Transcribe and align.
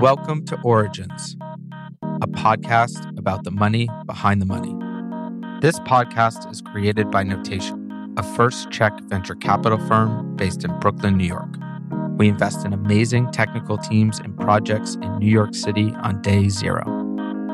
Welcome 0.00 0.44
to 0.46 0.60
Origins, 0.62 1.36
a 2.02 2.26
podcast 2.26 3.18
about 3.18 3.44
the 3.44 3.50
money 3.50 3.88
behind 4.06 4.42
the 4.42 4.46
money. 4.46 4.74
This 5.60 5.78
podcast 5.80 6.50
is 6.50 6.60
created 6.60 7.10
by 7.10 7.22
Notation, 7.22 8.14
a 8.18 8.22
first 8.22 8.70
check 8.70 8.92
venture 9.04 9.34
capital 9.34 9.78
firm 9.86 10.36
based 10.36 10.64
in 10.64 10.78
Brooklyn, 10.80 11.16
New 11.16 11.26
York. 11.26 11.56
We 12.18 12.28
invest 12.28 12.64
in 12.64 12.72
amazing 12.72 13.32
technical 13.32 13.78
teams 13.78 14.20
and 14.20 14.38
projects 14.38 14.96
in 14.96 15.18
New 15.18 15.30
York 15.30 15.54
City 15.54 15.92
on 16.02 16.20
day 16.22 16.48
zero. 16.48 16.84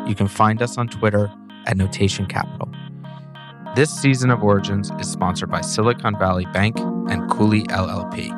You 0.07 0.15
can 0.15 0.29
find 0.29 0.61
us 0.61 0.77
on 0.77 0.89
Twitter 0.89 1.33
at 1.67 1.77
Notation 1.77 2.27
Capital. 2.27 2.70
This 3.77 3.89
season 3.89 4.31
of 4.31 4.43
Origins 4.43 4.91
is 4.99 5.09
sponsored 5.09 5.49
by 5.49 5.61
Silicon 5.61 6.19
Valley 6.19 6.45
Bank 6.47 6.77
and 7.09 7.31
Cooley 7.31 7.63
LLP. 7.69 8.37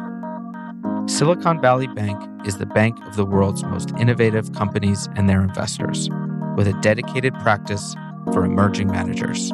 Silicon 1.09 1.59
Valley 1.59 1.87
Bank 1.87 2.21
is 2.47 2.59
the 2.59 2.67
bank 2.67 3.03
of 3.07 3.17
the 3.17 3.25
world's 3.25 3.65
most 3.65 3.93
innovative 3.99 4.53
companies 4.53 5.09
and 5.17 5.31
their 5.31 5.43
investors, 5.43 6.11
with 6.55 6.69
a 6.69 6.79
dedicated 6.83 7.33
practice 7.41 7.97
for 8.35 8.45
emerging 8.45 8.89
managers. 8.89 9.51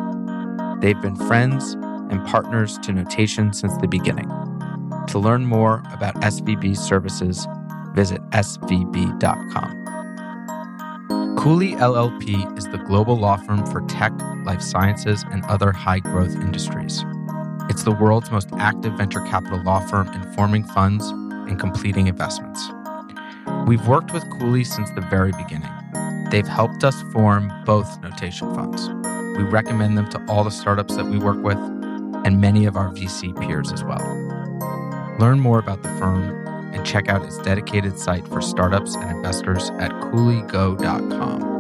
They've 0.80 1.00
been 1.00 1.14
friends 1.14 1.74
and 2.10 2.27
partners 2.27 2.77
to 2.78 2.92
Notation 2.92 3.52
since 3.52 3.77
the 3.78 3.86
beginning. 3.86 4.28
To 5.06 5.20
learn 5.20 5.47
more 5.47 5.84
about 5.92 6.16
SVB 6.16 6.77
services, 6.77 7.47
visit 7.95 8.20
svb.com. 8.30 9.77
Cooley 11.38 11.74
LLP 11.74 12.59
is 12.59 12.65
the 12.65 12.78
global 12.78 13.16
law 13.16 13.37
firm 13.37 13.65
for 13.66 13.80
tech, 13.83 14.12
life 14.45 14.60
sciences, 14.60 15.24
and 15.30 15.45
other 15.45 15.70
high 15.70 16.01
growth 16.01 16.34
industries. 16.34 17.05
It's 17.70 17.84
the 17.84 17.92
world's 17.92 18.33
most 18.33 18.48
active 18.59 18.95
venture 18.95 19.20
capital 19.20 19.62
law 19.62 19.78
firm 19.78 20.08
in 20.08 20.33
forming 20.33 20.64
funds 20.64 21.08
and 21.11 21.56
completing 21.56 22.08
investments. 22.08 22.69
We've 23.69 23.86
worked 23.86 24.12
with 24.12 24.28
Cooley 24.30 24.64
since 24.64 24.91
the 24.91 25.00
very 25.03 25.30
beginning. 25.30 25.70
They've 26.33 26.47
helped 26.47 26.83
us 26.83 27.00
form 27.12 27.52
both 27.64 28.00
notation 28.00 28.52
funds. 28.56 28.89
We 29.39 29.45
recommend 29.45 29.97
them 29.97 30.11
to 30.11 30.25
all 30.28 30.42
the 30.42 30.50
startups 30.50 30.97
that 30.97 31.06
we 31.06 31.19
work 31.19 31.41
with 31.41 31.58
and 32.27 32.41
many 32.41 32.67
of 32.67 32.77
our 32.77 32.91
VC 32.91 33.33
peers 33.41 33.70
as 33.70 33.84
well. 33.84 34.05
Learn 35.20 35.39
more 35.39 35.61
about 35.61 35.84
the 35.84 35.89
firm 35.91 36.47
and 36.72 36.84
check 36.86 37.08
out 37.08 37.24
its 37.24 37.38
dedicated 37.38 37.98
site 37.98 38.27
for 38.28 38.41
startups 38.41 38.94
and 38.94 39.11
investors 39.11 39.70
at 39.78 39.91
cooleygo.com. 39.92 41.58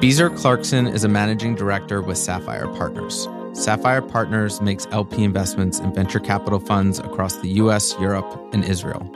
Beezer 0.00 0.28
Clarkson 0.28 0.86
is 0.86 1.04
a 1.04 1.08
managing 1.08 1.54
director 1.54 2.02
with 2.02 2.18
Sapphire 2.18 2.68
Partners. 2.68 3.26
Sapphire 3.54 4.02
Partners 4.02 4.60
makes 4.60 4.86
LP 4.90 5.24
investments 5.24 5.78
in 5.78 5.94
venture 5.94 6.20
capital 6.20 6.60
funds 6.60 6.98
across 6.98 7.36
the 7.36 7.48
US, 7.52 7.94
Europe, 7.98 8.26
and 8.52 8.64
Israel. 8.64 9.10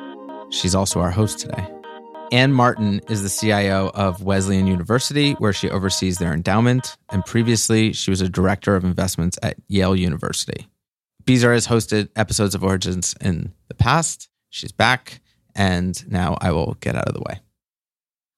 She's 0.51 0.75
also 0.75 1.01
our 1.01 1.11
host 1.11 1.41
today. 1.41 1.69
Anne 2.31 2.53
Martin 2.53 3.01
is 3.09 3.23
the 3.23 3.29
CIO 3.29 3.91
of 3.95 4.23
Wesleyan 4.23 4.67
University, 4.67 5.33
where 5.35 5.53
she 5.53 5.69
oversees 5.71 6.19
their 6.19 6.33
endowment, 6.33 6.97
and 7.11 7.25
previously 7.25 7.93
she 7.93 8.11
was 8.11 8.21
a 8.21 8.29
director 8.29 8.77
of 8.77 8.85
investments 8.85 9.39
at 9.43 9.57
Yale 9.69 9.97
University. 9.97 10.69
Beezer 11.29 11.53
has 11.53 11.67
hosted 11.67 12.09
episodes 12.17 12.55
of 12.55 12.65
Origins 12.65 13.15
in 13.21 13.53
the 13.69 13.75
past. 13.75 14.31
She's 14.49 14.73
back, 14.73 15.21
and 15.55 16.11
now 16.11 16.39
I 16.41 16.53
will 16.53 16.79
get 16.81 16.97
out 16.97 17.07
of 17.07 17.13
the 17.13 17.21
way. 17.21 17.41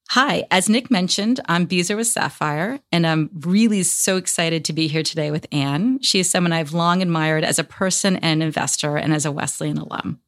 Hi, 0.09 0.43
as 0.51 0.69
Nick 0.69 0.91
mentioned, 0.91 1.39
I'm 1.47 1.67
Beezer 1.67 1.95
with 1.95 2.09
Sapphire, 2.09 2.81
and 2.91 3.07
I'm 3.07 3.31
really 3.33 3.85
so 3.85 4.17
excited 4.17 4.65
to 4.65 4.73
be 4.73 4.89
here 4.89 5.05
today 5.05 5.31
with 5.31 5.47
Anne. 5.53 6.03
She 6.03 6.19
is 6.19 6.29
someone 6.29 6.53
I've 6.53 6.73
long 6.73 7.01
admired 7.01 7.45
as 7.45 7.61
a 7.61 7.65
person 7.65 8.17
and 8.17 8.43
investor 8.43 8.97
and 8.97 9.15
as 9.15 9.25
a 9.25 9.31
Wesleyan 9.31 9.79
alum. 9.79 10.19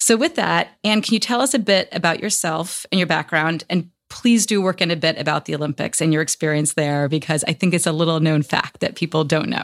So, 0.00 0.16
with 0.16 0.34
that, 0.34 0.70
Anne, 0.82 1.02
can 1.02 1.14
you 1.14 1.20
tell 1.20 1.40
us 1.40 1.54
a 1.54 1.60
bit 1.60 1.88
about 1.92 2.18
yourself 2.18 2.84
and 2.90 2.98
your 2.98 3.06
background? 3.06 3.62
And 3.70 3.90
please 4.08 4.44
do 4.44 4.60
work 4.60 4.80
in 4.80 4.90
a 4.90 4.96
bit 4.96 5.18
about 5.18 5.44
the 5.44 5.54
Olympics 5.54 6.00
and 6.00 6.12
your 6.12 6.22
experience 6.22 6.74
there, 6.74 7.08
because 7.08 7.44
I 7.46 7.52
think 7.52 7.74
it's 7.74 7.86
a 7.86 7.92
little 7.92 8.18
known 8.18 8.42
fact 8.42 8.80
that 8.80 8.96
people 8.96 9.22
don't 9.22 9.48
know. 9.48 9.62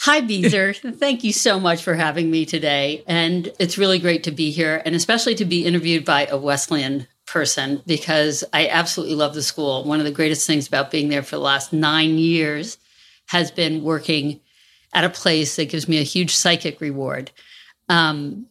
Hi, 0.00 0.20
Beezer. 0.20 0.74
Thank 0.92 1.24
you 1.24 1.32
so 1.32 1.58
much 1.58 1.82
for 1.82 1.94
having 1.94 2.30
me 2.30 2.46
today. 2.46 3.02
And 3.06 3.52
it's 3.58 3.78
really 3.78 3.98
great 3.98 4.24
to 4.24 4.30
be 4.30 4.50
here 4.50 4.80
and 4.84 4.94
especially 4.94 5.34
to 5.36 5.44
be 5.44 5.64
interviewed 5.64 6.04
by 6.04 6.26
a 6.26 6.36
Wesleyan 6.36 7.08
person 7.26 7.82
because 7.86 8.44
I 8.52 8.68
absolutely 8.68 9.16
love 9.16 9.34
the 9.34 9.42
school. 9.42 9.84
One 9.84 9.98
of 9.98 10.06
the 10.06 10.12
greatest 10.12 10.46
things 10.46 10.68
about 10.68 10.90
being 10.90 11.08
there 11.08 11.22
for 11.22 11.36
the 11.36 11.42
last 11.42 11.72
nine 11.72 12.16
years 12.16 12.78
has 13.26 13.50
been 13.50 13.82
working 13.82 14.40
at 14.94 15.04
a 15.04 15.10
place 15.10 15.56
that 15.56 15.68
gives 15.68 15.88
me 15.88 15.98
a 15.98 16.04
huge 16.04 16.34
psychic 16.34 16.80
reward. 16.80 17.30
Um, 17.88 18.46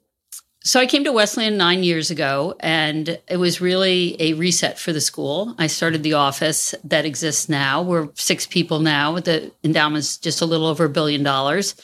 so 0.68 0.80
I 0.80 0.86
came 0.86 1.04
to 1.06 1.12
Wesleyan 1.12 1.58
nine 1.58 1.84
years 1.84 2.12
ago, 2.12 2.56
and 2.60 3.20
it 3.28 3.38
was 3.38 3.62
really 3.62 4.16
a 4.20 4.34
reset 4.34 4.78
for 4.78 4.92
the 4.92 5.02
school. 5.02 5.56
I 5.58 5.68
started 5.68 6.04
the 6.04 6.14
office 6.14 6.76
that 6.84 7.06
exists 7.06 7.48
now. 7.48 7.82
We're 7.82 8.10
six 8.16 8.46
people 8.46 8.80
now. 8.80 9.20
The 9.20 9.52
endowment's 9.64 10.18
just 10.18 10.42
a 10.42 10.46
little 10.46 10.68
over 10.68 10.86
a 10.86 10.90
billion 10.90 11.24
dollars 11.24 11.76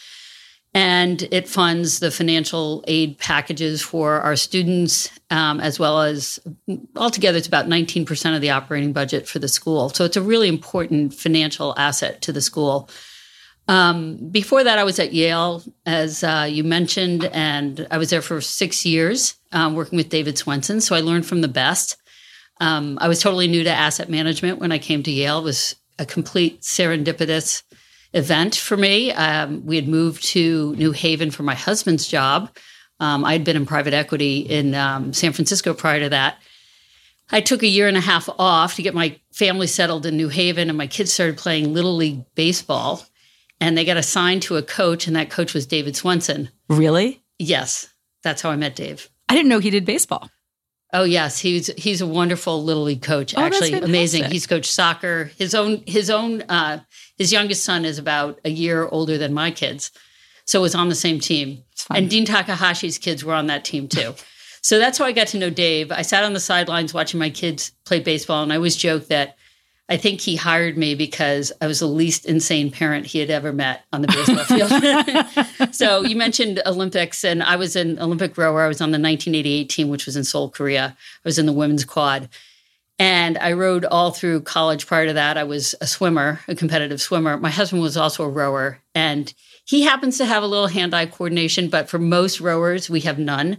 and 0.74 1.22
it 1.32 1.48
funds 1.48 2.00
the 2.00 2.10
financial 2.10 2.84
aid 2.88 3.20
packages 3.20 3.82
for 3.82 4.22
our 4.22 4.36
students, 4.36 5.10
um, 5.30 5.60
as 5.60 5.78
well 5.78 6.02
as 6.02 6.40
altogether, 6.96 7.38
it's 7.38 7.48
about 7.48 7.68
19% 7.68 8.36
of 8.36 8.42
the 8.42 8.50
operating 8.50 8.92
budget 8.92 9.28
for 9.28 9.38
the 9.38 9.48
school. 9.48 9.90
So 9.90 10.04
it's 10.04 10.18
a 10.18 10.22
really 10.22 10.48
important 10.48 11.14
financial 11.14 11.76
asset 11.78 12.22
to 12.24 12.34
the 12.34 12.42
school. 12.42 12.90
Um, 13.68 14.29
before 14.29 14.63
that, 14.63 14.78
I 14.78 14.84
was 14.84 15.00
at 15.00 15.13
Yale, 15.13 15.63
as 15.85 16.24
uh, 16.24 16.47
you 16.50 16.63
mentioned, 16.63 17.25
and 17.25 17.88
I 17.90 17.97
was 17.97 18.09
there 18.09 18.22
for 18.22 18.41
six 18.41 18.85
years 18.85 19.35
um, 19.51 19.75
working 19.75 19.97
with 19.97 20.09
David 20.09 20.35
Swensen. 20.35 20.81
So 20.81 20.96
I 20.96 21.00
learned 21.00 21.25
from 21.25 21.41
the 21.41 21.47
best. 21.47 21.97
Um, 22.59 22.97
I 23.01 23.07
was 23.07 23.22
totally 23.22 23.47
new 23.47 23.63
to 23.63 23.69
asset 23.69 24.09
management 24.09 24.59
when 24.59 24.72
I 24.72 24.79
came 24.79 25.01
to 25.03 25.12
Yale. 25.12 25.40
It 25.40 25.44
was 25.44 25.75
a 25.97 26.06
complete 26.06 26.62
serendipitous 26.62 27.63
event 28.13 28.56
for 28.56 28.78
me. 28.78 29.12
Um, 29.12 29.66
we 29.66 29.75
had 29.75 29.88
moved 29.88 30.24
to 30.25 30.75
New 30.75 30.91
Haven 30.91 31.31
for 31.31 31.44
my 31.44 31.56
husband's 31.56 32.07
job. 32.07 32.56
Um, 33.00 33.25
I'd 33.25 33.44
been 33.44 33.56
in 33.56 33.66
private 33.66 33.94
equity 33.94 34.40
in 34.40 34.75
um, 34.75 35.13
San 35.13 35.34
Francisco 35.34 35.74
prior 35.74 36.00
to 36.01 36.09
that. 36.09 36.38
I 37.31 37.41
took 37.41 37.63
a 37.63 37.68
year 37.68 37.88
and 37.88 37.97
a 37.97 38.01
half 38.01 38.30
off 38.38 38.75
to 38.75 38.81
get 38.81 38.94
my 38.94 39.19
family 39.31 39.68
settled 39.68 40.06
in 40.06 40.18
New 40.18 40.30
Haven, 40.30 40.69
and 40.69 40.78
my 40.78 40.88
kids 40.88 41.12
started 41.12 41.38
playing 41.38 41.74
Little 41.74 41.95
League 41.95 42.24
Baseball. 42.35 43.03
And 43.63 43.78
they 43.78 43.85
got 43.85 43.96
assigned 43.96 44.41
to 44.44 44.57
a 44.57 44.62
coach, 44.62 45.07
and 45.07 45.16
that 45.16 45.29
coach 45.29 45.53
was 45.53 45.66
David 45.66 45.94
Swensen. 45.94 46.50
Really? 46.68 47.24
Yes. 47.40 47.88
That's 48.22 48.41
how 48.41 48.50
I 48.50 48.57
met 48.57 48.75
Dave. 48.75 49.09
I 49.29 49.35
didn't 49.35 49.47
know 49.47 49.59
he 49.59 49.69
did 49.69 49.85
baseball. 49.85 50.29
Oh 50.91 51.06
yes, 51.06 51.40
he's 51.40 51.68
he's 51.78 52.01
a 52.01 52.07
wonderful 52.07 52.62
little 52.62 52.84
league 52.84 53.01
coach. 53.01 53.34
Oh, 53.35 53.41
actually, 53.41 53.72
amazing. 53.74 54.25
He's 54.25 54.46
coached 54.46 54.69
soccer. 54.69 55.31
His 55.38 55.56
own 55.56 55.81
his 55.88 56.09
own 56.09 56.41
uh, 56.44 56.81
his 57.18 57.31
youngest 57.31 57.63
son 57.63 57.85
is 57.85 57.97
about 57.97 58.40
a 58.44 58.50
year 58.50 58.85
older 58.85 59.18
than 59.18 59.34
my 59.34 59.50
kids, 59.50 59.91
so 60.45 60.62
was 60.62 60.75
on 60.75 60.90
the 60.90 60.95
same 60.95 61.19
team. 61.19 61.63
And 61.90 62.09
Dean 62.09 62.25
Takahashi's 62.25 62.97
kids 62.97 63.24
were 63.24 63.34
on 63.34 63.47
that 63.47 63.66
team 63.66 63.88
too. 63.88 64.13
so 64.62 64.78
that's 64.78 64.97
how 64.97 65.06
I 65.06 65.13
got 65.13 65.28
to 65.28 65.40
know 65.40 65.50
Dave. 65.50 65.91
I 65.91 66.03
sat 66.03 66.25
on 66.25 66.34
the 66.34 66.40
sidelines 66.40 66.94
watching 66.94 67.19
my 67.19 67.30
kids 67.30 67.72
play 67.85 68.01
baseball, 68.01 68.44
and 68.44 68.51
I 68.51 68.57
always 68.57 68.75
joke 68.75 69.07
that 69.07 69.38
I 69.90 69.98
think 69.98 70.22
he 70.22 70.38
hired 70.38 70.78
me 70.78 70.96
because 70.96 71.52
I 71.60 71.68
was 71.68 71.80
the 71.80 71.88
least 71.88 72.26
insane 72.26 72.72
parent 72.72 73.06
he 73.06 73.20
had 73.20 73.30
ever 73.30 73.52
met 73.52 73.84
on 73.92 74.02
the 74.02 74.08
baseball 74.08 74.46
field. 74.46 75.74
so 75.74 76.02
you 76.04 76.16
mentioned 76.16 76.62
Olympics, 76.66 77.24
and 77.26 77.44
I 77.44 77.58
was 77.58 77.76
an 77.76 78.00
Olympic 78.00 78.38
rower. 78.38 78.62
I 78.62 78.68
was 78.68 78.80
on 78.80 78.92
the 78.92 79.00
1988 79.00 79.70
team, 79.70 79.90
which 79.90 80.06
was 80.06 80.16
in 80.16 80.24
Seoul, 80.24 80.50
Korea. 80.50 80.96
I 80.98 81.22
was 81.26 81.38
in 81.38 81.46
the 81.46 81.54
women's 81.54 81.84
quad. 81.84 82.30
And 82.98 83.38
I 83.40 83.54
rowed 83.54 83.84
all 83.86 84.12
through 84.12 84.42
college. 84.42 84.88
Prior 84.88 85.08
to 85.08 85.14
that, 85.14 85.38
I 85.38 85.44
was 85.44 85.76
a 85.82 85.88
swimmer, 85.88 86.40
a 86.48 86.56
competitive 86.56 87.02
swimmer. 87.02 87.38
My 87.38 87.50
husband 87.50 87.81
was 87.81 87.98
also 87.98 88.24
a 88.24 88.30
rower, 88.30 88.80
and 88.96 89.34
he 89.66 89.81
happens 89.81 90.18
to 90.18 90.25
have 90.25 90.44
a 90.44 90.48
little 90.48 90.68
hand 90.68 90.94
eye 90.94 91.07
coordination, 91.07 91.69
but 91.69 91.90
for 91.90 92.00
most 92.00 92.40
rowers, 92.40 92.90
we 92.90 93.02
have 93.02 93.19
none. 93.19 93.57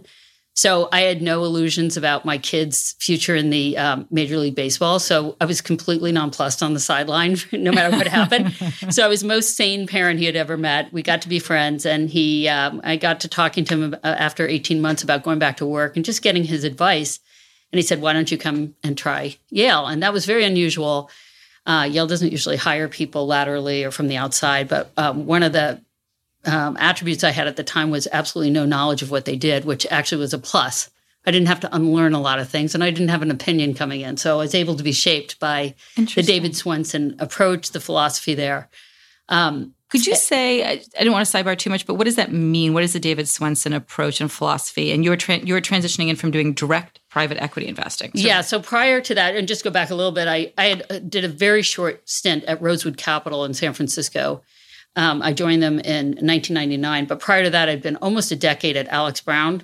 So 0.57 0.87
I 0.93 1.01
had 1.01 1.21
no 1.21 1.43
illusions 1.43 1.97
about 1.97 2.23
my 2.23 2.37
kids' 2.37 2.95
future 2.97 3.35
in 3.35 3.49
the 3.49 3.77
um, 3.77 4.07
Major 4.09 4.37
League 4.37 4.55
Baseball. 4.55 4.99
So 4.99 5.35
I 5.41 5.45
was 5.45 5.59
completely 5.59 6.13
nonplussed 6.13 6.63
on 6.63 6.73
the 6.73 6.79
sideline, 6.79 7.35
no 7.51 7.73
matter 7.73 7.95
what 7.95 8.07
happened. 8.07 8.53
so 8.89 9.03
I 9.03 9.09
was 9.09 9.21
most 9.21 9.57
sane 9.57 9.85
parent 9.85 10.19
he 10.19 10.25
had 10.25 10.37
ever 10.37 10.55
met. 10.55 10.93
We 10.93 11.03
got 11.03 11.21
to 11.23 11.29
be 11.29 11.39
friends, 11.39 11.85
and 11.85 12.09
he, 12.09 12.47
um, 12.47 12.79
I 12.85 12.95
got 12.95 13.19
to 13.21 13.27
talking 13.27 13.65
to 13.65 13.73
him 13.75 13.93
uh, 13.95 13.97
after 14.07 14.47
18 14.47 14.81
months 14.81 15.03
about 15.03 15.23
going 15.23 15.39
back 15.39 15.57
to 15.57 15.65
work 15.65 15.97
and 15.97 16.05
just 16.05 16.21
getting 16.21 16.45
his 16.45 16.63
advice. 16.63 17.19
And 17.73 17.77
he 17.77 17.83
said, 17.83 17.99
"Why 17.99 18.13
don't 18.13 18.31
you 18.31 18.37
come 18.37 18.75
and 18.81 18.97
try 18.97 19.35
Yale?" 19.49 19.87
And 19.87 20.03
that 20.03 20.13
was 20.13 20.25
very 20.25 20.45
unusual. 20.45 21.09
Uh, 21.65 21.89
Yale 21.91 22.07
doesn't 22.07 22.31
usually 22.31 22.55
hire 22.55 22.87
people 22.87 23.27
laterally 23.27 23.83
or 23.83 23.91
from 23.91 24.07
the 24.07 24.15
outside, 24.17 24.69
but 24.69 24.91
um, 24.95 25.25
one 25.25 25.43
of 25.43 25.51
the 25.51 25.81
um, 26.45 26.77
attributes 26.79 27.23
I 27.23 27.31
had 27.31 27.47
at 27.47 27.55
the 27.55 27.63
time 27.63 27.89
was 27.89 28.07
absolutely 28.11 28.51
no 28.51 28.65
knowledge 28.65 29.01
of 29.01 29.11
what 29.11 29.25
they 29.25 29.35
did, 29.35 29.65
which 29.65 29.85
actually 29.89 30.19
was 30.19 30.33
a 30.33 30.37
plus. 30.39 30.89
I 31.27 31.31
didn't 31.31 31.47
have 31.47 31.59
to 31.61 31.75
unlearn 31.75 32.13
a 32.13 32.21
lot 32.21 32.37
of 32.39 32.49
things 32.49 32.75
and 32.75 32.83
I 32.83 32.91
didn't 32.91 33.09
have 33.09 33.23
an 33.23 33.31
opinion 33.31 33.73
coming 33.73 34.01
in. 34.01 34.17
So 34.17 34.35
I 34.35 34.37
was 34.43 34.53
able 34.55 34.75
to 34.75 34.83
be 34.83 34.91
shaped 34.91 35.39
by 35.39 35.73
the 35.95 36.21
David 36.21 36.51
Swensen 36.51 37.19
approach, 37.19 37.71
the 37.71 37.79
philosophy 37.79 38.35
there. 38.35 38.69
Um, 39.27 39.73
Could 39.89 40.05
you 40.05 40.15
say, 40.15 40.63
I, 40.63 40.83
I 40.99 41.03
don't 41.03 41.13
want 41.13 41.27
to 41.27 41.35
sidebar 41.35 41.57
too 41.57 41.71
much, 41.71 41.87
but 41.87 41.95
what 41.95 42.03
does 42.03 42.15
that 42.17 42.31
mean? 42.31 42.75
What 42.75 42.83
is 42.83 42.93
the 42.93 42.99
David 42.99 43.25
Swensen 43.25 43.75
approach 43.75 44.21
and 44.21 44.31
philosophy? 44.31 44.91
And 44.91 45.03
you 45.03 45.09
were, 45.09 45.17
tra- 45.17 45.39
you 45.39 45.55
were 45.55 45.61
transitioning 45.61 46.09
in 46.09 46.15
from 46.15 46.29
doing 46.29 46.53
direct 46.53 46.99
private 47.09 47.41
equity 47.41 47.67
investing. 47.67 48.11
So- 48.13 48.19
yeah. 48.27 48.41
So 48.41 48.59
prior 48.61 49.01
to 49.01 49.15
that, 49.15 49.35
and 49.35 49.47
just 49.47 49.63
go 49.63 49.71
back 49.71 49.89
a 49.89 49.95
little 49.95 50.11
bit, 50.11 50.27
I, 50.27 50.53
I 50.59 50.65
had, 50.65 50.85
uh, 50.91 50.99
did 50.99 51.23
a 51.23 51.27
very 51.27 51.63
short 51.63 52.07
stint 52.07 52.43
at 52.43 52.61
Rosewood 52.61 52.97
Capital 52.97 53.45
in 53.45 53.55
San 53.55 53.73
Francisco. 53.73 54.43
Um, 54.95 55.21
I 55.21 55.33
joined 55.33 55.61
them 55.61 55.79
in 55.79 56.07
1999, 56.07 57.05
but 57.05 57.19
prior 57.19 57.43
to 57.43 57.49
that, 57.49 57.67
I'd 57.67 57.81
been 57.81 57.97
almost 57.97 58.31
a 58.31 58.35
decade 58.35 58.77
at 58.77 58.87
Alex 58.87 59.21
Brown 59.21 59.63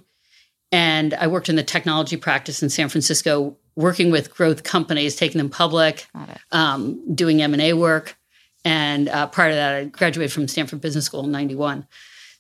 and 0.72 1.13
I 1.13 1.28
worked 1.28 1.50
in 1.50 1.56
the 1.56 1.63
technology 1.63 2.16
practice 2.18 2.63
in 2.63 2.69
San 2.69 2.89
Francisco, 2.89 3.57
working 3.75 4.10
with 4.10 4.33
growth 4.33 4.63
companies, 4.63 5.16
taking 5.16 5.38
them 5.38 5.50
public, 5.50 6.07
um, 6.51 7.13
doing 7.13 7.42
M 7.42 7.54
and 7.54 7.62
A 7.62 7.74
work. 7.74 8.18
And 8.63 9.10
uh, 9.10 9.28
prior 9.28 9.50
to 9.50 9.56
that, 9.56 9.75
I 9.75 9.83
graduated 9.86 10.31
from 10.31 10.48
Stanford 10.48 10.81
Business 10.81 11.06
School 11.06 11.25
in 11.25 11.31
'91. 11.31 11.88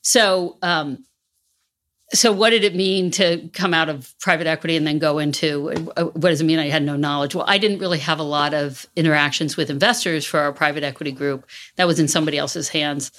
So, 0.01 0.57
um, 0.61 1.03
so 2.13 2.31
what 2.31 2.49
did 2.49 2.63
it 2.63 2.75
mean 2.75 3.11
to 3.11 3.49
come 3.53 3.73
out 3.73 3.89
of 3.89 4.13
private 4.19 4.47
equity 4.47 4.75
and 4.75 4.85
then 4.85 4.99
go 4.99 5.19
into 5.19 5.71
uh, 5.95 6.05
what 6.05 6.29
does 6.29 6.41
it 6.41 6.45
mean? 6.45 6.59
I 6.59 6.69
had 6.69 6.83
no 6.83 6.95
knowledge. 6.95 7.35
Well, 7.35 7.45
I 7.47 7.57
didn't 7.57 7.79
really 7.79 7.99
have 7.99 8.19
a 8.19 8.23
lot 8.23 8.53
of 8.53 8.85
interactions 8.95 9.55
with 9.55 9.69
investors 9.69 10.25
for 10.25 10.39
our 10.39 10.51
private 10.51 10.83
equity 10.83 11.11
group. 11.11 11.47
That 11.77 11.87
was 11.87 11.99
in 11.99 12.07
somebody 12.07 12.37
else's 12.37 12.69
hands. 12.69 13.11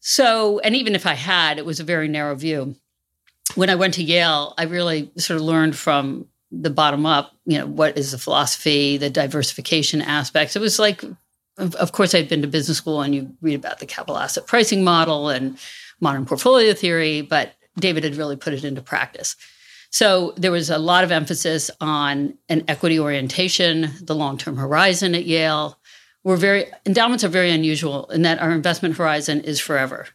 So, 0.00 0.58
and 0.60 0.74
even 0.74 0.94
if 0.94 1.06
I 1.06 1.14
had, 1.14 1.58
it 1.58 1.66
was 1.66 1.78
a 1.78 1.84
very 1.84 2.08
narrow 2.08 2.34
view 2.34 2.74
when 3.54 3.70
I 3.70 3.74
went 3.74 3.94
to 3.94 4.02
Yale, 4.02 4.54
I 4.58 4.64
really 4.64 5.10
sort 5.16 5.38
of 5.38 5.46
learned 5.46 5.76
from 5.76 6.26
the 6.50 6.70
bottom 6.70 7.06
up, 7.06 7.32
you 7.46 7.58
know, 7.58 7.66
what 7.66 7.96
is 7.96 8.12
the 8.12 8.18
philosophy, 8.18 8.96
the 8.96 9.10
diversification 9.10 10.02
aspects. 10.02 10.56
It 10.56 10.60
was 10.60 10.78
like, 10.78 11.04
of 11.56 11.92
course, 11.92 12.14
I'd 12.14 12.28
been 12.28 12.42
to 12.42 12.48
business 12.48 12.78
school 12.78 13.02
and 13.02 13.14
you 13.14 13.34
read 13.40 13.54
about 13.54 13.78
the 13.78 13.86
capital 13.86 14.18
asset 14.18 14.46
pricing 14.46 14.82
model 14.82 15.28
and 15.28 15.58
modern 16.00 16.26
portfolio 16.26 16.72
theory, 16.72 17.22
but 17.22 17.52
David 17.78 18.04
had 18.04 18.16
really 18.16 18.36
put 18.36 18.52
it 18.52 18.64
into 18.64 18.82
practice. 18.82 19.36
So 19.90 20.34
there 20.36 20.52
was 20.52 20.70
a 20.70 20.78
lot 20.78 21.04
of 21.04 21.10
emphasis 21.10 21.70
on 21.80 22.34
an 22.48 22.64
equity 22.68 22.98
orientation, 22.98 23.90
the 24.00 24.14
long 24.14 24.38
term 24.38 24.56
horizon 24.56 25.14
at 25.14 25.26
Yale. 25.26 25.78
We're 26.22 26.36
very, 26.36 26.66
endowments 26.86 27.24
are 27.24 27.28
very 27.28 27.50
unusual 27.50 28.06
in 28.10 28.22
that 28.22 28.40
our 28.40 28.52
investment 28.52 28.96
horizon 28.96 29.40
is 29.40 29.58
forever, 29.58 30.06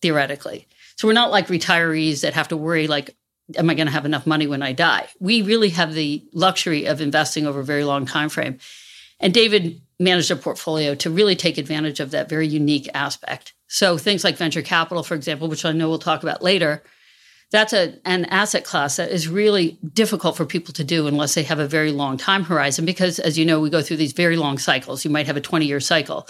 theoretically. 0.00 0.68
So 0.96 1.08
we're 1.08 1.14
not 1.14 1.30
like 1.30 1.48
retirees 1.48 2.22
that 2.22 2.34
have 2.34 2.48
to 2.48 2.56
worry 2.56 2.86
like 2.86 3.16
am 3.56 3.70
I 3.70 3.74
going 3.74 3.86
to 3.86 3.92
have 3.92 4.06
enough 4.06 4.26
money 4.26 4.46
when 4.46 4.62
I 4.62 4.72
die? 4.72 5.08
We 5.18 5.42
really 5.42 5.70
have 5.70 5.94
the 5.94 6.24
luxury 6.32 6.86
of 6.86 7.00
investing 7.00 7.46
over 7.46 7.60
a 7.60 7.64
very 7.64 7.84
long 7.84 8.06
time 8.06 8.28
frame. 8.28 8.58
And 9.18 9.34
David 9.34 9.80
managed 9.98 10.30
a 10.30 10.36
portfolio 10.36 10.94
to 10.96 11.10
really 11.10 11.36
take 11.36 11.58
advantage 11.58 12.00
of 12.00 12.10
that 12.12 12.28
very 12.28 12.46
unique 12.46 12.88
aspect. 12.94 13.54
So 13.72 13.96
things 13.96 14.24
like 14.24 14.36
venture 14.36 14.62
capital, 14.62 15.02
for 15.02 15.14
example, 15.14 15.48
which 15.48 15.64
I 15.64 15.72
know 15.72 15.88
we'll 15.88 15.98
talk 15.98 16.22
about 16.22 16.42
later, 16.42 16.82
that's 17.50 17.72
a, 17.72 17.98
an 18.04 18.26
asset 18.26 18.64
class 18.64 18.96
that 18.96 19.10
is 19.10 19.26
really 19.26 19.78
difficult 19.94 20.36
for 20.36 20.44
people 20.44 20.74
to 20.74 20.84
do 20.84 21.06
unless 21.06 21.34
they 21.34 21.42
have 21.44 21.58
a 21.58 21.66
very 21.66 21.90
long 21.90 22.16
time 22.16 22.44
horizon. 22.44 22.84
Because 22.84 23.18
as 23.18 23.38
you 23.38 23.44
know, 23.46 23.60
we 23.60 23.70
go 23.70 23.80
through 23.80 23.96
these 23.96 24.12
very 24.12 24.36
long 24.36 24.58
cycles. 24.58 25.04
You 25.04 25.10
might 25.10 25.26
have 25.26 25.36
a 25.36 25.40
20 25.40 25.66
year 25.66 25.80
cycle 25.80 26.28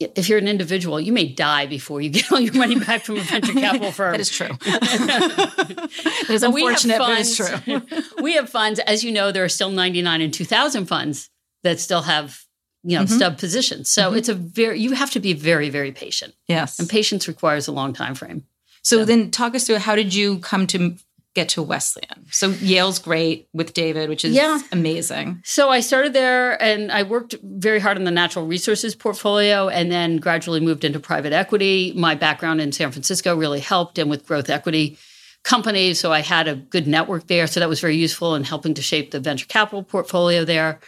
if 0.00 0.28
you're 0.28 0.38
an 0.38 0.48
individual, 0.48 0.98
you 0.98 1.12
may 1.12 1.26
die 1.28 1.66
before 1.66 2.00
you 2.00 2.08
get 2.08 2.32
all 2.32 2.40
your 2.40 2.54
money 2.54 2.78
back 2.78 3.02
from 3.02 3.18
a 3.18 3.20
venture 3.20 3.52
capital 3.52 3.92
firm. 3.92 4.12
that 4.12 4.20
is 4.20 4.30
true. 4.30 4.48
that 4.64 6.26
is 6.30 6.42
unfortunate, 6.42 6.98
but 6.98 7.20
it's 7.20 7.36
true. 7.36 7.82
we 8.22 8.34
have 8.34 8.48
funds, 8.48 8.78
as 8.80 9.04
you 9.04 9.12
know, 9.12 9.30
there 9.30 9.44
are 9.44 9.48
still 9.48 9.70
99 9.70 10.20
and 10.22 10.32
2000 10.32 10.86
funds 10.86 11.28
that 11.62 11.78
still 11.78 12.02
have, 12.02 12.44
you 12.82 12.96
know, 12.96 13.04
mm-hmm. 13.04 13.14
stub 13.14 13.38
positions. 13.38 13.90
So 13.90 14.08
mm-hmm. 14.08 14.18
it's 14.18 14.28
a 14.28 14.34
very, 14.34 14.80
you 14.80 14.92
have 14.92 15.10
to 15.12 15.20
be 15.20 15.32
very, 15.32 15.70
very 15.70 15.92
patient. 15.92 16.34
Yes. 16.48 16.78
And 16.78 16.88
patience 16.88 17.28
requires 17.28 17.68
a 17.68 17.72
long 17.72 17.92
time 17.92 18.14
frame. 18.14 18.44
So, 18.82 18.98
so 18.98 19.04
then 19.04 19.30
talk 19.30 19.54
us 19.54 19.66
through 19.66 19.76
how 19.76 19.94
did 19.94 20.14
you 20.14 20.38
come 20.38 20.66
to 20.68 20.96
get 21.34 21.50
to 21.50 21.62
Wesleyan. 21.62 22.26
So 22.30 22.48
Yale's 22.50 22.98
great 22.98 23.48
with 23.52 23.72
David, 23.72 24.08
which 24.08 24.24
is 24.24 24.34
yeah. 24.34 24.58
amazing. 24.72 25.40
So 25.44 25.68
I 25.70 25.80
started 25.80 26.12
there 26.12 26.60
and 26.60 26.90
I 26.90 27.04
worked 27.04 27.36
very 27.42 27.78
hard 27.78 27.96
on 27.96 28.04
the 28.04 28.10
natural 28.10 28.46
resources 28.46 28.96
portfolio 28.96 29.68
and 29.68 29.92
then 29.92 30.16
gradually 30.16 30.58
moved 30.58 30.84
into 30.84 30.98
private 30.98 31.32
equity. 31.32 31.92
My 31.94 32.16
background 32.16 32.60
in 32.60 32.72
San 32.72 32.90
Francisco 32.90 33.36
really 33.36 33.60
helped 33.60 33.98
and 33.98 34.10
with 34.10 34.26
growth 34.26 34.50
equity 34.50 34.98
companies. 35.44 36.00
So 36.00 36.12
I 36.12 36.20
had 36.20 36.48
a 36.48 36.56
good 36.56 36.88
network 36.88 37.28
there. 37.28 37.46
So 37.46 37.60
that 37.60 37.68
was 37.68 37.80
very 37.80 37.96
useful 37.96 38.34
in 38.34 38.42
helping 38.42 38.74
to 38.74 38.82
shape 38.82 39.12
the 39.12 39.20
venture 39.20 39.46
capital 39.46 39.84
portfolio 39.84 40.44
there. 40.44 40.80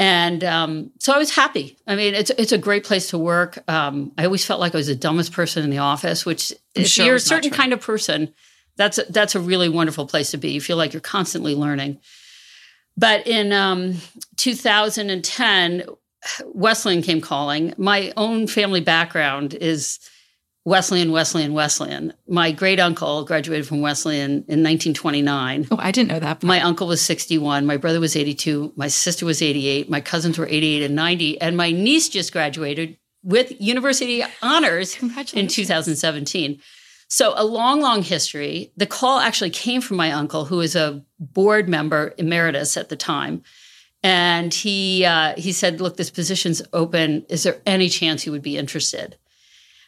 And 0.00 0.42
um, 0.44 0.92
so 0.98 1.12
I 1.12 1.18
was 1.18 1.30
happy. 1.30 1.76
I 1.86 1.94
mean, 1.94 2.14
it's 2.14 2.30
it's 2.30 2.52
a 2.52 2.58
great 2.58 2.84
place 2.84 3.10
to 3.10 3.18
work. 3.18 3.62
Um, 3.68 4.12
I 4.16 4.24
always 4.24 4.46
felt 4.46 4.58
like 4.58 4.74
I 4.74 4.78
was 4.78 4.86
the 4.86 4.96
dumbest 4.96 5.30
person 5.32 5.62
in 5.62 5.68
the 5.68 5.76
office, 5.76 6.24
which 6.24 6.52
I'm 6.74 6.82
if 6.82 6.88
sure 6.88 7.04
you're 7.04 7.16
a 7.16 7.20
certain 7.20 7.50
kind 7.50 7.74
of 7.74 7.82
person, 7.82 8.32
that's 8.76 8.96
a, 8.96 9.04
that's 9.10 9.34
a 9.34 9.40
really 9.40 9.68
wonderful 9.68 10.06
place 10.06 10.30
to 10.30 10.38
be. 10.38 10.52
You 10.52 10.60
feel 10.62 10.78
like 10.78 10.94
you're 10.94 11.02
constantly 11.02 11.54
learning. 11.54 12.00
But 12.96 13.26
in 13.26 13.52
um, 13.52 13.96
2010, 14.36 15.84
Wesleyan 16.46 17.02
came 17.02 17.20
calling. 17.20 17.74
My 17.76 18.14
own 18.16 18.46
family 18.46 18.80
background 18.80 19.52
is 19.52 19.98
Wesleyan, 20.64 21.10
Wesleyan, 21.10 21.54
Wesleyan. 21.54 22.12
My 22.28 22.52
great 22.52 22.78
uncle 22.78 23.24
graduated 23.24 23.66
from 23.66 23.80
Wesleyan 23.80 24.30
in 24.30 24.62
1929. 24.62 25.68
Oh, 25.70 25.76
I 25.78 25.90
didn't 25.90 26.10
know 26.10 26.18
that. 26.18 26.42
My 26.42 26.60
uncle 26.60 26.86
was 26.86 27.00
61. 27.00 27.64
My 27.64 27.78
brother 27.78 27.98
was 27.98 28.14
82. 28.14 28.72
My 28.76 28.88
sister 28.88 29.24
was 29.24 29.40
88. 29.40 29.88
My 29.88 30.02
cousins 30.02 30.38
were 30.38 30.46
88 30.46 30.82
and 30.82 30.94
90. 30.94 31.40
And 31.40 31.56
my 31.56 31.70
niece 31.70 32.10
just 32.10 32.32
graduated 32.32 32.98
with 33.22 33.58
university 33.58 34.22
honors 34.42 34.96
in 35.32 35.48
2017. 35.48 36.60
So, 37.08 37.32
a 37.36 37.44
long, 37.44 37.80
long 37.80 38.02
history. 38.02 38.70
The 38.76 38.86
call 38.86 39.18
actually 39.18 39.50
came 39.50 39.80
from 39.80 39.96
my 39.96 40.12
uncle, 40.12 40.44
who 40.44 40.58
was 40.58 40.76
a 40.76 41.02
board 41.18 41.68
member 41.68 42.14
emeritus 42.18 42.76
at 42.76 42.88
the 42.88 42.96
time. 42.96 43.42
And 44.02 44.54
he 44.54 45.04
uh, 45.04 45.34
he 45.36 45.52
said, 45.52 45.80
"Look, 45.80 45.96
this 45.96 46.10
position's 46.10 46.62
open. 46.72 47.26
Is 47.28 47.42
there 47.42 47.60
any 47.66 47.88
chance 47.88 48.24
you 48.24 48.32
would 48.32 48.42
be 48.42 48.56
interested?" 48.56 49.16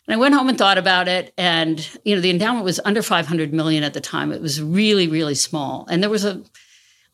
And 0.07 0.15
I 0.15 0.19
went 0.19 0.35
home 0.35 0.49
and 0.49 0.59
thought 0.59 0.79
about 0.79 1.09
it. 1.09 1.33
And 1.39 1.87
you 2.05 2.15
know, 2.15 2.21
the 2.21 2.31
endowment 2.31 2.65
was 2.65 2.81
under 2.85 3.03
500 3.03 3.53
million 3.53 3.85
at 3.85 3.95
the 3.95 4.01
time. 4.01 4.33
It 4.33 4.43
was 4.43 4.63
really, 4.63 5.09
really 5.09 5.35
small, 5.35 5.87
and 5.89 6.03
there 6.03 6.11
was 6.11 6.25
a, 6.25 6.43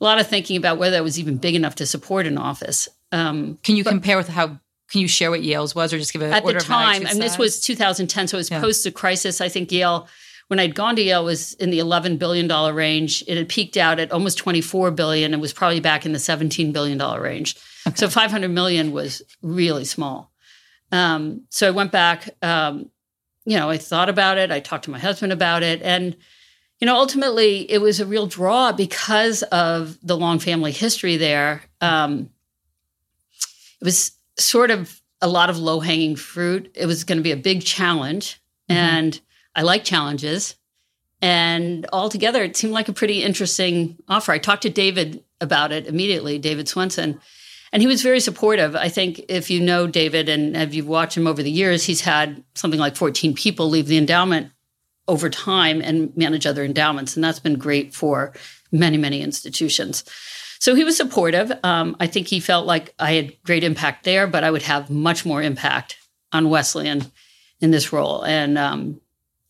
a 0.00 0.05
lot 0.05 0.20
of 0.20 0.26
thinking 0.26 0.56
about 0.56 0.79
whether 0.79 0.96
it 0.96 1.05
was 1.05 1.19
even 1.19 1.37
big 1.37 1.55
enough 1.55 1.75
to 1.76 1.87
support 1.87 2.26
an 2.26 2.38
office. 2.38 2.88
Um, 3.12 3.58
Can 3.62 3.76
you 3.76 3.85
but, 3.85 3.90
compare 3.90 4.17
with 4.17 4.29
how 4.29 4.58
can 4.90 5.02
you 5.02 5.08
share 5.08 5.31
what 5.31 5.43
Yale's 5.43 5.75
was, 5.75 5.93
or 5.93 5.99
just 5.99 6.12
give 6.12 6.23
a 6.23 6.31
at 6.31 6.44
the 6.44 6.55
time? 6.55 7.06
And 7.06 7.20
this 7.20 7.36
was 7.36 7.60
2010, 7.60 8.29
so 8.29 8.36
it 8.36 8.41
was 8.41 8.51
yeah. 8.51 8.60
post 8.60 8.84
the 8.84 8.91
crisis. 8.91 9.41
I 9.41 9.48
think 9.48 9.70
Yale, 9.70 10.08
when 10.48 10.58
I'd 10.58 10.74
gone 10.74 10.96
to 10.96 11.03
Yale, 11.03 11.24
was 11.24 11.53
in 11.55 11.70
the 11.70 11.79
11 11.79 12.17
billion 12.17 12.48
dollar 12.48 12.72
range. 12.72 13.22
It 13.27 13.36
had 13.36 13.48
peaked 13.48 13.77
out 13.77 14.01
at 14.01 14.12
almost 14.12 14.39
24 14.39 14.91
billion, 14.93 15.34
and 15.34 15.43
was 15.43 15.53
probably 15.53 15.81
back 15.81 16.06
in 16.06 16.12
the 16.12 16.19
17 16.19 16.72
billion 16.72 16.96
dollar 16.96 17.20
range. 17.20 17.56
Okay. 17.86 17.96
So 17.96 18.08
500 18.08 18.48
million 18.48 18.93
was 18.93 19.22
really 19.43 19.84
small. 19.84 20.32
Um, 20.92 21.42
so 21.50 21.68
I 21.68 21.70
went 21.70 21.92
back. 21.92 22.30
Um, 22.42 22.90
you 23.44 23.56
know, 23.56 23.70
I 23.70 23.78
thought 23.78 24.08
about 24.08 24.38
it. 24.38 24.50
I 24.50 24.60
talked 24.60 24.84
to 24.84 24.90
my 24.90 24.98
husband 24.98 25.32
about 25.32 25.62
it, 25.62 25.82
and 25.82 26.16
you 26.80 26.86
know, 26.86 26.96
ultimately, 26.96 27.70
it 27.70 27.80
was 27.80 27.98
a 27.98 28.06
real 28.06 28.26
draw 28.26 28.72
because 28.72 29.42
of 29.44 29.98
the 30.02 30.16
long 30.16 30.38
family 30.38 30.70
history 30.70 31.16
there. 31.16 31.62
Um, 31.80 32.30
it 33.80 33.84
was 33.84 34.12
sort 34.38 34.70
of 34.70 35.00
a 35.20 35.28
lot 35.28 35.50
of 35.50 35.58
low 35.58 35.80
hanging 35.80 36.14
fruit. 36.14 36.70
It 36.74 36.86
was 36.86 37.04
going 37.04 37.18
to 37.18 37.22
be 37.22 37.32
a 37.32 37.36
big 37.36 37.64
challenge. 37.64 38.40
Mm-hmm. 38.70 38.78
And 38.78 39.20
I 39.56 39.62
like 39.62 39.82
challenges. 39.84 40.54
And 41.20 41.86
altogether, 41.92 42.44
it 42.44 42.56
seemed 42.56 42.72
like 42.72 42.88
a 42.88 42.92
pretty 42.92 43.24
interesting 43.24 43.98
offer. 44.08 44.30
I 44.30 44.38
talked 44.38 44.62
to 44.62 44.70
David 44.70 45.24
about 45.40 45.72
it 45.72 45.86
immediately, 45.86 46.38
David 46.38 46.66
Swensen, 46.66 47.20
and 47.72 47.82
he 47.82 47.87
was 47.87 48.03
very 48.03 48.20
supportive. 48.20 48.75
I 48.75 48.89
think 48.89 49.20
if 49.29 49.51
you 49.51 49.60
know 49.60 49.87
David 49.87 50.29
and 50.29 50.56
if 50.56 50.75
you've 50.75 50.89
watched 50.89 51.17
him 51.17 51.27
over 51.27 51.43
the 51.43 51.51
years, 51.51 51.84
he's 51.84 52.01
had 52.01 52.43
something 52.55 52.81
like 52.81 52.96
14 52.96 53.34
people 53.34 53.69
leave 53.69 53.87
the 53.87 53.98
endowment 53.98 54.51
over 55.06 55.31
time 55.31 55.81
and 55.81 56.15
manage 56.17 56.46
other 56.46 56.65
endowments. 56.65 57.17
And 57.17 57.25
that's 57.25 57.41
been 57.41 57.56
great 57.56 57.94
for 57.94 58.32
many, 58.70 58.96
many 58.96 59.22
institutions. 59.22 60.05
So 60.60 60.75
he 60.75 60.84
was 60.84 60.96
supportive. 60.96 61.53
Um, 61.63 61.96
I 62.01 62.06
think 62.06 62.27
he 62.27 62.41
felt 62.41 62.67
like 62.67 62.94
I 62.98 63.13
had 63.13 63.43
great 63.43 63.65
impact 63.65 64.05
there, 64.05 64.27
but 64.27 64.44
I 64.44 64.51
would 64.51 64.63
have 64.63 64.91
much 64.91 65.25
more 65.25 65.43
impact 65.43 65.96
on 66.32 66.51
Wesleyan 66.51 67.10
in 67.60 67.70
this 67.70 67.93
role. 67.93 68.25
And 68.25 68.58
um, 68.58 69.01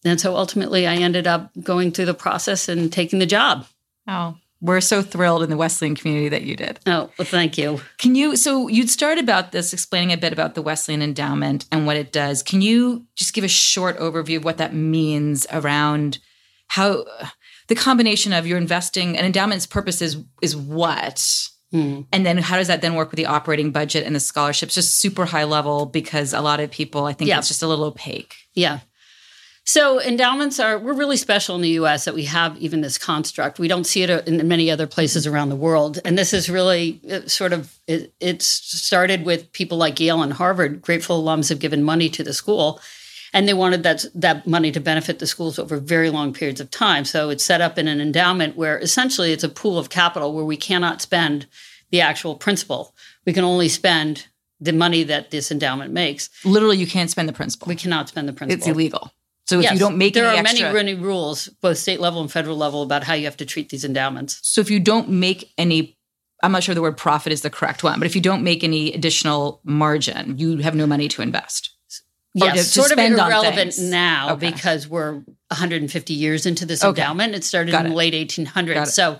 and 0.04 0.20
so 0.20 0.36
ultimately, 0.36 0.86
I 0.86 0.94
ended 0.94 1.26
up 1.26 1.50
going 1.60 1.90
through 1.90 2.04
the 2.06 2.14
process 2.14 2.68
and 2.68 2.92
taking 2.92 3.18
the 3.18 3.26
job. 3.26 3.66
Oh, 4.06 4.36
we're 4.60 4.80
so 4.80 5.02
thrilled 5.02 5.42
in 5.42 5.50
the 5.50 5.56
Wesleyan 5.56 5.94
community 5.94 6.28
that 6.30 6.42
you 6.42 6.56
did. 6.56 6.80
Oh, 6.86 7.10
well, 7.18 7.26
thank 7.26 7.56
you. 7.56 7.80
Can 7.98 8.14
you? 8.14 8.34
So 8.36 8.68
you'd 8.68 8.90
start 8.90 9.18
about 9.18 9.52
this, 9.52 9.72
explaining 9.72 10.12
a 10.12 10.16
bit 10.16 10.32
about 10.32 10.54
the 10.54 10.62
Wesleyan 10.62 11.00
Endowment 11.02 11.66
and 11.70 11.86
what 11.86 11.96
it 11.96 12.12
does. 12.12 12.42
Can 12.42 12.60
you 12.60 13.06
just 13.14 13.34
give 13.34 13.44
a 13.44 13.48
short 13.48 13.98
overview 13.98 14.38
of 14.38 14.44
what 14.44 14.58
that 14.58 14.74
means 14.74 15.46
around 15.52 16.18
how 16.68 17.04
the 17.68 17.74
combination 17.74 18.32
of 18.32 18.46
your 18.46 18.58
investing 18.58 19.16
and 19.16 19.24
endowment's 19.26 19.66
purpose 19.66 20.02
is 20.02 20.16
is 20.42 20.56
what 20.56 21.48
Hmm. 21.70 22.00
and 22.14 22.24
then 22.24 22.38
how 22.38 22.56
does 22.56 22.68
that 22.68 22.80
then 22.80 22.94
work 22.94 23.10
with 23.10 23.18
the 23.18 23.26
operating 23.26 23.72
budget 23.72 24.06
and 24.06 24.16
the 24.16 24.20
scholarships 24.20 24.74
just 24.74 24.98
super 25.00 25.26
high 25.26 25.44
level 25.44 25.84
because 25.84 26.32
a 26.32 26.40
lot 26.40 26.60
of 26.60 26.70
people 26.70 27.04
i 27.04 27.12
think 27.12 27.28
Yeah. 27.28 27.36
it's 27.38 27.48
just 27.48 27.62
a 27.62 27.66
little 27.66 27.84
opaque 27.84 28.34
Yeah. 28.54 28.78
So 29.68 30.00
endowments 30.00 30.58
are 30.58 30.78
we're 30.78 30.94
really 30.94 31.18
special 31.18 31.54
in 31.54 31.60
the 31.60 31.76
US 31.80 32.06
that 32.06 32.14
we 32.14 32.24
have 32.24 32.56
even 32.56 32.80
this 32.80 32.96
construct. 32.96 33.58
We 33.58 33.68
don't 33.68 33.84
see 33.84 34.02
it 34.02 34.26
in 34.26 34.48
many 34.48 34.70
other 34.70 34.86
places 34.86 35.26
around 35.26 35.50
the 35.50 35.56
world. 35.56 35.98
And 36.06 36.16
this 36.16 36.32
is 36.32 36.48
really 36.48 37.02
uh, 37.12 37.28
sort 37.28 37.52
of 37.52 37.78
it, 37.86 38.14
it's 38.18 38.46
started 38.46 39.26
with 39.26 39.52
people 39.52 39.76
like 39.76 40.00
Yale 40.00 40.22
and 40.22 40.32
Harvard. 40.32 40.80
Grateful 40.80 41.22
alums 41.22 41.50
have 41.50 41.58
given 41.58 41.82
money 41.82 42.08
to 42.08 42.24
the 42.24 42.32
school 42.32 42.80
and 43.34 43.46
they 43.46 43.52
wanted 43.52 43.82
that 43.82 44.06
that 44.14 44.46
money 44.46 44.72
to 44.72 44.80
benefit 44.80 45.18
the 45.18 45.26
schools 45.26 45.58
over 45.58 45.76
very 45.76 46.08
long 46.08 46.32
periods 46.32 46.62
of 46.62 46.70
time. 46.70 47.04
So 47.04 47.28
it's 47.28 47.44
set 47.44 47.60
up 47.60 47.76
in 47.76 47.88
an 47.88 48.00
endowment 48.00 48.56
where 48.56 48.78
essentially 48.78 49.32
it's 49.32 49.44
a 49.44 49.50
pool 49.50 49.78
of 49.78 49.90
capital 49.90 50.32
where 50.32 50.46
we 50.46 50.56
cannot 50.56 51.02
spend 51.02 51.44
the 51.90 52.00
actual 52.00 52.36
principal. 52.36 52.94
We 53.26 53.34
can 53.34 53.44
only 53.44 53.68
spend 53.68 54.28
the 54.60 54.72
money 54.72 55.02
that 55.02 55.30
this 55.30 55.52
endowment 55.52 55.92
makes. 55.92 56.30
literally 56.42 56.78
you 56.78 56.86
can't 56.86 57.10
spend 57.10 57.28
the 57.28 57.34
principal 57.34 57.68
We 57.68 57.76
cannot 57.76 58.08
spend 58.08 58.26
the 58.28 58.32
principal. 58.32 58.58
it's 58.58 58.66
illegal 58.66 59.12
so 59.48 59.58
if 59.58 59.64
Yes, 59.64 59.72
you 59.72 59.78
don't 59.78 59.96
make 59.96 60.14
any 60.16 60.22
there 60.22 60.30
are 60.30 60.36
extra, 60.38 60.72
many 60.72 60.92
many 60.92 60.94
rules, 60.94 61.48
both 61.62 61.78
state 61.78 62.00
level 62.00 62.20
and 62.20 62.30
federal 62.30 62.56
level, 62.56 62.82
about 62.82 63.02
how 63.04 63.14
you 63.14 63.24
have 63.24 63.36
to 63.38 63.46
treat 63.46 63.68
these 63.70 63.84
endowments. 63.84 64.38
so 64.42 64.60
if 64.60 64.70
you 64.70 64.78
don't 64.80 65.08
make 65.08 65.52
any 65.58 65.96
i'm 66.42 66.52
not 66.52 66.62
sure 66.62 66.74
the 66.74 66.82
word 66.82 66.96
profit 66.96 67.32
is 67.32 67.40
the 67.42 67.50
correct 67.50 67.82
one 67.82 67.98
but 67.98 68.06
if 68.06 68.14
you 68.14 68.20
don't 68.22 68.42
make 68.44 68.62
any 68.62 68.92
additional 68.92 69.60
margin 69.64 70.38
you 70.38 70.58
have 70.58 70.74
no 70.76 70.86
money 70.86 71.08
to 71.08 71.22
invest 71.22 71.70
Yes, 72.34 72.54
to- 72.56 72.62
to 72.74 72.88
sort 72.88 72.92
of 72.92 72.98
irrelevant 72.98 73.78
now 73.80 74.34
Okay. 74.34 74.50
because 74.52 74.86
we're 74.86 75.12
150 75.50 76.14
years 76.14 76.46
into 76.46 76.64
this 76.66 76.84
endowment. 76.84 77.34
It 77.34 77.42
started 77.42 77.72
Got 77.72 77.86
in 77.86 77.90
the 77.90 77.96
late 77.96 78.14
1800s. 78.14 78.74
Got 78.74 78.88
it. 78.88 78.90
So 78.92 79.18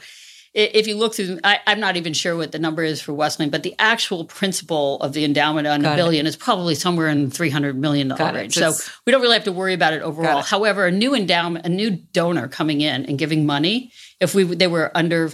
if 0.59 0.87
you 0.89 0.97
look 0.97 1.15
through, 1.15 1.39
I, 1.45 1.61
I'm 1.67 1.79
not 1.81 1.97
even 1.97 2.13
sure 2.13 2.37
what 2.37 2.51
the 2.53 2.59
number 2.59 2.83
is 2.83 3.01
for 3.01 3.13
Wesleyan, 3.15 3.51
but 3.51 3.63
the 3.63 3.75
actual 3.79 4.25
principal 4.25 5.01
of 5.01 5.13
the 5.13 5.25
endowment 5.25 5.67
on 5.67 5.83
Got 5.83 5.91
a 5.91 5.93
it. 5.93 5.97
billion 5.97 6.27
is 6.27 6.37
probably 6.37 6.75
somewhere 6.75 7.09
in 7.09 7.31
300 7.31 7.77
million 7.79 8.09
Got 8.09 8.19
dollar 8.19 8.39
it. 8.39 8.41
range. 8.41 8.55
So 8.55 8.73
So, 8.73 8.91
we 9.07 9.13
don't 9.13 9.23
really 9.23 9.35
have 9.35 9.45
to 9.45 9.53
worry 9.53 9.75
about 9.75 9.93
it 9.93 10.03
overall. 10.03 10.41
it. 10.41 10.47
However, 10.47 10.87
a 10.87 10.91
new 10.91 11.15
endowment, 11.15 11.65
a 11.65 11.69
new 11.69 11.91
donor 11.91 12.49
coming 12.49 12.81
in 12.81 13.07
and 13.07 13.19
giving 13.19 13.47
money, 13.47 13.93
if 14.21 14.35
we 14.35 14.43
they 14.45 14.67
were 14.67 14.91
under 14.97 15.31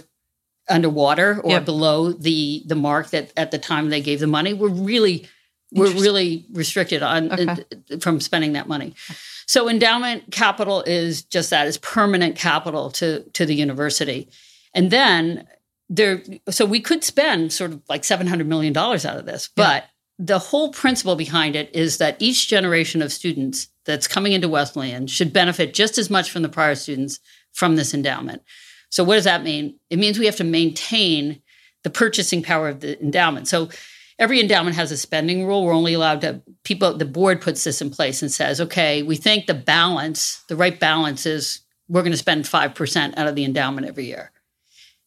underwater 0.69 1.39
or 1.41 1.51
Yep. 1.51 1.65
below 1.65 2.11
the 2.11 2.63
the 2.65 2.75
mark 2.75 3.09
that 3.11 3.31
at 3.37 3.51
the 3.51 3.57
time 3.59 3.89
they 3.89 4.01
gave 4.01 4.19
the 4.19 4.27
money, 4.27 4.53
we're 4.53 4.69
really 4.69 5.27
we're 5.71 5.91
really 5.91 6.45
restricted 6.53 7.03
on 7.03 7.31
Okay. 7.31 7.47
uh, 7.91 7.97
from 7.99 8.19
spending 8.21 8.53
that 8.53 8.67
money. 8.67 8.93
So 9.47 9.67
endowment 9.69 10.31
capital 10.31 10.81
is 10.83 11.23
just 11.23 11.49
that 11.49 11.67
is 11.67 11.77
permanent 11.77 12.35
capital 12.35 12.91
to 12.91 13.23
to 13.33 13.45
the 13.45 13.55
university. 13.55 14.29
And 14.75 14.91
then 14.91 15.47
there 15.89 16.21
so 16.49 16.65
we 16.65 16.79
could 16.79 17.03
spend 17.03 17.53
sort 17.53 17.71
of 17.71 17.81
like 17.89 18.03
700 18.03 18.47
million 18.47 18.73
dollars 18.73 19.05
out 19.05 19.17
of 19.17 19.25
this, 19.25 19.49
but 19.55 19.85
the 20.17 20.39
whole 20.39 20.71
principle 20.71 21.15
behind 21.15 21.55
it 21.55 21.73
is 21.75 21.97
that 21.97 22.15
each 22.19 22.47
generation 22.47 23.01
of 23.01 23.11
students 23.11 23.67
that's 23.85 24.07
coming 24.07 24.33
into 24.33 24.47
Wesleyan 24.47 25.07
should 25.07 25.33
benefit 25.33 25.73
just 25.73 25.97
as 25.97 26.09
much 26.09 26.31
from 26.31 26.41
the 26.41 26.49
prior 26.49 26.75
students 26.75 27.19
from 27.53 27.75
this 27.75 27.93
endowment. 27.93 28.41
So 28.89 29.03
what 29.03 29.15
does 29.15 29.25
that 29.25 29.43
mean? 29.43 29.79
It 29.89 29.99
means 29.99 30.17
we 30.17 30.25
have 30.25 30.37
to 30.37 30.43
maintain 30.43 31.41
the 31.83 31.89
purchasing 31.89 32.41
power 32.41 32.69
of 32.69 32.79
the 32.79 32.99
endowment. 33.01 33.47
So 33.47 33.69
every 34.17 34.39
endowment 34.39 34.75
has 34.75 34.91
a 34.91 34.97
spending 34.97 35.45
rule. 35.45 35.65
We're 35.65 35.73
only 35.73 35.93
allowed 35.93 36.21
to 36.21 36.41
people 36.63 36.97
the 36.97 37.05
board 37.05 37.41
puts 37.41 37.63
this 37.63 37.81
in 37.81 37.89
place 37.89 38.21
and 38.21 38.31
says, 38.31 38.61
okay, 38.61 39.03
we 39.03 39.17
think 39.17 39.45
the 39.45 39.53
balance, 39.53 40.43
the 40.47 40.55
right 40.55 40.79
balance 40.79 41.25
is 41.25 41.61
we're 41.87 42.01
going 42.01 42.11
to 42.11 42.17
spend 42.17 42.45
5% 42.45 43.17
out 43.17 43.27
of 43.27 43.35
the 43.35 43.45
endowment 43.45 43.87
every 43.87 44.05
year. 44.05 44.31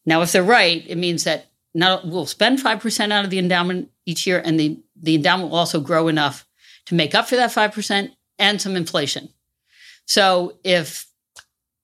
Now, 0.09 0.23
if 0.23 0.31
they're 0.31 0.43
right, 0.43 0.83
it 0.87 0.97
means 0.97 1.23
that 1.25 1.51
not 1.75 2.07
we'll 2.07 2.25
spend 2.25 2.57
5% 2.57 3.11
out 3.11 3.25
of 3.25 3.29
the 3.29 3.37
endowment 3.37 3.91
each 4.07 4.25
year 4.25 4.41
and 4.43 4.59
the, 4.59 4.79
the 4.99 5.13
endowment 5.13 5.51
will 5.51 5.59
also 5.59 5.79
grow 5.79 6.07
enough 6.07 6.47
to 6.87 6.95
make 6.95 7.13
up 7.13 7.29
for 7.29 7.35
that 7.35 7.51
5% 7.51 8.11
and 8.39 8.59
some 8.59 8.75
inflation. 8.75 9.29
So 10.05 10.57
if 10.63 11.05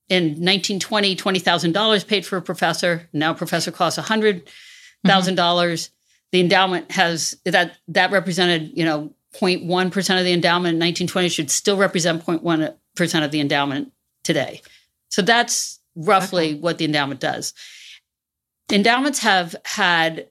in 0.09 0.23
1920, 0.23 1.15
$20,000 1.15 2.07
paid 2.07 2.25
for 2.25 2.37
a 2.37 2.41
professor, 2.41 3.07
now 3.13 3.33
a 3.33 3.35
professor 3.35 3.71
costs 3.71 3.99
$100,000, 3.99 5.35
dollars 5.35 5.89
mm-hmm. 5.89 5.93
the 6.31 6.39
endowment 6.39 6.91
has 6.91 7.37
that 7.45 7.77
that 7.89 8.09
represented, 8.09 8.75
you 8.75 8.85
know, 8.85 9.13
0.1% 9.35 9.95
of 10.17 10.25
the 10.25 10.33
endowment 10.33 10.73
in 10.73 10.79
1920 10.79 11.29
should 11.29 11.51
still 11.51 11.77
represent 11.77 12.25
0.1% 12.25 13.23
of 13.23 13.29
the 13.29 13.39
endowment 13.39 13.91
today. 14.23 14.63
So 15.09 15.21
that's 15.21 15.79
roughly 15.95 16.55
what 16.55 16.79
the 16.79 16.85
endowment 16.85 17.19
does. 17.19 17.53
Endowments 18.71 19.19
have 19.19 19.55
had 19.63 20.27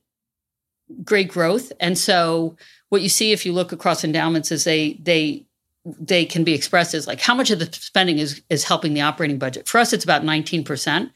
great 1.03 1.29
growth 1.29 1.73
and 1.81 1.97
so 1.97 2.57
what 2.91 3.03
you 3.03 3.09
see 3.09 3.33
if 3.33 3.45
you 3.45 3.53
look 3.53 3.73
across 3.73 4.05
endowments 4.05 4.53
is 4.53 4.65
they 4.65 4.95
they 5.03 5.45
they 5.85 6.25
can 6.25 6.45
be 6.45 6.55
expressed 6.55 6.95
as 6.95 7.07
like 7.07 7.21
how 7.21 7.35
much 7.35 7.51
of 7.51 7.59
the 7.59 7.69
spending 7.73 8.19
is 8.19 8.43
is 8.49 8.65
helping 8.65 8.95
the 8.95 9.01
operating 9.01 9.39
budget. 9.39 9.69
For 9.69 9.79
us 9.79 9.93
it's 9.93 10.05
about 10.05 10.23
19%. 10.23 11.11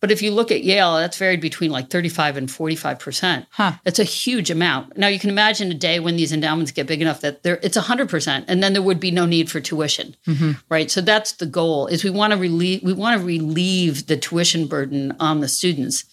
But 0.00 0.12
if 0.12 0.22
you 0.22 0.30
look 0.30 0.52
at 0.52 0.62
Yale, 0.62 0.96
that's 0.96 1.18
varied 1.18 1.40
between 1.40 1.72
like 1.72 1.90
35 1.90 2.36
and 2.36 2.48
45%. 2.48 3.46
Huh. 3.50 3.72
It's 3.84 3.98
a 3.98 4.04
huge 4.04 4.48
amount. 4.48 4.96
Now 4.96 5.08
you 5.08 5.18
can 5.18 5.28
imagine 5.28 5.72
a 5.72 5.74
day 5.74 5.98
when 5.98 6.14
these 6.14 6.32
endowments 6.32 6.70
get 6.70 6.86
big 6.86 7.02
enough 7.02 7.20
that 7.22 7.42
they're, 7.42 7.58
it's 7.64 7.76
100% 7.76 8.44
and 8.46 8.62
then 8.62 8.74
there 8.74 8.82
would 8.82 9.00
be 9.00 9.10
no 9.10 9.26
need 9.26 9.50
for 9.50 9.60
tuition. 9.60 10.14
Mm-hmm. 10.26 10.52
Right? 10.68 10.88
So 10.88 11.00
that's 11.00 11.32
the 11.32 11.46
goal 11.46 11.88
is 11.88 12.04
we 12.04 12.10
want 12.10 12.32
to 12.32 12.38
relieve 12.38 12.82
we 12.82 12.92
want 12.92 13.20
to 13.20 13.26
relieve 13.26 14.06
the 14.06 14.16
tuition 14.16 14.66
burden 14.66 15.16
on 15.18 15.40
the 15.40 15.48
students. 15.48 16.04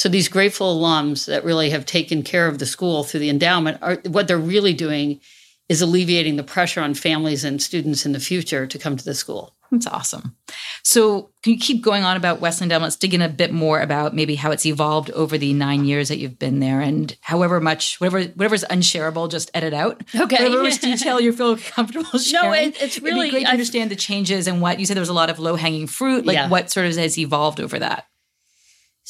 So 0.00 0.08
these 0.08 0.28
grateful 0.28 0.80
alums 0.80 1.26
that 1.26 1.44
really 1.44 1.68
have 1.68 1.84
taken 1.84 2.22
care 2.22 2.46
of 2.46 2.58
the 2.58 2.64
school 2.64 3.04
through 3.04 3.20
the 3.20 3.28
endowment 3.28 3.76
are 3.82 3.96
what 4.08 4.28
they're 4.28 4.38
really 4.38 4.72
doing 4.72 5.20
is 5.68 5.82
alleviating 5.82 6.36
the 6.36 6.42
pressure 6.42 6.80
on 6.80 6.94
families 6.94 7.44
and 7.44 7.60
students 7.60 8.06
in 8.06 8.12
the 8.12 8.18
future 8.18 8.66
to 8.66 8.78
come 8.78 8.96
to 8.96 9.04
the 9.04 9.14
school. 9.14 9.54
That's 9.70 9.86
awesome. 9.86 10.36
So, 10.82 11.28
can 11.42 11.52
you 11.52 11.58
keep 11.58 11.82
going 11.82 12.02
on 12.02 12.16
about 12.16 12.40
Wesleyan 12.40 12.68
Endowment? 12.70 12.84
Let's 12.86 12.96
dig 12.96 13.12
in 13.12 13.20
a 13.20 13.28
bit 13.28 13.52
more 13.52 13.82
about 13.82 14.14
maybe 14.14 14.36
how 14.36 14.50
it's 14.52 14.64
evolved 14.64 15.10
over 15.10 15.36
the 15.36 15.52
nine 15.52 15.84
years 15.84 16.08
that 16.08 16.16
you've 16.16 16.38
been 16.38 16.60
there, 16.60 16.80
and 16.80 17.14
however 17.20 17.60
much, 17.60 18.00
whatever, 18.00 18.22
whatever's 18.32 18.64
unshareable, 18.70 19.28
just 19.28 19.50
edit 19.52 19.74
out. 19.74 20.02
Okay. 20.18 20.48
Whatever 20.48 20.70
detail 20.78 21.20
you 21.26 21.30
feel 21.34 21.58
comfortable 21.58 22.18
sharing. 22.18 22.68
it- 22.70 22.82
it's 22.82 22.96
It'd 22.96 23.02
really- 23.02 23.26
be 23.26 23.30
great 23.32 23.40
to 23.42 23.46
I've- 23.48 23.52
understand 23.52 23.90
the 23.90 23.96
changes 23.96 24.46
and 24.48 24.62
what 24.62 24.80
you 24.80 24.86
said. 24.86 24.96
There 24.96 25.02
was 25.02 25.10
a 25.10 25.12
lot 25.22 25.28
of 25.28 25.38
low 25.38 25.56
hanging 25.56 25.86
fruit. 25.86 26.24
Like 26.24 26.36
Yeah. 26.36 26.48
what 26.48 26.70
sort 26.70 26.86
of 26.86 26.96
has 26.96 27.18
evolved 27.18 27.60
over 27.60 27.78
that? 27.78 28.06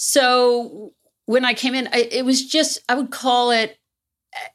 So 0.03 0.95
when 1.27 1.45
I 1.45 1.53
came 1.53 1.75
in, 1.75 1.87
it 1.93 2.25
was 2.25 2.47
just 2.47 2.79
I 2.89 2.95
would 2.95 3.11
call 3.11 3.51
it 3.51 3.77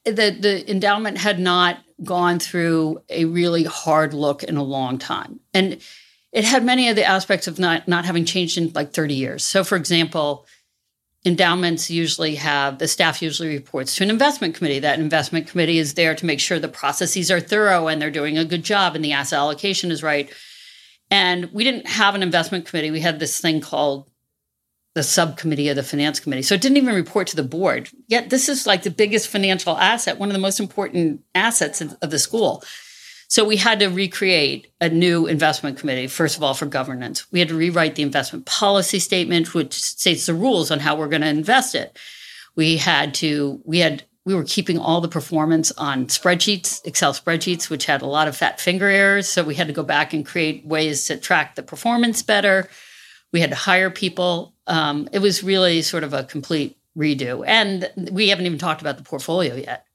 eh, 0.04 0.12
the 0.12 0.32
the 0.32 0.72
endowment 0.72 1.20
had 1.20 1.40
not 1.40 1.78
gone 2.04 2.40
through 2.40 3.04
a 3.10 3.26
really 3.26 3.64
hard 3.64 4.16
look 4.16 4.42
in 4.42 4.58
a 4.58 4.64
long 4.64 4.98
time, 4.98 5.40
and 5.54 5.80
it 6.32 6.46
had 6.46 6.66
many 6.66 6.90
of 6.90 6.96
the 6.96 7.06
aspects 7.06 7.46
of 7.46 7.60
not 7.60 7.88
not 7.88 8.06
having 8.06 8.26
changed 8.26 8.58
in 8.58 8.72
like 8.74 8.92
thirty 8.92 9.14
years. 9.14 9.44
So, 9.44 9.64
for 9.64 9.76
example. 9.76 10.48
Endowments 11.28 11.90
usually 11.90 12.36
have 12.36 12.78
the 12.78 12.88
staff 12.88 13.20
usually 13.20 13.50
reports 13.50 13.96
to 13.96 14.04
an 14.04 14.12
investment 14.12 14.54
committee. 14.54 14.78
That 14.78 15.00
investment 15.00 15.48
committee 15.48 15.80
is 15.80 15.96
there 15.96 16.14
to 16.14 16.24
make 16.28 16.40
sure 16.40 16.60
the 16.60 16.68
processes 16.68 17.32
are 17.32 17.40
thorough 17.40 17.88
and 17.88 18.00
they're 18.00 18.12
doing 18.12 18.38
a 18.38 18.46
good 18.46 18.64
job 18.64 18.94
and 18.94 19.04
the 19.04 19.14
asset 19.14 19.40
allocation 19.40 19.90
is 19.90 20.04
right. 20.04 20.32
And 21.10 21.52
we 21.52 21.64
didn't 21.64 21.88
have 21.88 22.14
an 22.14 22.22
investment 22.22 22.68
committee. 22.68 22.92
We 22.92 23.00
had 23.00 23.20
this 23.20 23.42
thing 23.42 23.60
called 23.60 24.08
the 24.96 25.04
subcommittee 25.04 25.68
of 25.70 25.76
the 25.76 25.84
finance 25.84 26.22
committee. 26.22 26.42
So 26.42 26.56
it 26.56 26.62
didn't 26.62 26.78
even 26.78 26.96
report 26.96 27.28
to 27.28 27.36
the 27.36 27.44
board. 27.44 27.90
Yet 28.08 28.30
this 28.30 28.50
is 28.50 28.66
like 28.66 28.84
the 28.84 28.90
biggest 28.90 29.28
financial 29.28 29.78
asset, 29.78 30.18
one 30.18 30.30
of 30.30 30.34
the 30.34 30.40
most 30.40 30.60
important 30.60 31.22
assets 31.36 31.82
of 31.82 32.10
the 32.10 32.18
school. 32.18 32.64
So 33.28 33.44
we 33.44 33.58
had 33.58 33.80
to 33.80 33.88
recreate 33.88 34.72
a 34.80 34.88
new 34.88 35.28
investment 35.28 35.78
committee, 35.78 36.08
first 36.08 36.38
of 36.38 36.44
all, 36.44 36.54
for 36.54 36.66
governance. 36.66 37.30
We 37.32 37.40
had 37.40 37.50
to 37.50 37.58
rewrite 37.58 37.96
the 37.96 38.04
investment 38.04 38.46
policy 38.46 39.00
statement, 39.00 39.54
which 39.54 39.74
states 39.74 40.28
the 40.28 40.34
rules 40.34 40.72
on 40.72 40.80
how 40.80 40.96
we're 40.96 41.10
going 41.10 41.24
to 41.24 41.28
invest 41.28 41.76
it. 41.76 41.98
We 42.56 42.78
had 42.78 43.14
to, 43.16 43.60
we 43.66 43.80
had, 43.80 44.04
we 44.24 44.34
were 44.34 44.46
keeping 44.46 44.80
all 44.80 45.02
the 45.02 45.10
performance 45.10 45.74
on 45.74 46.06
spreadsheets, 46.06 46.86
Excel 46.86 47.14
spreadsheets, 47.14 47.70
which 47.70 47.86
had 47.86 48.02
a 48.02 48.08
lot 48.08 48.30
of 48.30 48.38
fat 48.38 48.62
finger 48.62 48.88
errors. 48.88 49.28
So 49.28 49.44
we 49.44 49.56
had 49.56 49.68
to 49.68 49.74
go 49.74 49.84
back 49.84 50.14
and 50.14 50.26
create 50.26 50.66
ways 50.66 51.08
to 51.08 51.18
track 51.18 51.56
the 51.56 51.64
performance 51.64 52.22
better. 52.22 52.70
We 53.36 53.42
had 53.42 53.50
to 53.50 53.56
hire 53.58 53.90
people. 53.90 54.54
Um, 54.66 55.10
it 55.12 55.20
was 55.20 55.44
really 55.44 55.82
sort 55.82 56.06
of 56.06 56.14
a 56.14 56.24
complete 56.24 56.78
redo. 56.98 57.44
And 57.46 57.92
we 58.14 58.30
haven't 58.30 58.46
even 58.46 58.58
talked 58.58 58.80
about 58.80 58.96
the 58.98 59.04
portfolio 59.04 59.56
yet. 59.56 59.86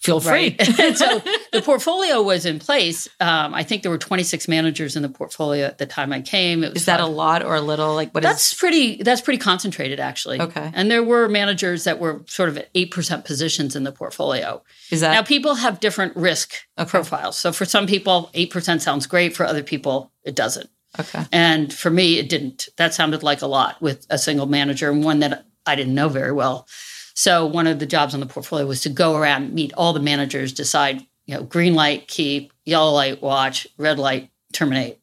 Feel 0.00 0.20
free. 0.20 0.56
Right. 0.78 0.96
So 0.98 1.22
the 1.52 1.62
portfolio 1.62 2.20
was 2.20 2.44
in 2.44 2.58
place. 2.58 3.08
Um, 3.20 3.54
I 3.54 3.62
think 3.62 3.82
there 3.82 3.90
were 3.90 3.96
26 4.10 4.46
managers 4.48 4.94
in 4.96 5.02
the 5.02 5.08
portfolio 5.08 5.64
at 5.64 5.78
the 5.78 5.86
time 5.86 6.12
I 6.12 6.20
came. 6.20 6.64
It 6.64 6.74
was 6.74 6.82
Is 6.82 6.86
that 6.86 7.00
a 7.00 7.06
lot 7.06 7.42
or 7.42 7.54
a 7.54 7.60
little? 7.62 7.94
Like 7.94 8.12
what? 8.12 8.22
That's 8.22 8.52
pretty. 8.52 9.02
That's 9.02 9.22
pretty 9.22 9.38
concentrated, 9.38 9.98
actually. 10.00 10.40
Okay. 10.40 10.70
And 10.74 10.90
there 10.90 11.02
were 11.04 11.28
managers 11.28 11.84
that 11.84 11.98
were 11.98 12.24
sort 12.26 12.50
of 12.50 12.58
at 12.58 12.68
eight 12.74 12.90
percent 12.90 13.24
positions 13.24 13.74
in 13.76 13.84
the 13.84 13.92
portfolio. 13.92 14.62
Is 14.90 15.00
that 15.00 15.12
Now, 15.14 15.22
people 15.22 15.54
have 15.54 15.80
different 15.80 16.14
risk 16.16 16.52
Okay. 16.78 16.90
profiles. 16.90 17.38
So, 17.38 17.52
for 17.52 17.64
some 17.64 17.86
people, 17.86 18.28
eight 18.34 18.50
percent 18.50 18.82
sounds 18.82 19.06
great. 19.06 19.34
For 19.34 19.46
other 19.46 19.62
people, 19.62 20.12
it 20.24 20.34
doesn't. 20.34 20.68
Okay. 20.98 21.24
And 21.32 21.72
for 21.72 21.90
me, 21.90 22.18
it 22.18 22.28
didn't. 22.28 22.68
That 22.76 22.94
sounded 22.94 23.22
like 23.22 23.42
a 23.42 23.46
lot 23.46 23.80
with 23.80 24.06
a 24.10 24.18
single 24.18 24.46
manager 24.46 24.90
and 24.90 25.04
one 25.04 25.20
that 25.20 25.46
I 25.66 25.74
didn't 25.74 25.94
know 25.94 26.08
very 26.08 26.32
well. 26.32 26.66
So 27.14 27.46
one 27.46 27.66
of 27.66 27.78
the 27.78 27.86
jobs 27.86 28.14
on 28.14 28.20
the 28.20 28.26
portfolio 28.26 28.66
was 28.66 28.82
to 28.82 28.88
go 28.88 29.16
around, 29.16 29.52
meet 29.54 29.72
all 29.74 29.92
the 29.92 30.00
managers, 30.00 30.52
decide, 30.52 31.00
you 31.26 31.34
know, 31.34 31.42
green 31.42 31.74
light, 31.74 32.08
keep, 32.08 32.52
yellow 32.64 32.92
light, 32.92 33.22
watch, 33.22 33.66
red 33.76 33.98
light, 33.98 34.30
terminate. 34.52 34.98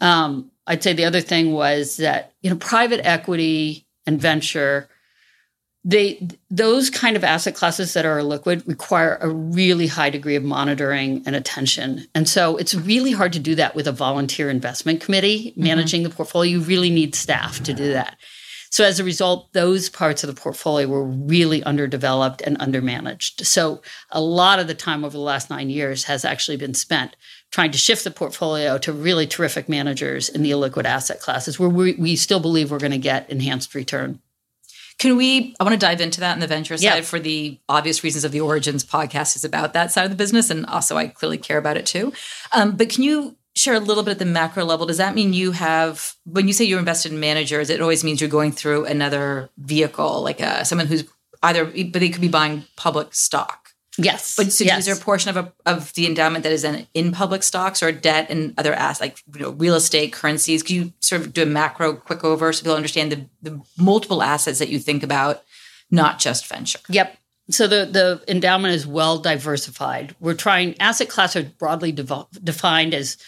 Um, 0.00 0.50
I'd 0.66 0.82
say 0.82 0.92
the 0.92 1.04
other 1.04 1.20
thing 1.20 1.52
was 1.52 1.96
that, 1.96 2.32
you 2.42 2.50
know, 2.50 2.56
private 2.56 3.04
equity 3.04 3.86
and 4.06 4.20
venture 4.20 4.88
they 5.84 6.28
those 6.48 6.90
kind 6.90 7.16
of 7.16 7.24
asset 7.24 7.54
classes 7.54 7.92
that 7.94 8.06
are 8.06 8.22
liquid 8.22 8.62
require 8.66 9.18
a 9.20 9.28
really 9.28 9.88
high 9.88 10.10
degree 10.10 10.36
of 10.36 10.44
monitoring 10.44 11.22
and 11.26 11.34
attention 11.34 12.06
and 12.14 12.28
so 12.28 12.56
it's 12.56 12.74
really 12.74 13.12
hard 13.12 13.32
to 13.32 13.40
do 13.40 13.54
that 13.54 13.74
with 13.74 13.88
a 13.88 13.92
volunteer 13.92 14.48
investment 14.48 15.00
committee 15.00 15.50
mm-hmm. 15.50 15.62
managing 15.62 16.02
mm-hmm. 16.02 16.10
the 16.10 16.16
portfolio 16.16 16.52
you 16.52 16.60
really 16.60 16.90
need 16.90 17.14
staff 17.14 17.62
to 17.62 17.72
do 17.72 17.92
that 17.92 18.16
so 18.70 18.84
as 18.84 19.00
a 19.00 19.04
result 19.04 19.52
those 19.54 19.88
parts 19.88 20.22
of 20.22 20.32
the 20.32 20.40
portfolio 20.40 20.86
were 20.86 21.04
really 21.04 21.64
underdeveloped 21.64 22.40
and 22.42 22.58
undermanaged 22.60 23.44
so 23.44 23.82
a 24.10 24.20
lot 24.20 24.60
of 24.60 24.68
the 24.68 24.74
time 24.74 25.04
over 25.04 25.16
the 25.16 25.18
last 25.18 25.50
9 25.50 25.68
years 25.68 26.04
has 26.04 26.24
actually 26.24 26.56
been 26.56 26.74
spent 26.74 27.16
trying 27.50 27.72
to 27.72 27.78
shift 27.78 28.04
the 28.04 28.10
portfolio 28.10 28.78
to 28.78 28.92
really 28.92 29.26
terrific 29.26 29.68
managers 29.68 30.28
in 30.28 30.42
the 30.42 30.52
illiquid 30.52 30.84
asset 30.84 31.20
classes 31.20 31.58
where 31.58 31.68
we, 31.68 31.94
we 31.94 32.14
still 32.14 32.40
believe 32.40 32.70
we're 32.70 32.78
going 32.78 32.92
to 32.92 32.98
get 32.98 33.28
enhanced 33.28 33.74
return 33.74 34.20
can 34.98 35.16
we? 35.16 35.54
I 35.58 35.64
want 35.64 35.74
to 35.74 35.78
dive 35.78 36.00
into 36.00 36.20
that 36.20 36.34
in 36.34 36.40
the 36.40 36.46
venture 36.46 36.76
side 36.76 36.82
yeah. 36.82 37.00
for 37.00 37.18
the 37.18 37.58
obvious 37.68 38.04
reasons 38.04 38.24
of 38.24 38.32
the 38.32 38.40
Origins 38.40 38.84
podcast 38.84 39.36
is 39.36 39.44
about 39.44 39.72
that 39.72 39.92
side 39.92 40.04
of 40.04 40.10
the 40.10 40.16
business. 40.16 40.50
And 40.50 40.66
also, 40.66 40.96
I 40.96 41.08
clearly 41.08 41.38
care 41.38 41.58
about 41.58 41.76
it 41.76 41.86
too. 41.86 42.12
Um, 42.52 42.76
but 42.76 42.88
can 42.88 43.02
you 43.02 43.36
share 43.54 43.74
a 43.74 43.80
little 43.80 44.02
bit 44.02 44.12
at 44.12 44.18
the 44.18 44.24
macro 44.24 44.64
level? 44.64 44.86
Does 44.86 44.98
that 44.98 45.14
mean 45.14 45.32
you 45.32 45.52
have, 45.52 46.14
when 46.24 46.46
you 46.46 46.54
say 46.54 46.64
you're 46.64 46.78
invested 46.78 47.12
in 47.12 47.20
managers, 47.20 47.68
it 47.68 47.80
always 47.80 48.02
means 48.02 48.20
you're 48.20 48.30
going 48.30 48.52
through 48.52 48.86
another 48.86 49.50
vehicle, 49.58 50.22
like 50.22 50.40
a, 50.40 50.60
uh, 50.60 50.64
someone 50.64 50.86
who's 50.86 51.04
either, 51.42 51.66
but 51.66 52.00
they 52.00 52.08
could 52.08 52.20
be 52.20 52.28
buying 52.28 52.64
public 52.76 53.14
stock 53.14 53.61
Yes. 53.98 54.36
But 54.36 54.52
so 54.52 54.64
yes. 54.64 54.80
is 54.80 54.86
there 54.86 54.94
a 54.94 54.98
portion 54.98 55.36
of 55.36 55.36
a, 55.36 55.52
of 55.66 55.92
the 55.94 56.06
endowment 56.06 56.44
that 56.44 56.52
is 56.52 56.64
in, 56.64 56.86
in 56.94 57.12
public 57.12 57.42
stocks 57.42 57.82
or 57.82 57.92
debt 57.92 58.28
and 58.30 58.54
other 58.56 58.72
assets 58.72 59.00
like 59.00 59.18
you 59.34 59.42
know, 59.42 59.50
real 59.50 59.74
estate, 59.74 60.12
currencies? 60.12 60.62
Can 60.62 60.76
you 60.76 60.92
sort 61.00 61.20
of 61.20 61.32
do 61.32 61.42
a 61.42 61.46
macro 61.46 61.94
quick 61.94 62.24
over 62.24 62.52
so 62.52 62.62
people 62.62 62.76
understand 62.76 63.12
the, 63.12 63.26
the 63.42 63.60
multiple 63.76 64.22
assets 64.22 64.58
that 64.60 64.70
you 64.70 64.78
think 64.78 65.02
about, 65.02 65.42
not 65.90 66.18
just 66.18 66.46
venture? 66.46 66.78
Yep. 66.88 67.18
So 67.50 67.66
the 67.66 67.84
the 67.84 68.22
endowment 68.28 68.74
is 68.74 68.86
well 68.86 69.18
diversified. 69.18 70.14
We're 70.20 70.34
trying 70.34 70.80
asset 70.80 71.08
class 71.08 71.36
are 71.36 71.42
broadly 71.42 71.92
devo- 71.92 72.28
defined 72.42 72.94
as 72.94 73.18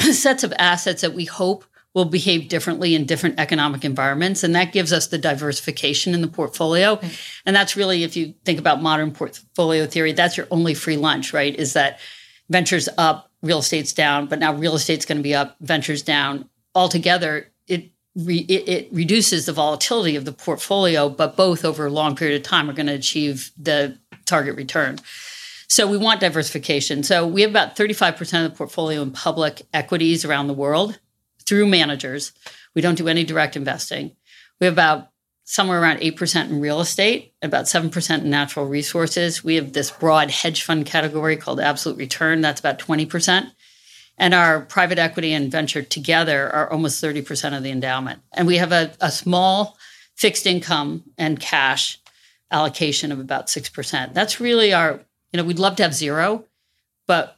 sets 0.00 0.42
of 0.42 0.52
assets 0.58 1.02
that 1.02 1.14
we 1.14 1.26
hope 1.26 1.64
will 1.98 2.04
behave 2.04 2.48
differently 2.48 2.94
in 2.94 3.04
different 3.04 3.40
economic 3.40 3.84
environments. 3.84 4.44
And 4.44 4.54
that 4.54 4.72
gives 4.72 4.92
us 4.92 5.08
the 5.08 5.18
diversification 5.18 6.14
in 6.14 6.20
the 6.20 6.28
portfolio. 6.28 6.92
Okay. 6.92 7.10
And 7.44 7.56
that's 7.56 7.76
really, 7.76 8.04
if 8.04 8.16
you 8.16 8.34
think 8.44 8.60
about 8.60 8.80
modern 8.80 9.10
portfolio 9.10 9.84
theory, 9.84 10.12
that's 10.12 10.36
your 10.36 10.46
only 10.52 10.74
free 10.74 10.96
lunch, 10.96 11.32
right? 11.32 11.52
Is 11.52 11.72
that 11.72 11.98
ventures 12.48 12.88
up, 12.96 13.32
real 13.42 13.58
estate's 13.58 13.92
down, 13.92 14.26
but 14.26 14.38
now 14.38 14.54
real 14.54 14.76
estate's 14.76 15.06
going 15.06 15.18
to 15.18 15.24
be 15.24 15.34
up, 15.34 15.56
ventures 15.60 16.02
down. 16.02 16.48
Altogether, 16.72 17.50
it, 17.66 17.90
re- 18.14 18.46
it, 18.48 18.68
it 18.68 18.88
reduces 18.92 19.46
the 19.46 19.52
volatility 19.52 20.14
of 20.14 20.24
the 20.24 20.32
portfolio, 20.32 21.08
but 21.08 21.36
both 21.36 21.64
over 21.64 21.86
a 21.86 21.90
long 21.90 22.14
period 22.14 22.40
of 22.40 22.44
time 22.44 22.70
are 22.70 22.74
going 22.74 22.86
to 22.86 22.94
achieve 22.94 23.50
the 23.58 23.98
target 24.24 24.54
return. 24.54 25.00
So 25.68 25.88
we 25.88 25.98
want 25.98 26.20
diversification. 26.20 27.02
So 27.02 27.26
we 27.26 27.42
have 27.42 27.50
about 27.50 27.74
35% 27.74 28.44
of 28.44 28.52
the 28.52 28.56
portfolio 28.56 29.02
in 29.02 29.10
public 29.10 29.62
equities 29.74 30.24
around 30.24 30.46
the 30.46 30.54
world 30.54 31.00
through 31.48 31.66
managers. 31.66 32.32
We 32.74 32.82
don't 32.82 32.98
do 32.98 33.08
any 33.08 33.24
direct 33.24 33.56
investing. 33.56 34.14
We 34.60 34.66
have 34.66 34.74
about 34.74 35.10
somewhere 35.44 35.80
around 35.80 36.00
8% 36.00 36.50
in 36.50 36.60
real 36.60 36.80
estate, 36.80 37.32
about 37.40 37.64
7% 37.64 38.18
in 38.20 38.28
natural 38.28 38.66
resources. 38.66 39.42
We 39.42 39.54
have 39.54 39.72
this 39.72 39.90
broad 39.90 40.30
hedge 40.30 40.62
fund 40.62 40.84
category 40.84 41.38
called 41.38 41.58
absolute 41.58 41.96
return, 41.96 42.42
that's 42.42 42.60
about 42.60 42.78
20%. 42.78 43.50
And 44.18 44.34
our 44.34 44.60
private 44.60 44.98
equity 44.98 45.32
and 45.32 45.50
venture 45.50 45.82
together 45.82 46.52
are 46.52 46.70
almost 46.70 47.02
30% 47.02 47.56
of 47.56 47.62
the 47.62 47.70
endowment. 47.70 48.20
And 48.34 48.46
we 48.46 48.58
have 48.58 48.72
a, 48.72 48.92
a 49.00 49.10
small 49.10 49.78
fixed 50.16 50.46
income 50.46 51.04
and 51.16 51.40
cash 51.40 51.98
allocation 52.50 53.10
of 53.10 53.20
about 53.20 53.46
6%. 53.46 54.12
That's 54.12 54.40
really 54.40 54.74
our, 54.74 55.00
you 55.32 55.38
know, 55.38 55.44
we'd 55.44 55.58
love 55.58 55.76
to 55.76 55.82
have 55.82 55.94
zero, 55.94 56.44
but 57.06 57.37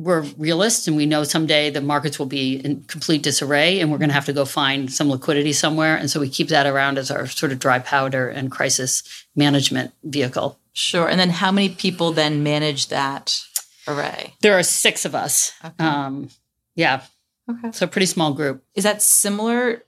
we're 0.00 0.22
realists 0.38 0.88
and 0.88 0.96
we 0.96 1.04
know 1.04 1.24
someday 1.24 1.68
the 1.68 1.80
markets 1.80 2.18
will 2.18 2.26
be 2.26 2.56
in 2.56 2.82
complete 2.84 3.22
disarray 3.22 3.80
and 3.80 3.90
we're 3.90 3.98
going 3.98 4.08
to 4.08 4.14
have 4.14 4.24
to 4.24 4.32
go 4.32 4.46
find 4.46 4.90
some 4.90 5.10
liquidity 5.10 5.52
somewhere. 5.52 5.96
And 5.96 6.10
so 6.10 6.20
we 6.20 6.28
keep 6.30 6.48
that 6.48 6.66
around 6.66 6.96
as 6.96 7.10
our 7.10 7.26
sort 7.26 7.52
of 7.52 7.58
dry 7.58 7.78
powder 7.78 8.28
and 8.28 8.50
crisis 8.50 9.02
management 9.36 9.92
vehicle. 10.02 10.58
Sure. 10.72 11.06
And 11.06 11.20
then 11.20 11.28
how 11.28 11.52
many 11.52 11.68
people 11.68 12.12
then 12.12 12.42
manage 12.42 12.88
that 12.88 13.42
array? 13.86 14.34
There 14.40 14.58
are 14.58 14.62
six 14.62 15.04
of 15.04 15.14
us. 15.14 15.52
Okay. 15.62 15.84
Um, 15.84 16.30
yeah. 16.74 17.02
Okay. 17.50 17.70
So 17.72 17.86
pretty 17.86 18.06
small 18.06 18.32
group. 18.32 18.64
Is 18.74 18.84
that 18.84 19.02
similar, 19.02 19.84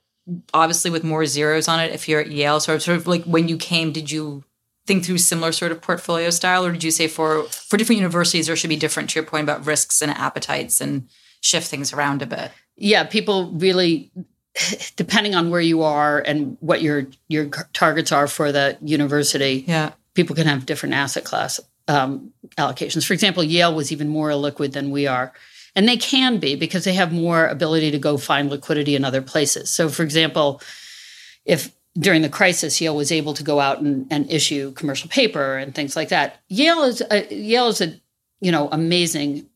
obviously, 0.53 0.91
with 0.91 1.05
more 1.05 1.25
zeros 1.25 1.69
on 1.69 1.81
it? 1.81 1.93
If 1.93 2.09
you're 2.09 2.21
at 2.21 2.31
Yale, 2.31 2.61
sort 2.61 2.77
of, 2.77 2.83
sort 2.83 2.99
of 2.99 3.07
like 3.07 3.25
when 3.25 3.49
you 3.49 3.57
came, 3.57 3.93
did 3.93 4.11
you 4.11 4.45
think 4.87 5.05
through 5.05 5.19
similar 5.19 5.53
sort 5.53 5.73
of 5.73 5.81
portfolio 5.81 6.31
style, 6.31 6.65
or 6.65 6.73
did 6.73 6.85
you 6.85 6.91
say 6.91 7.09
for 7.09 7.45
for 7.45 7.77
different 7.77 7.99
universities 7.99 8.47
there 8.47 8.57
should 8.57 8.71
be 8.71 8.77
different 8.77 9.11
to 9.11 9.19
your 9.19 9.27
point 9.27 9.45
about 9.45 9.67
risks 9.67 10.03
and 10.03 10.11
appetites 10.11 10.81
and 10.81 11.09
shift 11.41 11.69
things 11.69 11.93
around 11.93 12.23
a 12.23 12.27
bit? 12.27 12.51
Yeah, 12.77 13.05
people 13.05 13.51
really 13.53 14.11
depending 14.97 15.35
on 15.35 15.51
where 15.51 15.61
you 15.61 15.83
are 15.83 16.21
and 16.21 16.57
what 16.61 16.83
your 16.83 17.07
your 17.29 17.47
targets 17.73 18.13
are 18.13 18.27
for 18.27 18.53
the 18.53 18.79
university. 18.83 19.65
Yeah, 19.67 19.93
people 20.15 20.37
can 20.37 20.47
have 20.47 20.67
different 20.67 20.95
asset 20.95 21.25
class 21.25 21.61
um, 21.89 22.33
allocations. 22.59 23.07
For 23.07 23.13
example, 23.13 23.43
Yale 23.43 23.75
was 23.75 23.93
even 23.93 24.09
more 24.09 24.31
illiquid 24.31 24.73
than 24.73 24.91
we 24.91 25.07
are. 25.07 25.33
And 25.75 25.89
they 25.89 25.97
can 25.97 26.39
be 26.39 26.55
because 26.55 26.85
they 26.85 26.93
have 26.95 27.13
more 27.13 27.47
ability 27.47 27.91
to 27.93 27.99
go 27.99 28.19
find 28.19 28.51
liquidity 28.51 28.95
in 28.95 29.05
other 29.05 29.23
places. 29.23 29.71
So, 29.71 29.89
for 29.89 30.03
example, 30.03 30.61
if 31.47 31.73
during 31.99 32.23
the 32.23 32.29
crisis, 32.29 32.81
Yale 32.81 32.97
was 32.97 33.13
able 33.13 33.35
to 33.35 33.43
go 33.43 33.61
out 33.61 33.81
and, 33.81 34.07
and 34.11 34.31
issue 34.31 34.73
commercial 34.73 35.09
paper 35.09 35.57
and 35.57 35.75
things 35.75 35.97
like 35.97 36.09
that. 36.09 36.41
Yale 36.49 36.83
is 36.85 37.03
a, 37.11 37.35
Yale 37.35 37.69
is 37.69 37.81
a 37.81 38.01
you 38.41 38.53
know 38.53 38.69
amazing 38.71 39.47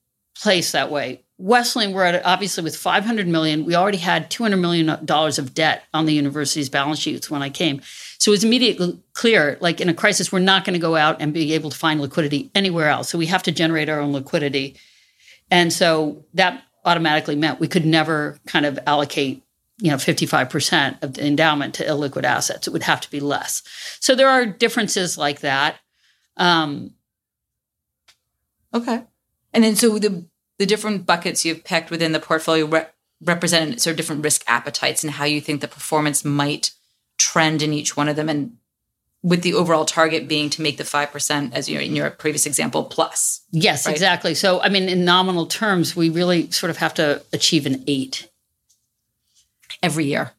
place 0.41 0.73
that 0.73 0.91
way. 0.91 1.23
Wesleyan, 1.39 1.93
we're 1.93 2.05
at 2.05 2.25
obviously 2.25 2.65
with 2.65 2.77
500 2.77 3.27
million. 3.27 3.67
We 3.67 3.75
already 3.75 3.99
had 3.99 4.31
200 4.31 4.57
million 4.57 5.05
dollars 5.05 5.39
of 5.39 5.53
debt 5.53 5.85
on 5.93 6.07
the 6.07 6.15
university's 6.15 6.71
balance 6.71 6.99
sheets 6.99 7.31
when 7.31 7.43
I 7.43 7.51
came. 7.51 7.83
So 8.19 8.31
it 8.31 8.33
was 8.33 8.45
immediately 8.45 8.99
clear, 9.13 9.59
like 9.61 9.81
in 9.81 9.91
a 9.91 9.95
crisis, 9.95 10.33
we're 10.33 10.39
not 10.39 10.65
going 10.65 10.75
to 10.75 10.81
go 10.81 10.97
out 10.97 11.21
and 11.21 11.35
be 11.35 11.53
able 11.53 11.71
to 11.71 11.77
find 11.77 12.01
liquidity 12.01 12.51
anywhere 12.55 12.89
else. 12.89 13.11
So 13.11 13.19
we 13.19 13.27
have 13.27 13.43
to 13.45 13.53
generate 13.53 13.91
our 13.91 14.01
own 14.01 14.13
liquidity. 14.13 14.77
And 15.51 15.73
so 15.73 16.25
that 16.35 16.63
automatically 16.87 17.37
meant 17.37 17.61
we 17.61 17.69
could 17.69 17.85
never 17.85 18.39
kind 18.47 18.65
of 18.65 18.79
allocate 18.87 19.43
you 19.79 19.91
know 19.91 19.97
55% 19.97 21.03
of 21.03 21.15
the 21.15 21.27
endowment 21.27 21.75
to 21.75 21.85
illiquid 21.85 22.25
assets. 22.25 22.67
It 22.67 22.73
would 22.73 22.85
have 22.85 23.01
to 23.03 23.11
be 23.11 23.21
less. 23.21 23.63
So 24.01 24.15
there 24.15 24.29
are 24.29 24.47
differences 24.47 25.19
like 25.19 25.41
that. 25.41 25.77
Um, 26.37 26.93
okay. 28.73 29.05
And 29.53 29.65
then 29.65 29.77
so 29.77 29.99
the 29.99 30.27
the 30.59 30.67
different 30.67 31.05
buckets 31.05 31.45
you've 31.45 31.65
picked 31.65 31.91
within 31.91 32.13
the 32.13 32.21
portfolio 32.21 32.67
re- 32.67 32.87
represent 33.21 33.81
sort 33.81 33.93
of 33.93 33.97
different 33.97 34.25
risk 34.25 34.43
appetites 34.47 35.05
and 35.05 35.13
how 35.15 35.25
you 35.25 35.41
think 35.41 35.61
the 35.61 35.69
performance 35.69 36.25
might 36.25 36.71
trend 37.19 37.63
in 37.63 37.73
each 37.73 37.97
one 37.97 38.09
of 38.09 38.17
them 38.17 38.29
and 38.29 38.57
with 39.23 39.43
the 39.43 39.55
overall 39.55 39.85
target 39.85 40.29
being 40.29 40.49
to 40.51 40.63
make 40.63 40.77
the 40.77 40.85
5% 40.85 41.53
as 41.53 41.69
you 41.69 41.75
know 41.75 41.81
in 41.81 41.97
your 41.97 42.11
previous 42.11 42.47
example 42.47 42.85
plus 42.85 43.43
yes 43.51 43.87
right? 43.87 43.93
exactly. 43.93 44.35
So 44.35 44.61
i 44.61 44.69
mean 44.69 44.89
in 44.89 45.05
nominal 45.05 45.47
terms 45.47 45.97
we 45.97 46.11
really 46.11 46.51
sort 46.51 46.71
of 46.71 46.77
have 46.79 46.95
to 46.95 47.23
achieve 47.33 47.67
an 47.67 47.83
8 47.87 48.31
every 49.87 50.05
year? 50.07 50.33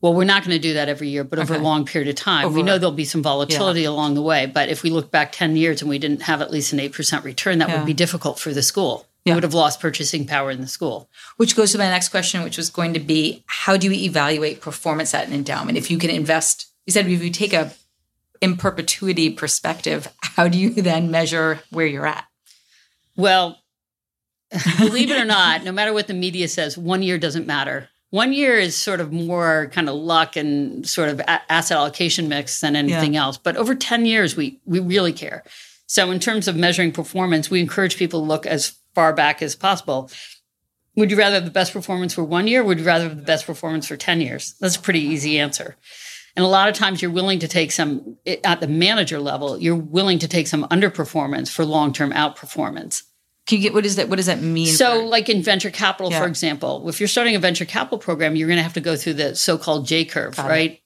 Well, 0.00 0.14
we're 0.14 0.24
not 0.24 0.44
going 0.44 0.56
to 0.56 0.62
do 0.62 0.74
that 0.74 0.88
every 0.88 1.08
year, 1.08 1.24
but 1.24 1.40
over 1.40 1.54
a 1.54 1.58
long 1.58 1.84
period 1.84 2.08
of 2.08 2.14
time. 2.14 2.46
Over, 2.46 2.56
we 2.56 2.62
know 2.62 2.78
there'll 2.78 2.94
be 2.94 3.04
some 3.04 3.22
volatility 3.22 3.80
yeah. 3.82 3.88
along 3.88 4.14
the 4.14 4.22
way. 4.22 4.46
But 4.46 4.68
if 4.68 4.84
we 4.84 4.90
look 4.90 5.10
back 5.10 5.32
10 5.32 5.56
years 5.56 5.80
and 5.80 5.90
we 5.90 5.98
didn't 5.98 6.22
have 6.22 6.40
at 6.40 6.52
least 6.52 6.72
an 6.72 6.78
8% 6.78 7.24
return, 7.24 7.58
that 7.58 7.68
yeah. 7.68 7.78
would 7.78 7.86
be 7.86 7.94
difficult 7.94 8.38
for 8.38 8.52
the 8.52 8.62
school. 8.62 9.06
Yeah. 9.24 9.32
We 9.32 9.36
would 9.38 9.42
have 9.42 9.54
lost 9.54 9.80
purchasing 9.80 10.24
power 10.24 10.52
in 10.52 10.60
the 10.60 10.68
school. 10.68 11.10
Which 11.36 11.56
goes 11.56 11.72
to 11.72 11.78
my 11.78 11.88
next 11.88 12.10
question, 12.10 12.44
which 12.44 12.56
was 12.56 12.70
going 12.70 12.94
to 12.94 13.00
be 13.00 13.42
how 13.46 13.76
do 13.76 13.90
you 13.90 14.06
evaluate 14.06 14.60
performance 14.60 15.14
at 15.14 15.26
an 15.26 15.34
endowment? 15.34 15.76
If 15.76 15.90
you 15.90 15.98
can 15.98 16.10
invest, 16.10 16.72
you 16.86 16.92
said 16.92 17.08
if 17.08 17.22
you 17.22 17.30
take 17.30 17.52
a 17.52 17.72
in 18.40 18.56
perpetuity 18.56 19.30
perspective, 19.30 20.06
how 20.22 20.46
do 20.46 20.58
you 20.58 20.70
then 20.70 21.10
measure 21.10 21.58
where 21.70 21.86
you're 21.86 22.06
at? 22.06 22.24
Well, 23.16 23.58
believe 24.78 25.10
it 25.10 25.20
or 25.20 25.24
not, 25.24 25.64
no 25.64 25.72
matter 25.72 25.92
what 25.92 26.06
the 26.06 26.14
media 26.14 26.46
says, 26.46 26.78
one 26.78 27.02
year 27.02 27.18
doesn't 27.18 27.48
matter 27.48 27.88
one 28.10 28.32
year 28.32 28.56
is 28.56 28.74
sort 28.76 29.00
of 29.00 29.12
more 29.12 29.70
kind 29.72 29.88
of 29.88 29.94
luck 29.94 30.36
and 30.36 30.88
sort 30.88 31.10
of 31.10 31.20
a- 31.20 31.52
asset 31.52 31.76
allocation 31.76 32.28
mix 32.28 32.60
than 32.60 32.74
anything 32.74 33.14
yeah. 33.14 33.22
else. 33.22 33.36
But 33.36 33.56
over 33.56 33.74
10 33.74 34.06
years, 34.06 34.36
we 34.36 34.60
we 34.64 34.80
really 34.80 35.12
care. 35.12 35.44
So 35.86 36.10
in 36.10 36.20
terms 36.20 36.48
of 36.48 36.56
measuring 36.56 36.92
performance, 36.92 37.50
we 37.50 37.60
encourage 37.60 37.96
people 37.96 38.20
to 38.20 38.26
look 38.26 38.46
as 38.46 38.76
far 38.94 39.12
back 39.12 39.42
as 39.42 39.56
possible. 39.56 40.10
Would 40.96 41.10
you 41.10 41.16
rather 41.16 41.36
have 41.36 41.44
the 41.44 41.50
best 41.50 41.72
performance 41.72 42.14
for 42.14 42.24
one 42.24 42.46
year? 42.46 42.64
would 42.64 42.80
you 42.80 42.84
rather 42.84 43.08
have 43.08 43.16
the 43.16 43.22
best 43.22 43.46
performance 43.46 43.86
for 43.86 43.96
10 43.96 44.20
years? 44.20 44.54
That's 44.60 44.76
a 44.76 44.80
pretty 44.80 45.00
easy 45.00 45.38
answer. 45.38 45.76
And 46.34 46.44
a 46.44 46.48
lot 46.48 46.68
of 46.68 46.74
times 46.74 47.00
you're 47.00 47.10
willing 47.10 47.38
to 47.40 47.48
take 47.48 47.72
some, 47.72 48.16
at 48.44 48.60
the 48.60 48.66
manager 48.66 49.18
level, 49.18 49.58
you're 49.58 49.76
willing 49.76 50.18
to 50.20 50.28
take 50.28 50.46
some 50.46 50.64
underperformance 50.68 51.50
for 51.50 51.64
long 51.64 51.92
term 51.92 52.12
outperformance. 52.12 53.02
Can 53.48 53.56
you 53.58 53.62
get 53.62 53.74
what 53.74 53.84
is 53.86 53.96
that? 53.96 54.08
What 54.08 54.16
does 54.16 54.26
that 54.26 54.40
mean? 54.42 54.66
So, 54.66 55.00
for, 55.00 55.06
like 55.06 55.28
in 55.28 55.42
venture 55.42 55.70
capital, 55.70 56.12
Yeah. 56.12 56.20
for 56.20 56.26
example, 56.28 56.88
if 56.88 57.00
you're 57.00 57.08
starting 57.08 57.34
a 57.34 57.38
venture 57.40 57.64
capital 57.64 57.98
program, 57.98 58.36
you're 58.36 58.46
going 58.46 58.58
to 58.58 58.62
have 58.62 58.74
to 58.74 58.80
go 58.80 58.94
through 58.94 59.14
the 59.14 59.34
so 59.34 59.58
called 59.58 59.86
J 59.86 60.04
curve, 60.04 60.36
Got 60.36 60.46
it. 60.46 60.48
right? 60.50 60.80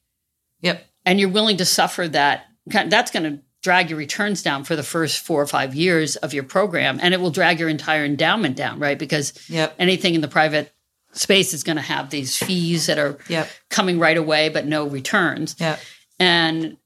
yep, 0.60 0.86
and 1.04 1.18
you're 1.20 1.28
willing 1.28 1.56
to 1.58 1.64
suffer 1.64 2.06
that 2.08 2.46
that's 2.66 3.10
going 3.10 3.24
to 3.24 3.42
drag 3.62 3.90
your 3.90 3.98
returns 3.98 4.42
down 4.42 4.62
for 4.64 4.76
the 4.76 4.82
first 4.84 5.18
four 5.26 5.42
or 5.42 5.46
five 5.46 5.74
years 5.74 6.14
of 6.16 6.32
your 6.34 6.42
program 6.44 6.98
and 7.02 7.12
it 7.14 7.20
will 7.20 7.30
drag 7.30 7.58
your 7.60 7.68
entire 7.68 8.04
endowment 8.04 8.56
down 8.56 8.78
right 8.80 8.98
because 8.98 9.32
Yep. 9.48 9.74
anything 9.78 10.14
in 10.14 10.20
the 10.20 10.28
private 10.28 10.72
space 11.12 11.52
is 11.54 11.62
going 11.64 11.76
to 11.76 11.82
have 11.82 12.10
these 12.10 12.36
fees 12.36 12.86
that 12.86 12.98
are 12.98 13.18
Yep. 13.28 13.48
coming 13.70 13.98
right 14.00 14.16
away 14.16 14.48
but 14.48 14.66
no 14.66 14.84
returns 14.86 15.54
yep, 15.60 15.80
and 16.20 16.76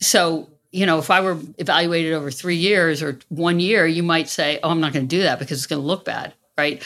so 0.00 0.48
you 0.72 0.86
know 0.86 0.98
if 0.98 1.10
i 1.10 1.20
were 1.20 1.38
evaluated 1.58 2.12
over 2.12 2.30
three 2.30 2.56
years 2.56 3.02
or 3.02 3.18
one 3.28 3.60
year 3.60 3.86
you 3.86 4.02
might 4.02 4.28
say 4.28 4.58
oh 4.62 4.70
i'm 4.70 4.80
not 4.80 4.92
going 4.92 5.06
to 5.06 5.16
do 5.16 5.22
that 5.22 5.38
because 5.38 5.58
it's 5.58 5.66
going 5.66 5.80
to 5.80 5.86
look 5.86 6.04
bad 6.04 6.34
right 6.58 6.82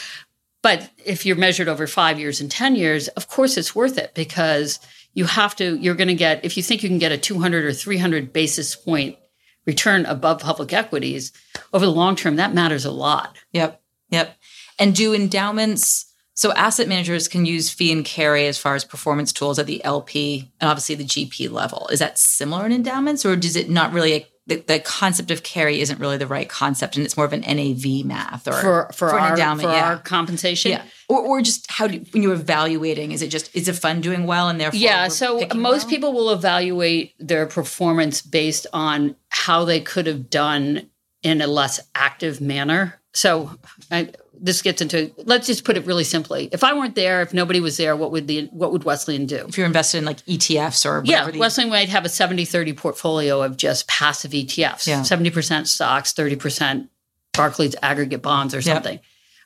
but 0.61 0.89
if 1.05 1.25
you're 1.25 1.35
measured 1.35 1.67
over 1.67 1.87
five 1.87 2.19
years 2.19 2.41
and 2.41 2.49
10 2.49 2.75
years 2.75 3.07
of 3.09 3.27
course 3.27 3.57
it's 3.57 3.75
worth 3.75 3.97
it 3.97 4.13
because 4.13 4.79
you 5.13 5.25
have 5.25 5.55
to 5.55 5.77
you're 5.77 5.95
going 5.95 6.07
to 6.07 6.15
get 6.15 6.43
if 6.43 6.57
you 6.57 6.63
think 6.63 6.83
you 6.83 6.89
can 6.89 6.99
get 6.99 7.11
a 7.11 7.17
200 7.17 7.65
or 7.65 7.73
300 7.73 8.33
basis 8.33 8.75
point 8.75 9.17
return 9.65 10.05
above 10.05 10.39
public 10.39 10.73
equities 10.73 11.31
over 11.73 11.85
the 11.85 11.91
long 11.91 12.15
term 12.15 12.35
that 12.35 12.53
matters 12.53 12.85
a 12.85 12.91
lot 12.91 13.35
yep, 13.51 13.81
yep. 14.09 14.37
And 14.77 14.95
do 14.95 15.13
endowments? 15.13 16.11
So 16.35 16.51
asset 16.51 16.89
managers 16.89 17.29
can 17.29 17.45
use 17.45 17.69
fee 17.69 17.91
and 17.93 18.03
carry 18.03 18.45
as 18.45 18.57
far 18.57 18.75
as 18.75 18.83
performance 18.83 19.31
tools 19.31 19.57
at 19.57 19.67
the 19.67 19.83
LP 19.85 20.51
and 20.59 20.69
obviously 20.69 20.95
the 20.95 21.05
GP 21.05 21.49
level. 21.49 21.87
Is 21.91 21.99
that 21.99 22.19
similar 22.19 22.65
in 22.65 22.73
endowments, 22.73 23.25
or 23.25 23.35
does 23.35 23.55
it 23.55 23.69
not 23.69 23.93
really? 23.93 24.27
The, 24.47 24.57
the 24.57 24.79
concept 24.79 25.31
of 25.31 25.41
carry 25.41 25.81
isn't 25.81 25.99
really 25.99 26.17
the 26.17 26.27
right 26.27 26.47
concept, 26.47 26.97
and 26.97 27.05
it's 27.05 27.17
more 27.17 27.25
of 27.25 27.33
an 27.33 27.41
NAV 27.41 28.05
math 28.05 28.47
or 28.47 28.51
for 28.51 28.89
for, 28.93 29.09
an 29.09 29.23
our 29.23 29.29
endowment, 29.31 29.67
for 29.67 29.73
yeah. 29.73 29.85
our 29.85 29.97
compensation 29.97 30.71
Yeah. 30.71 30.83
Or, 31.07 31.21
or 31.21 31.41
just 31.41 31.71
how 31.71 31.87
do 31.87 31.95
you, 31.95 32.05
when 32.11 32.21
you're 32.21 32.33
evaluating, 32.33 33.11
is 33.11 33.23
it 33.23 33.29
just 33.29 33.55
is 33.55 33.67
a 33.67 33.73
fund 33.73 34.03
doing 34.03 34.27
well 34.27 34.49
and 34.49 34.59
therefore 34.59 34.79
Yeah, 34.79 35.07
so 35.07 35.39
most 35.55 35.85
well? 35.85 35.89
people 35.89 36.13
will 36.13 36.29
evaluate 36.31 37.15
their 37.17 37.47
performance 37.47 38.21
based 38.21 38.67
on 38.71 39.15
how 39.29 39.65
they 39.65 39.79
could 39.79 40.05
have 40.05 40.29
done 40.29 40.89
in 41.23 41.41
a 41.41 41.47
less 41.47 41.79
active 41.95 42.39
manner. 42.39 43.01
So 43.13 43.57
I, 43.89 44.09
this 44.39 44.61
gets 44.61 44.81
into 44.81 45.11
let's 45.17 45.47
just 45.47 45.63
put 45.63 45.77
it 45.77 45.85
really 45.85 46.03
simply. 46.03 46.49
If 46.51 46.63
I 46.63 46.73
weren't 46.73 46.95
there, 46.95 47.21
if 47.21 47.33
nobody 47.33 47.59
was 47.59 47.77
there, 47.77 47.95
what 47.95 48.11
would 48.11 48.27
the 48.27 48.47
what 48.51 48.71
would 48.71 48.83
Wesleyan 48.83 49.25
do? 49.25 49.45
if 49.47 49.57
you're 49.57 49.67
invested 49.67 49.99
in 49.99 50.05
like 50.05 50.17
ETFs 50.25 50.85
or 50.85 51.03
Yeah, 51.05 51.29
the, 51.29 51.39
Wesleyan 51.39 51.69
might 51.69 51.89
have 51.89 52.05
a 52.05 52.09
70-30 52.09 52.75
portfolio 52.75 53.41
of 53.41 53.57
just 53.57 53.87
passive 53.87 54.31
ETFs. 54.31 54.87
Yeah. 54.87 55.01
70% 55.01 55.67
stocks, 55.67 56.13
30% 56.13 56.89
Barclays 57.33 57.75
aggregate 57.81 58.21
bonds 58.21 58.55
or 58.55 58.61
something. 58.61 58.99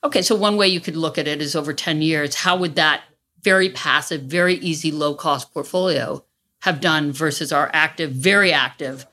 Okay, 0.03 0.21
so 0.21 0.35
one 0.35 0.55
way 0.55 0.67
you 0.67 0.79
could 0.79 0.95
look 0.95 1.17
at 1.17 1.27
it 1.27 1.41
is 1.41 1.55
over 1.55 1.73
10 1.73 2.01
years, 2.01 2.35
how 2.35 2.55
would 2.57 2.75
that 2.75 3.03
very 3.43 3.69
passive, 3.69 4.21
very 4.23 4.55
easy, 4.55 4.91
low 4.91 5.13
cost 5.13 5.53
portfolio 5.53 6.23
have 6.61 6.81
done 6.81 7.11
versus 7.11 7.51
our 7.51 7.69
active, 7.73 8.11
very 8.11 8.51
active 8.51 9.05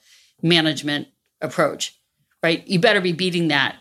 management 0.43 1.09
approach, 1.41 1.99
right? 2.43 2.67
You 2.67 2.79
better 2.79 3.01
be 3.01 3.13
beating 3.13 3.49
that 3.49 3.77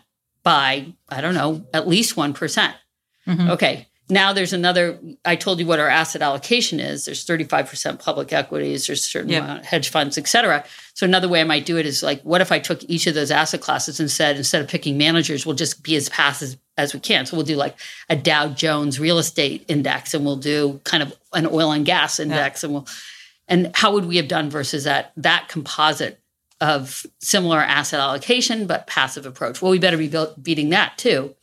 by, 0.46 0.86
I 1.08 1.20
don't 1.20 1.34
know, 1.34 1.66
at 1.74 1.88
least 1.88 2.16
one 2.16 2.32
Mhm. 2.32 3.50
Okay. 3.50 3.88
Now 4.08 4.32
there's 4.32 4.52
another. 4.52 5.00
I 5.24 5.34
told 5.34 5.58
you 5.58 5.66
what 5.66 5.80
our 5.80 5.88
asset 5.88 6.22
allocation 6.22 6.78
is. 6.78 7.04
There's 7.04 7.24
35% 7.24 7.98
public 7.98 8.32
equities. 8.32 8.86
There's 8.86 9.00
a 9.04 9.08
certain 9.08 9.30
Yeah. 9.30 9.38
amount 9.40 9.60
of 9.60 9.66
hedge 9.66 9.88
funds, 9.88 10.16
et 10.16 10.28
cetera. 10.28 10.64
So 10.94 11.04
another 11.04 11.26
way 11.26 11.40
I 11.40 11.44
might 11.44 11.66
do 11.66 11.76
it 11.76 11.86
is 11.86 12.04
like, 12.04 12.22
what 12.22 12.40
if 12.40 12.52
I 12.52 12.60
took 12.60 12.84
each 12.84 13.08
of 13.08 13.14
those 13.14 13.32
asset 13.32 13.60
classes 13.60 13.98
and 13.98 14.08
said, 14.08 14.36
instead 14.36 14.62
of 14.62 14.68
picking 14.68 14.96
managers, 14.96 15.44
we'll 15.44 15.56
just 15.56 15.82
be 15.82 15.96
as 15.96 16.08
passive 16.08 16.56
as 16.78 16.94
we 16.94 17.00
can. 17.00 17.26
So 17.26 17.36
we'll 17.36 17.44
do 17.46 17.56
like 17.56 17.76
a 18.08 18.14
Dow 18.14 18.46
Jones 18.46 19.00
real 19.00 19.18
estate 19.18 19.64
index, 19.66 20.14
and 20.14 20.24
we'll 20.24 20.36
do 20.36 20.80
kind 20.84 21.02
of 21.02 21.12
an 21.32 21.48
oil 21.48 21.72
and 21.72 21.84
gas 21.84 22.20
index, 22.20 22.62
and 22.62 22.72
we'll. 22.74 22.86
And 23.48 23.72
how 23.74 23.92
would 23.92 24.04
we 24.04 24.16
have 24.18 24.28
done 24.28 24.50
versus 24.50 24.84
that 24.84 25.10
that 25.16 25.48
composite 25.48 26.20
of 26.60 27.04
similar 27.18 27.60
asset 27.60 28.00
allocation 28.00 28.66
but 28.66 28.86
passive 28.86 29.26
approach? 29.26 29.60
Well, 29.60 29.70
we 29.70 29.78
better 29.78 29.98
be 29.98 30.08
built, 30.08 30.42
beating 30.42 30.70
that 30.70 30.98
too. 30.98 31.34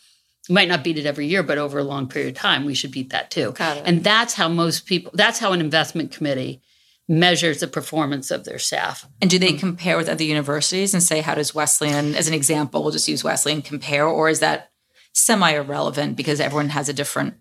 We 0.50 0.56
might 0.56 0.68
not 0.68 0.84
beat 0.84 0.98
it 0.98 1.06
every 1.06 1.28
year, 1.28 1.44
but 1.44 1.58
over 1.58 1.80
a 1.80 1.84
long 1.84 2.08
period 2.08 2.36
of 2.36 2.42
time, 2.42 2.66
we 2.66 2.74
should 2.74 2.92
beat 2.92 3.12
that 3.12 3.32
too. 3.32 3.54
And 3.60 4.04
that's 4.04 4.34
how 4.34 4.50
most 4.50 4.86
people, 4.86 5.12
that's 5.14 5.40
how 5.40 5.54
an 5.54 5.62
investment 5.62 6.12
committee 6.12 6.62
measures 7.08 7.60
the 7.60 7.68
performance 7.68 8.32
of 8.32 8.44
their 8.46 8.60
staff. 8.60 9.08
And 9.22 9.30
do 9.30 9.38
they 9.38 9.54
compare 9.54 9.98
with 9.98 10.10
other 10.10 10.24
universities 10.24 10.94
and 10.94 11.04
say, 11.04 11.22
how 11.22 11.36
does 11.36 11.54
Wesleyan, 11.54 12.16
as 12.16 12.28
an 12.28 12.34
example, 12.34 12.82
we'll 12.82 12.92
just 12.92 13.08
use 13.08 13.24
Wesleyan, 13.24 13.62
compare, 13.62 14.06
or 14.06 14.30
is 14.30 14.40
that 14.40 14.72
semi 15.14 15.52
irrelevant 15.52 16.16
because 16.16 16.40
everyone 16.40 16.70
has 16.70 16.90
a 16.90 16.94
different 16.94 17.36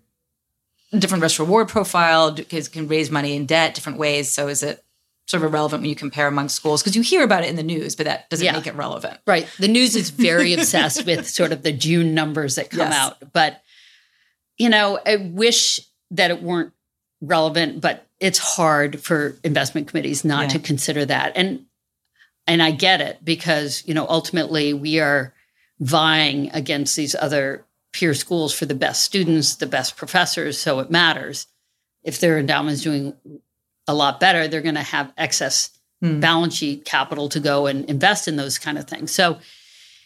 different 0.97 1.23
risk 1.23 1.39
reward 1.39 1.67
profile, 1.67 2.31
because 2.31 2.67
can 2.67 2.87
raise 2.87 3.09
money 3.09 3.35
in 3.35 3.47
debt 3.47 3.73
different 3.73 3.97
ways. 3.97 4.31
So 4.31 4.47
is 4.47 4.61
it 4.61 4.83
sort 5.25 5.41
of 5.43 5.49
irrelevant 5.49 5.81
when 5.81 5.89
you 5.89 5.95
compare 5.95 6.27
among 6.27 6.49
schools? 6.49 6.81
Because 6.81 6.95
you 6.95 7.01
hear 7.01 7.23
about 7.23 7.43
it 7.43 7.49
in 7.49 7.55
the 7.55 7.63
news, 7.63 7.95
but 7.95 8.05
that 8.05 8.29
doesn't 8.29 8.45
Yeah. 8.45 8.51
make 8.53 8.67
it 8.67 8.75
relevant. 8.75 9.19
Right. 9.25 9.47
The 9.59 9.67
news 9.67 9.95
is 9.95 10.09
very 10.09 10.53
obsessed 10.57 11.05
with 11.05 11.27
sort 11.29 11.51
of 11.51 11.63
the 11.63 11.71
June 11.71 12.13
numbers 12.13 12.55
that 12.55 12.69
come 12.69 12.79
Yes. 12.91 12.93
out. 12.93 13.33
But, 13.33 13.61
you 14.57 14.69
know, 14.69 14.99
I 15.05 15.15
wish 15.17 15.79
that 16.11 16.29
it 16.31 16.41
weren't 16.43 16.73
relevant, 17.21 17.79
but 17.81 18.05
it's 18.19 18.37
hard 18.37 18.99
for 19.01 19.37
investment 19.43 19.87
committees 19.87 20.23
not 20.25 20.43
Yeah. 20.43 20.49
to 20.49 20.59
consider 20.59 21.05
that. 21.05 21.33
And 21.35 21.65
and 22.45 22.61
I 22.61 22.71
get 22.71 22.99
it 22.99 23.23
because, 23.23 23.83
you 23.85 23.93
know, 23.93 24.05
ultimately 24.09 24.73
we 24.73 24.99
are 24.99 25.33
vying 25.79 26.49
against 26.53 26.97
these 26.97 27.15
other 27.15 27.65
peer 27.93 28.13
schools 28.13 28.53
for 28.53 28.65
the 28.65 28.75
best 28.75 29.01
students, 29.03 29.55
the 29.55 29.65
best 29.65 29.95
professors, 29.95 30.59
so 30.59 30.79
it 30.79 30.91
matters. 30.91 31.47
If 32.03 32.19
their 32.19 32.37
endowment's 32.37 32.81
doing 32.81 33.13
a 33.87 33.93
lot 33.93 34.19
better, 34.19 34.47
they're 34.47 34.61
going 34.61 34.75
to 34.75 34.81
have 34.81 35.11
excess 35.17 35.69
Hmm. 36.01 36.19
balance 36.19 36.55
sheet 36.55 36.83
capital 36.83 37.29
to 37.29 37.39
go 37.39 37.65
and 37.65 37.85
invest 37.89 38.27
in 38.27 38.35
those 38.35 38.59
kind 38.59 38.77
of 38.77 38.85
things. 38.89 39.09
So 39.13 39.37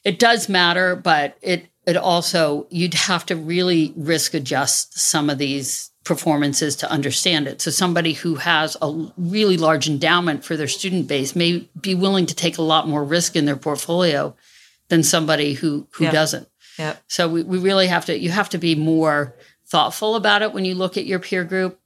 it 0.03 0.19
does 0.19 0.47
matter, 0.47 0.95
but 0.95 1.37
it 1.41 1.65
it 1.87 1.97
also 1.97 2.67
you'd 2.69 2.93
have 2.93 3.25
to 3.27 3.35
really 3.35 3.93
risk 3.95 4.35
adjust 4.35 4.99
some 4.99 5.27
of 5.27 5.39
these 5.39 5.89
performances 6.03 6.75
to 6.77 6.91
understand 6.91 7.47
it. 7.47 7.61
So 7.63 7.71
somebody 7.71 8.13
who 8.13 8.35
has 8.35 8.77
a 8.79 9.07
really 9.17 9.57
large 9.57 9.89
endowment 9.89 10.45
for 10.45 10.55
their 10.55 10.67
student 10.67 11.07
base 11.07 11.35
may 11.35 11.67
be 11.81 11.95
willing 11.95 12.27
to 12.27 12.35
take 12.35 12.59
a 12.59 12.61
lot 12.61 12.87
more 12.87 13.03
risk 13.03 13.35
in 13.35 13.45
their 13.45 13.55
portfolio 13.57 14.35
than 14.89 15.01
somebody 15.01 15.53
who 15.53 15.87
who 15.93 16.03
Yeah. 16.03 16.11
doesn't. 16.11 16.47
Yep. 16.77 17.03
So 17.07 17.27
we, 17.27 17.41
we 17.41 17.57
really 17.57 17.87
have 17.87 18.05
to 18.05 18.15
you 18.19 18.29
have 18.29 18.49
to 18.49 18.59
be 18.59 18.75
more 18.75 19.33
thoughtful 19.65 20.15
about 20.15 20.43
it 20.43 20.53
when 20.53 20.63
you 20.63 20.75
look 20.75 20.95
at 20.95 21.07
your 21.07 21.17
peer 21.19 21.43
group. 21.43 21.79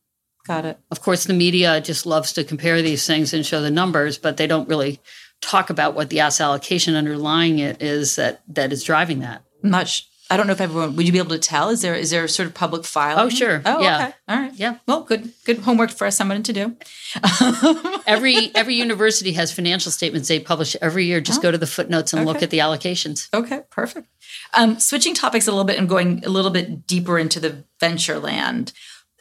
Got 0.48 0.66
it. 0.66 0.80
Of 0.90 1.02
course, 1.02 1.26
the 1.26 1.34
media 1.34 1.80
just 1.82 2.06
loves 2.06 2.34
to 2.34 2.44
compare 2.44 2.82
these 2.82 3.06
things 3.06 3.34
and 3.34 3.46
show 3.46 3.62
the 3.62 3.72
numbers, 3.72 4.18
but 4.18 4.38
they 4.38 4.48
don't 4.48 4.68
really 4.68 5.00
talk 5.42 5.70
about 5.70 5.94
what 5.96 6.10
the 6.10 6.20
asset 6.20 6.46
allocation 6.46 6.96
underlying 6.96 7.60
it 7.60 7.82
is 7.82 8.16
that 8.16 8.42
that 8.48 8.72
is 8.72 8.84
driving 8.84 9.20
that. 9.20 9.44
Much. 9.64 10.08
I 10.30 10.38
don't 10.38 10.48
know 10.48 10.54
if 10.54 10.62
everyone 10.62 10.96
would 10.96 11.06
you 11.06 11.12
be 11.12 11.18
able 11.18 11.32
to 11.32 11.40
tell? 11.40 11.68
Is 11.70 11.82
there 11.82 11.94
is 11.94 12.10
there 12.10 12.24
a 12.24 12.30
sort 12.30 12.48
of 12.48 12.54
public 12.54 12.86
file? 12.86 13.20
Oh, 13.20 13.28
sure. 13.28 13.62
Oh, 13.66 13.82
Yeah. 13.82 13.96
okay. 14.08 14.16
All 14.30 14.40
right. 14.40 14.54
Yeah. 14.56 14.78
Well, 14.88 15.02
good 15.04 15.34
good 15.44 15.60
homework 15.60 15.92
for 15.92 16.08
us 16.08 16.16
someone 16.16 16.42
to 16.44 16.54
do. 16.54 16.78
Every 18.08 18.50
every 18.56 18.76
university 18.76 19.34
has 19.34 19.52
financial 19.52 19.92
statements 19.92 20.28
they 20.30 20.40
publish 20.40 20.76
every 20.82 21.06
year. 21.06 21.20
Just 21.22 21.42
go 21.42 21.52
to 21.52 21.58
the 21.58 21.68
footnotes 21.68 22.14
and 22.14 22.26
look 22.26 22.42
at 22.42 22.50
the 22.50 22.60
allocations. 22.60 23.28
Okay, 23.34 23.62
perfect. 23.70 24.08
Um, 24.54 24.80
switching 24.80 25.14
topics 25.14 25.48
a 25.48 25.52
little 25.52 25.66
bit 25.66 25.78
and 25.78 25.88
going 25.90 26.24
a 26.26 26.30
little 26.30 26.52
bit 26.52 26.88
deeper 26.88 27.20
into 27.20 27.40
the 27.40 27.66
venture 27.80 28.18
land. 28.20 28.72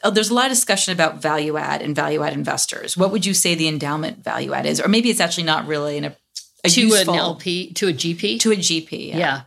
Uh, 0.03 0.09
There's 0.09 0.29
a 0.29 0.33
lot 0.33 0.45
of 0.45 0.51
discussion 0.51 0.93
about 0.93 1.21
value 1.21 1.57
add 1.57 1.81
and 1.81 1.95
value 1.95 2.23
add 2.23 2.33
investors. 2.33 2.97
What 2.97 3.11
would 3.11 3.25
you 3.25 3.33
say 3.33 3.55
the 3.55 3.67
endowment 3.67 4.23
value 4.23 4.53
add 4.53 4.65
is, 4.65 4.81
or 4.81 4.87
maybe 4.87 5.09
it's 5.09 5.19
actually 5.19 5.43
not 5.43 5.67
really 5.67 5.97
in 5.97 6.05
a, 6.05 6.15
a 6.63 6.69
To 6.69 6.81
useful 6.81 7.13
an 7.13 7.19
LP, 7.19 7.73
to 7.73 7.87
a 7.87 7.93
GP. 7.93 8.39
to 8.39 8.51
a 8.51 8.55
GP, 8.55 9.09
yeah. 9.09 9.17
yeah. 9.17 9.41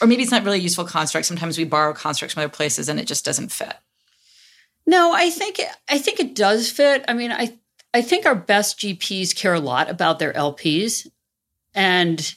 or 0.00 0.06
maybe 0.06 0.22
it's 0.22 0.30
not 0.32 0.44
really 0.44 0.58
a 0.58 0.62
useful 0.62 0.84
construct. 0.84 1.26
Sometimes 1.26 1.58
we 1.58 1.64
borrow 1.64 1.92
constructs 1.92 2.34
from 2.34 2.42
other 2.42 2.48
places 2.52 2.88
and 2.88 2.98
it 3.00 3.06
just 3.06 3.24
doesn't 3.24 3.52
fit. 3.52 3.74
No, 4.86 5.12
I 5.12 5.30
think 5.30 5.60
I 5.88 5.98
think 5.98 6.20
it 6.20 6.34
does 6.34 6.70
fit. 6.70 7.04
I 7.08 7.14
mean, 7.14 7.32
I 7.32 7.58
I 7.94 8.02
think 8.02 8.26
our 8.26 8.34
best 8.34 8.78
GPs 8.78 9.34
care 9.34 9.54
a 9.54 9.60
lot 9.60 9.88
about 9.88 10.18
their 10.18 10.32
LPs, 10.32 11.06
and 11.74 12.34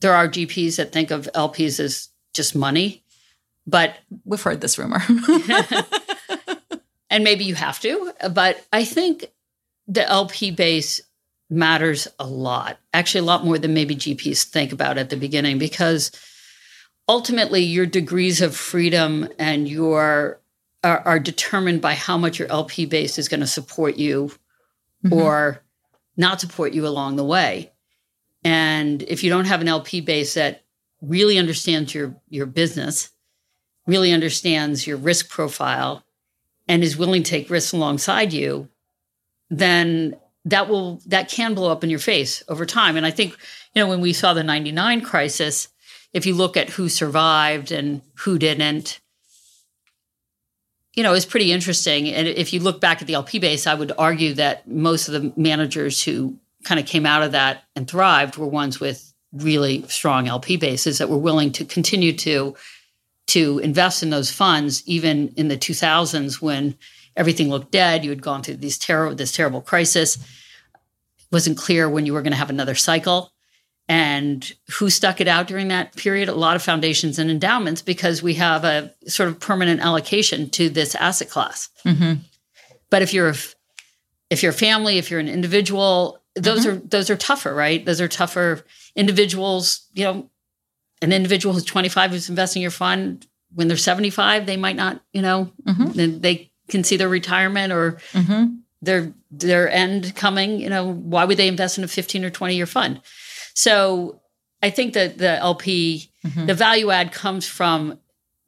there 0.00 0.14
are 0.14 0.28
GPs 0.28 0.76
that 0.76 0.92
think 0.92 1.10
of 1.10 1.28
LPs 1.34 1.80
as 1.80 2.08
just 2.34 2.54
money, 2.54 3.02
but 3.66 3.96
We've 4.24 4.40
heard 4.40 4.60
this 4.60 4.78
rumor. 4.78 5.02
and 7.10 7.24
maybe 7.24 7.44
you 7.44 7.54
have 7.54 7.80
to, 7.80 8.12
but 8.30 8.64
I 8.72 8.84
think 8.84 9.26
the 9.86 10.06
LP 10.08 10.50
base 10.50 11.00
matters 11.50 12.08
a 12.18 12.26
lot. 12.26 12.78
Actually, 12.92 13.20
a 13.20 13.24
lot 13.24 13.44
more 13.44 13.58
than 13.58 13.74
maybe 13.74 13.96
GPs 13.96 14.44
think 14.44 14.72
about 14.72 14.98
at 14.98 15.10
the 15.10 15.16
beginning 15.16 15.58
because 15.58 16.10
ultimately 17.08 17.62
your 17.62 17.86
degrees 17.86 18.42
of 18.42 18.54
freedom 18.54 19.28
and 19.38 19.68
your 19.68 20.40
are, 20.84 21.00
are 21.00 21.18
determined 21.18 21.80
by 21.80 21.94
how 21.94 22.16
much 22.16 22.38
your 22.38 22.50
LP 22.50 22.86
base 22.86 23.18
is 23.18 23.28
going 23.28 23.40
to 23.40 23.46
support 23.46 23.96
you 23.96 24.30
mm-hmm. 25.04 25.12
or 25.12 25.62
not 26.16 26.40
support 26.40 26.72
you 26.72 26.86
along 26.86 27.16
the 27.16 27.24
way. 27.24 27.72
And 28.44 29.02
if 29.02 29.24
you 29.24 29.30
don't 29.30 29.46
have 29.46 29.60
an 29.60 29.68
LP 29.68 30.00
base 30.00 30.34
that 30.34 30.62
really 31.00 31.38
understands 31.38 31.94
your 31.94 32.14
your 32.28 32.46
business, 32.46 33.10
really 33.86 34.12
understands 34.12 34.86
your 34.86 34.96
risk 34.96 35.28
profile, 35.28 36.04
and 36.68 36.84
is 36.84 36.96
willing 36.96 37.22
to 37.22 37.30
take 37.30 37.50
risks 37.50 37.72
alongside 37.72 38.32
you, 38.32 38.68
then 39.50 40.16
that 40.44 40.68
will 40.68 41.00
that 41.06 41.28
can 41.28 41.54
blow 41.54 41.72
up 41.72 41.82
in 41.82 41.90
your 41.90 41.98
face 41.98 42.42
over 42.48 42.66
time. 42.66 42.96
And 42.96 43.06
I 43.06 43.10
think 43.10 43.36
you 43.74 43.82
know 43.82 43.88
when 43.88 44.00
we 44.00 44.12
saw 44.12 44.34
the 44.34 44.44
'99 44.44 45.00
crisis, 45.00 45.68
if 46.12 46.26
you 46.26 46.34
look 46.34 46.56
at 46.56 46.70
who 46.70 46.88
survived 46.88 47.72
and 47.72 48.02
who 48.18 48.38
didn't, 48.38 49.00
you 50.94 51.02
know, 51.02 51.14
it's 51.14 51.26
pretty 51.26 51.52
interesting. 51.52 52.08
And 52.08 52.26
if 52.26 52.52
you 52.52 52.60
look 52.60 52.80
back 52.80 53.00
at 53.00 53.06
the 53.06 53.14
LP 53.14 53.38
base, 53.38 53.66
I 53.66 53.74
would 53.74 53.92
argue 53.98 54.34
that 54.34 54.66
most 54.66 55.08
of 55.08 55.14
the 55.14 55.32
managers 55.40 56.02
who 56.02 56.36
kind 56.64 56.80
of 56.80 56.86
came 56.86 57.06
out 57.06 57.22
of 57.22 57.32
that 57.32 57.62
and 57.76 57.88
thrived 57.88 58.36
were 58.36 58.46
ones 58.46 58.80
with 58.80 59.12
really 59.32 59.82
strong 59.88 60.26
LP 60.26 60.56
bases 60.56 60.98
that 60.98 61.08
were 61.08 61.18
willing 61.18 61.52
to 61.52 61.64
continue 61.64 62.12
to 62.14 62.56
to 63.28 63.58
invest 63.60 64.02
in 64.02 64.10
those 64.10 64.30
funds, 64.30 64.82
even 64.86 65.32
in 65.36 65.48
the 65.48 65.56
2000s 65.56 66.40
when 66.42 66.76
everything 67.16 67.50
looked 67.50 67.70
dead. 67.70 68.04
You 68.04 68.10
had 68.10 68.22
gone 68.22 68.42
through 68.42 68.56
these 68.56 68.78
terrible 68.78 69.16
this 69.16 69.32
terrible 69.32 69.60
crisis. 69.60 70.16
It 70.16 71.32
wasn't 71.32 71.58
clear 71.58 71.88
when 71.88 72.06
you 72.06 72.12
were 72.12 72.22
going 72.22 72.32
to 72.32 72.38
have 72.38 72.50
another 72.50 72.74
cycle 72.74 73.32
and 73.88 74.52
who 74.78 74.90
stuck 74.90 75.20
it 75.20 75.28
out 75.28 75.46
during 75.46 75.68
that 75.68 75.96
period 75.96 76.28
a 76.28 76.34
lot 76.34 76.56
of 76.56 76.62
foundations 76.62 77.18
and 77.18 77.30
endowments 77.30 77.80
because 77.80 78.22
we 78.22 78.34
have 78.34 78.64
a 78.64 78.92
sort 79.06 79.28
of 79.28 79.40
permanent 79.40 79.80
allocation 79.80 80.50
to 80.50 80.68
this 80.68 80.94
asset 80.94 81.30
class 81.30 81.70
mm-hmm. 81.84 82.20
but 82.90 83.02
if 83.02 83.14
you're 83.14 83.32
if 84.30 84.42
you're 84.42 84.50
a 84.50 84.54
family 84.54 84.98
if 84.98 85.10
you're 85.10 85.20
an 85.20 85.28
individual 85.28 86.22
those 86.34 86.66
mm-hmm. 86.66 86.76
are 86.76 86.88
those 86.88 87.08
are 87.08 87.16
tougher 87.16 87.54
right 87.54 87.84
those 87.86 88.00
are 88.00 88.08
tougher 88.08 88.64
individuals 88.94 89.86
you 89.94 90.04
know 90.04 90.30
an 91.02 91.12
individual 91.12 91.54
who's 91.54 91.64
25 91.64 92.10
who's 92.10 92.28
investing 92.28 92.62
your 92.62 92.70
fund 92.70 93.26
when 93.54 93.68
they're 93.68 93.76
75 93.76 94.46
they 94.46 94.56
might 94.56 94.76
not 94.76 95.00
you 95.12 95.22
know 95.22 95.52
mm-hmm. 95.66 96.20
they 96.20 96.50
can 96.68 96.84
see 96.84 96.96
their 96.96 97.08
retirement 97.08 97.72
or 97.72 97.92
mm-hmm. 98.12 98.56
their 98.82 99.12
their 99.30 99.70
end 99.70 100.14
coming 100.14 100.60
you 100.60 100.68
know 100.68 100.92
why 100.92 101.24
would 101.24 101.38
they 101.38 101.48
invest 101.48 101.78
in 101.78 101.84
a 101.84 101.88
15 101.88 102.24
or 102.24 102.30
20 102.30 102.54
year 102.54 102.66
fund 102.66 103.00
so 103.54 104.20
I 104.62 104.70
think 104.70 104.94
that 104.94 105.18
the 105.18 105.36
LP, 105.38 106.10
mm-hmm. 106.24 106.46
the 106.46 106.54
value 106.54 106.90
add 106.90 107.12
comes 107.12 107.46
from 107.46 107.98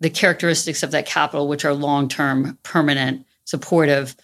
the 0.01 0.11
characteristics 0.11 0.83
of 0.83 0.91
that 0.93 1.07
capital, 1.07 1.49
which 1.49 1.65
are 1.65 1.75
long 1.75 2.09
term, 2.09 2.59
permanent, 2.63 3.27
supportive. 3.45 4.17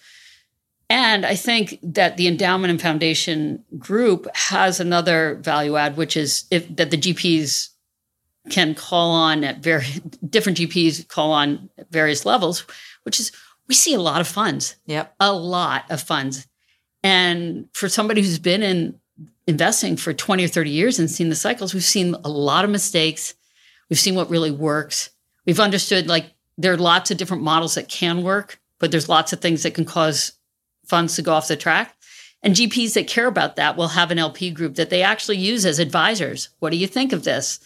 And 0.89 1.25
I 1.25 1.35
think 1.35 1.79
that 1.83 2.17
the 2.17 2.27
endowment 2.27 2.71
and 2.71 2.81
foundation 2.81 3.63
group 3.77 4.27
has 4.33 4.79
another 4.79 5.35
value 5.35 5.75
add, 5.75 5.97
which 5.97 6.15
is 6.15 6.45
if 6.49 6.73
that 6.77 6.91
the 6.91 6.97
GPs 6.97 7.69
can 8.49 8.75
call 8.75 9.11
on 9.11 9.43
at 9.43 9.59
very 9.59 9.85
different 10.29 10.57
GPs 10.57 11.07
call 11.07 11.31
on 11.31 11.69
at 11.77 11.91
various 11.91 12.25
levels, 12.25 12.65
which 13.03 13.19
is 13.19 13.31
we 13.67 13.75
see 13.75 13.93
a 13.93 14.01
lot 14.01 14.21
of 14.21 14.27
funds. 14.27 14.75
Yep. 14.85 15.13
A 15.19 15.33
lot 15.33 15.85
of 15.89 16.01
funds. 16.01 16.47
And 17.03 17.69
for 17.73 17.89
somebody 17.89 18.21
who's 18.21 18.39
been 18.39 18.63
in 18.63 18.99
investing 19.45 19.95
for 19.95 20.13
20 20.13 20.43
or 20.43 20.47
30 20.47 20.69
years 20.69 20.99
and 20.99 21.09
seen 21.09 21.29
the 21.29 21.35
cycles, 21.35 21.73
we've 21.73 21.83
seen 21.83 22.15
a 22.23 22.29
lot 22.29 22.65
of 22.65 22.71
mistakes. 22.71 23.33
We've 23.89 23.99
seen 23.99 24.15
what 24.15 24.29
really 24.29 24.51
works. 24.51 25.09
We've 25.45 25.59
understood 25.59 26.07
like 26.07 26.33
there 26.57 26.73
are 26.73 26.77
lots 26.77 27.11
of 27.11 27.17
different 27.17 27.43
models 27.43 27.75
that 27.75 27.87
can 27.87 28.23
work, 28.23 28.59
but 28.79 28.91
there's 28.91 29.09
lots 29.09 29.31
of 29.31 29.41
things 29.41 29.63
that 29.63 29.73
can 29.73 29.85
cause 29.85 30.33
funds 30.85 31.15
to 31.15 31.21
go 31.21 31.33
off 31.33 31.47
the 31.47 31.55
track. 31.55 31.95
And 32.43 32.55
GPs 32.55 32.93
that 32.93 33.07
care 33.07 33.27
about 33.27 33.55
that 33.55 33.77
will 33.77 33.89
have 33.89 34.11
an 34.11 34.19
LP 34.19 34.51
group 34.51 34.75
that 34.75 34.89
they 34.89 35.01
actually 35.01 35.37
use 35.37 35.65
as 35.65 35.79
advisors. 35.79 36.49
What 36.59 36.71
do 36.71 36.77
you 36.77 36.87
think 36.87 37.11
of 37.11 37.23
this? 37.23 37.59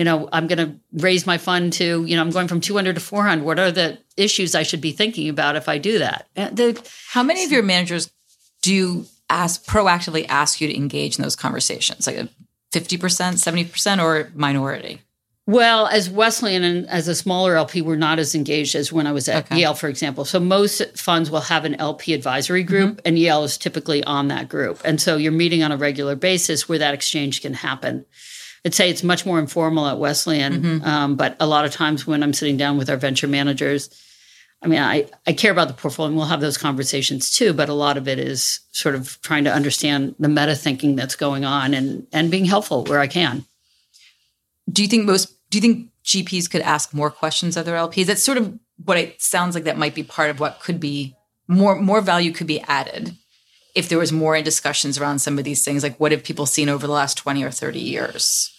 You 0.00 0.04
know, 0.04 0.30
I'm 0.32 0.46
going 0.46 0.66
to 0.66 0.74
raise 0.94 1.26
my 1.26 1.36
fund 1.36 1.74
to, 1.74 2.06
you 2.06 2.16
know, 2.16 2.22
I'm 2.22 2.30
going 2.30 2.48
from 2.48 2.62
200 2.62 2.94
to 2.94 3.00
400. 3.02 3.44
What 3.44 3.58
are 3.58 3.70
the 3.70 3.98
issues 4.16 4.54
I 4.54 4.62
should 4.62 4.80
be 4.80 4.92
thinking 4.92 5.28
about 5.28 5.56
if 5.56 5.68
I 5.68 5.76
do 5.76 5.98
that? 5.98 6.26
The, 6.34 6.82
How 7.10 7.22
many 7.22 7.44
of 7.44 7.52
your 7.52 7.62
managers 7.62 8.10
do 8.62 8.72
you 8.72 9.06
ask 9.30 9.64
proactively 9.64 10.26
ask 10.28 10.60
you 10.60 10.68
to 10.68 10.76
engage 10.76 11.18
in 11.18 11.22
those 11.22 11.36
conversations 11.36 12.06
like 12.06 12.16
a 12.16 12.28
50% 12.72 12.98
70% 12.98 14.02
or 14.02 14.30
minority 14.34 15.00
well 15.46 15.86
as 15.86 16.10
wesleyan 16.10 16.62
and 16.62 16.88
as 16.88 17.08
a 17.08 17.14
smaller 17.14 17.56
lp 17.56 17.80
we're 17.80 17.96
not 17.96 18.18
as 18.18 18.34
engaged 18.34 18.74
as 18.74 18.92
when 18.92 19.06
i 19.06 19.12
was 19.12 19.28
at 19.28 19.46
okay. 19.46 19.60
yale 19.60 19.74
for 19.74 19.88
example 19.88 20.24
so 20.24 20.38
most 20.38 20.82
funds 20.98 21.30
will 21.30 21.40
have 21.40 21.64
an 21.64 21.74
lp 21.76 22.12
advisory 22.12 22.62
group 22.62 22.96
mm-hmm. 22.96 23.06
and 23.06 23.18
yale 23.18 23.44
is 23.44 23.56
typically 23.56 24.02
on 24.04 24.28
that 24.28 24.48
group 24.48 24.80
and 24.84 25.00
so 25.00 25.16
you're 25.16 25.32
meeting 25.32 25.62
on 25.62 25.72
a 25.72 25.76
regular 25.76 26.16
basis 26.16 26.68
where 26.68 26.78
that 26.78 26.94
exchange 26.94 27.40
can 27.40 27.54
happen 27.54 28.04
I'd 28.64 28.74
say 28.74 28.90
it's 28.90 29.02
much 29.02 29.24
more 29.24 29.38
informal 29.38 29.86
at 29.86 29.98
Wesleyan, 29.98 30.62
mm-hmm. 30.62 30.84
um, 30.84 31.16
but 31.16 31.36
a 31.40 31.46
lot 31.46 31.64
of 31.64 31.72
times 31.72 32.06
when 32.06 32.22
I'm 32.22 32.34
sitting 32.34 32.56
down 32.56 32.76
with 32.76 32.90
our 32.90 32.96
venture 32.96 33.26
managers, 33.28 33.88
I 34.62 34.68
mean, 34.68 34.80
I, 34.80 35.06
I 35.26 35.32
care 35.32 35.50
about 35.50 35.68
the 35.68 35.74
portfolio 35.74 36.08
and 36.08 36.16
we'll 36.16 36.26
have 36.26 36.42
those 36.42 36.58
conversations 36.58 37.30
too, 37.30 37.54
but 37.54 37.70
a 37.70 37.74
lot 37.74 37.96
of 37.96 38.06
it 38.06 38.18
is 38.18 38.60
sort 38.72 38.94
of 38.94 39.18
trying 39.22 39.44
to 39.44 39.52
understand 39.52 40.14
the 40.18 40.28
meta 40.28 40.54
thinking 40.54 40.96
that's 40.96 41.16
going 41.16 41.46
on 41.46 41.72
and, 41.72 42.06
and 42.12 42.30
being 42.30 42.44
helpful 42.44 42.84
where 42.84 43.00
I 43.00 43.06
can. 43.06 43.46
Do 44.70 44.82
you 44.82 44.88
think 44.88 45.06
most, 45.06 45.34
do 45.48 45.56
you 45.56 45.62
think 45.62 45.88
GPs 46.04 46.50
could 46.50 46.60
ask 46.60 46.92
more 46.92 47.10
questions 47.10 47.56
of 47.56 47.64
their 47.64 47.76
LPs? 47.76 48.04
That's 48.04 48.22
sort 48.22 48.36
of 48.36 48.58
what 48.84 48.98
it 48.98 49.22
sounds 49.22 49.54
like 49.54 49.64
that 49.64 49.78
might 49.78 49.94
be 49.94 50.02
part 50.02 50.28
of 50.28 50.40
what 50.40 50.60
could 50.60 50.78
be 50.78 51.16
more, 51.48 51.80
more 51.80 52.02
value 52.02 52.32
could 52.32 52.46
be 52.46 52.60
added 52.60 53.16
if 53.74 53.88
there 53.88 53.98
was 53.98 54.12
more 54.12 54.36
in 54.36 54.44
discussions 54.44 54.98
around 54.98 55.20
some 55.20 55.38
of 55.38 55.44
these 55.44 55.64
things. 55.64 55.82
Like 55.82 55.98
what 55.98 56.12
have 56.12 56.24
people 56.24 56.46
seen 56.46 56.68
over 56.68 56.86
the 56.86 56.92
last 56.92 57.16
20 57.16 57.42
or 57.44 57.50
30 57.50 57.78
years? 57.78 58.52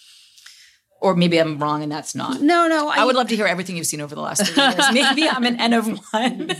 or 1.02 1.16
maybe 1.16 1.38
I'm 1.38 1.58
wrong 1.58 1.82
and 1.82 1.90
that's 1.90 2.14
not. 2.14 2.40
No, 2.40 2.68
no. 2.68 2.88
I, 2.88 2.98
I 2.98 3.04
would 3.04 3.16
love 3.16 3.26
to 3.28 3.36
hear 3.36 3.46
everything 3.46 3.76
you've 3.76 3.86
seen 3.86 4.00
over 4.00 4.14
the 4.14 4.20
last 4.20 4.46
30 4.46 4.60
years. 4.60 4.84
maybe 4.92 5.28
I'm 5.28 5.44
an 5.44 5.58
N 5.58 5.72
of 5.72 5.86
one. 6.12 6.52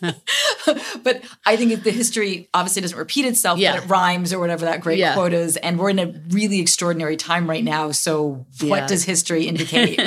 but 1.02 1.22
I 1.44 1.56
think 1.56 1.82
the 1.84 1.90
history 1.90 2.48
obviously 2.54 2.80
doesn't 2.80 2.96
repeat 2.96 3.26
itself, 3.26 3.58
yeah. 3.58 3.74
but 3.74 3.84
it 3.84 3.88
rhymes 3.88 4.32
or 4.32 4.38
whatever 4.38 4.64
that 4.64 4.80
great 4.80 4.98
yeah. 4.98 5.12
quote 5.12 5.34
is. 5.34 5.58
And 5.58 5.78
we're 5.78 5.90
in 5.90 5.98
a 5.98 6.14
really 6.30 6.60
extraordinary 6.60 7.18
time 7.18 7.48
right 7.48 7.62
now. 7.62 7.90
So 7.90 8.46
what 8.62 8.80
yeah. 8.80 8.86
does 8.86 9.04
history 9.04 9.46
indicate 9.46 10.00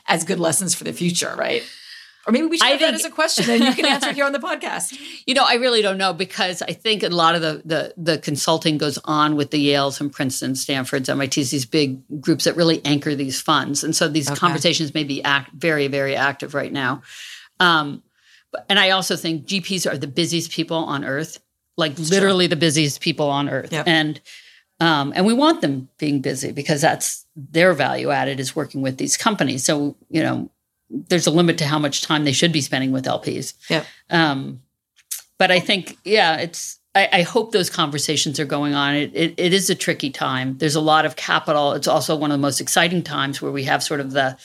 as 0.06 0.22
good 0.22 0.38
lessons 0.38 0.76
for 0.76 0.84
the 0.84 0.92
future, 0.92 1.34
right? 1.36 1.64
Or 2.30 2.32
maybe 2.32 2.46
we 2.46 2.58
should 2.58 2.66
I 2.66 2.70
have 2.70 2.78
think, 2.78 2.92
that 2.92 2.94
as 2.94 3.04
a 3.04 3.10
question 3.10 3.50
and 3.50 3.64
you 3.64 3.74
can 3.74 3.84
answer 3.84 4.12
here 4.12 4.24
on 4.24 4.32
the 4.32 4.38
podcast. 4.38 4.98
You 5.26 5.34
know, 5.34 5.44
I 5.46 5.54
really 5.54 5.82
don't 5.82 5.98
know 5.98 6.12
because 6.12 6.62
I 6.62 6.72
think 6.72 7.02
a 7.02 7.08
lot 7.08 7.34
of 7.34 7.42
the, 7.42 7.62
the 7.64 7.94
the 7.96 8.18
consulting 8.18 8.78
goes 8.78 8.98
on 9.04 9.36
with 9.36 9.50
the 9.50 9.68
Yales 9.68 10.00
and 10.00 10.12
Princeton, 10.12 10.54
Stanfords, 10.54 11.08
MITs, 11.08 11.50
these 11.50 11.66
big 11.66 12.00
groups 12.20 12.44
that 12.44 12.56
really 12.56 12.84
anchor 12.84 13.14
these 13.14 13.40
funds. 13.40 13.84
And 13.84 13.94
so 13.94 14.08
these 14.08 14.28
okay. 14.28 14.38
conversations 14.38 14.94
may 14.94 15.04
be 15.04 15.22
act, 15.22 15.52
very, 15.52 15.88
very 15.88 16.16
active 16.16 16.54
right 16.54 16.72
now. 16.72 17.02
Um, 17.60 18.02
and 18.68 18.78
I 18.78 18.90
also 18.90 19.14
think 19.14 19.46
GPs 19.46 19.90
are 19.90 19.96
the 19.96 20.08
busiest 20.08 20.50
people 20.50 20.78
on 20.78 21.04
earth, 21.04 21.40
like 21.76 21.98
literally 21.98 22.46
true. 22.46 22.56
the 22.56 22.60
busiest 22.60 23.00
people 23.00 23.28
on 23.28 23.48
earth. 23.48 23.72
Yep. 23.72 23.86
And 23.86 24.20
um, 24.80 25.12
and 25.14 25.26
we 25.26 25.34
want 25.34 25.60
them 25.60 25.90
being 25.98 26.20
busy 26.20 26.52
because 26.52 26.80
that's 26.80 27.26
their 27.36 27.74
value 27.74 28.10
added 28.10 28.40
is 28.40 28.56
working 28.56 28.80
with 28.80 28.96
these 28.96 29.16
companies. 29.16 29.64
So, 29.64 29.96
you 30.08 30.22
know, 30.22 30.50
there's 30.90 31.26
a 31.26 31.30
limit 31.30 31.58
to 31.58 31.64
how 31.64 31.78
much 31.78 32.02
time 32.02 32.24
they 32.24 32.32
should 32.32 32.52
be 32.52 32.60
spending 32.60 32.92
with 32.92 33.04
LPs. 33.04 33.54
Yeah. 33.68 33.84
Um, 34.10 34.60
but 35.38 35.50
I 35.50 35.60
think, 35.60 35.96
yeah, 36.04 36.36
it's. 36.36 36.78
I, 36.92 37.08
I, 37.12 37.22
hope 37.22 37.52
those 37.52 37.70
conversations 37.70 38.40
are 38.40 38.44
going 38.44 38.74
on. 38.74 38.96
It, 38.96 39.14
it, 39.14 39.34
it 39.36 39.52
is 39.52 39.70
a 39.70 39.76
tricky 39.76 40.10
time. 40.10 40.58
There's 40.58 40.74
a 40.74 40.80
lot 40.80 41.06
of 41.06 41.14
capital. 41.14 41.72
It's 41.74 41.86
also 41.86 42.16
one 42.16 42.32
of 42.32 42.34
the 42.34 42.42
most 42.42 42.60
exciting 42.60 43.04
times 43.04 43.40
where 43.40 43.52
we 43.52 43.62
have 43.62 43.80
sort 43.80 44.00
of 44.00 44.10
the 44.10 44.36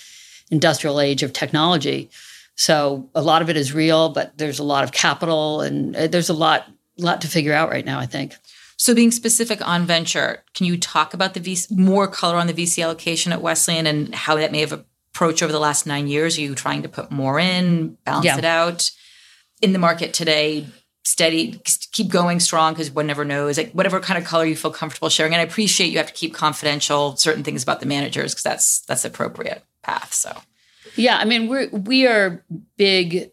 industrial 0.51 1.01
age 1.01 1.23
of 1.23 1.33
technology. 1.33 2.11
So 2.53 3.09
a 3.15 3.21
lot 3.23 3.41
of 3.41 3.49
it 3.49 3.57
is 3.57 3.73
real, 3.73 4.09
but 4.09 4.37
there's 4.37 4.59
a 4.59 4.63
lot 4.63 4.83
of 4.83 4.91
capital, 4.91 5.61
and 5.61 5.95
uh, 5.95 6.05
there's 6.05 6.29
a 6.29 6.33
lot 6.33 6.67
lot 6.97 7.21
to 7.21 7.27
figure 7.27 7.51
out 7.51 7.69
right 7.69 7.83
now. 7.83 7.99
I 7.99 8.05
think. 8.05 8.35
So, 8.77 8.93
being 8.93 9.11
specific 9.11 9.65
on 9.65 9.85
venture, 9.85 10.43
can 10.53 10.65
you 10.65 10.77
talk 10.77 11.13
about 11.13 11.33
the 11.33 11.39
VC, 11.39 11.71
more 11.77 12.07
color 12.07 12.37
on 12.37 12.47
the 12.47 12.53
VC 12.53 12.83
allocation 12.83 13.31
at 13.31 13.41
Wesleyan 13.41 13.87
and 13.87 14.13
how 14.13 14.35
that 14.35 14.51
may 14.51 14.59
have 14.59 14.83
approach 15.15 15.41
over 15.41 15.51
the 15.51 15.59
last 15.59 15.87
nine 15.87 16.07
years? 16.07 16.37
Are 16.37 16.41
you 16.41 16.55
trying 16.55 16.81
to 16.81 16.89
put 16.89 17.09
more 17.09 17.39
in, 17.39 17.97
balance 18.03 18.25
yeah. 18.25 18.37
it 18.37 18.43
out? 18.43 18.91
In 19.61 19.71
the 19.71 19.79
market 19.79 20.13
today, 20.13 20.67
steady, 21.03 21.61
keep 21.93 22.09
going 22.09 22.41
strong 22.41 22.73
because 22.73 22.91
one 22.91 23.07
never 23.07 23.23
knows. 23.23 23.57
Like 23.57 23.71
whatever 23.71 24.01
kind 24.01 24.21
of 24.21 24.27
color 24.27 24.43
you 24.43 24.57
feel 24.57 24.71
comfortable 24.71 25.07
sharing. 25.07 25.33
And 25.33 25.39
I 25.39 25.45
appreciate 25.45 25.87
you 25.87 25.97
have 25.97 26.07
to 26.07 26.13
keep 26.13 26.33
confidential 26.33 27.15
certain 27.15 27.43
things 27.43 27.63
about 27.63 27.79
the 27.79 27.85
managers 27.85 28.33
because 28.33 28.43
that's 28.43 28.81
that's 28.81 29.05
appropriate 29.05 29.63
path. 29.83 30.13
So 30.13 30.35
yeah, 30.97 31.17
I 31.17 31.23
mean 31.23 31.47
we're 31.47 31.69
we 31.69 32.05
are 32.05 32.43
big 32.75 33.31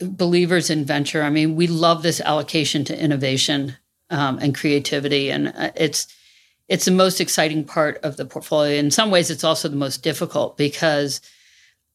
believers 0.00 0.70
in 0.70 0.86
venture. 0.86 1.22
I 1.22 1.28
mean 1.28 1.56
we 1.56 1.66
love 1.66 2.02
this 2.02 2.22
allocation 2.22 2.84
to 2.86 2.98
innovation 2.98 3.76
um, 4.08 4.38
and 4.38 4.54
creativity, 4.54 5.30
and 5.30 5.48
uh, 5.48 5.72
it's 5.76 6.06
it's 6.68 6.84
the 6.84 6.90
most 6.90 7.20
exciting 7.20 7.64
part 7.64 7.98
of 8.02 8.16
the 8.16 8.24
portfolio. 8.24 8.78
In 8.78 8.90
some 8.90 9.10
ways, 9.10 9.30
it's 9.30 9.44
also 9.44 9.68
the 9.68 9.76
most 9.76 10.02
difficult 10.02 10.56
because 10.56 11.20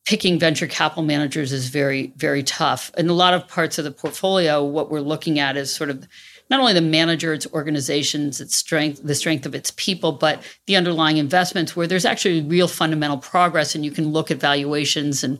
picking 0.05 0.37
venture 0.37 0.67
capital 0.67 1.03
managers 1.03 1.51
is 1.51 1.69
very, 1.69 2.13
very 2.17 2.43
tough. 2.43 2.91
In 2.97 3.07
a 3.07 3.13
lot 3.13 3.33
of 3.33 3.47
parts 3.47 3.77
of 3.77 3.85
the 3.85 3.91
portfolio, 3.91 4.63
what 4.63 4.91
we're 4.91 4.99
looking 4.99 5.39
at 5.39 5.55
is 5.55 5.73
sort 5.73 5.89
of 5.89 6.07
not 6.49 6.59
only 6.59 6.73
the 6.73 6.81
manager, 6.81 7.33
its 7.33 7.47
organizations, 7.53 8.41
its 8.41 8.55
strength, 8.55 9.01
the 9.01 9.15
strength 9.15 9.45
of 9.45 9.55
its 9.55 9.71
people, 9.71 10.11
but 10.11 10.43
the 10.67 10.75
underlying 10.75 11.17
investments 11.17 11.75
where 11.75 11.87
there's 11.87 12.05
actually 12.05 12.41
real 12.41 12.67
fundamental 12.67 13.17
progress 13.17 13.75
and 13.75 13.85
you 13.85 13.91
can 13.91 14.11
look 14.11 14.29
at 14.29 14.39
valuations 14.39 15.23
and 15.23 15.39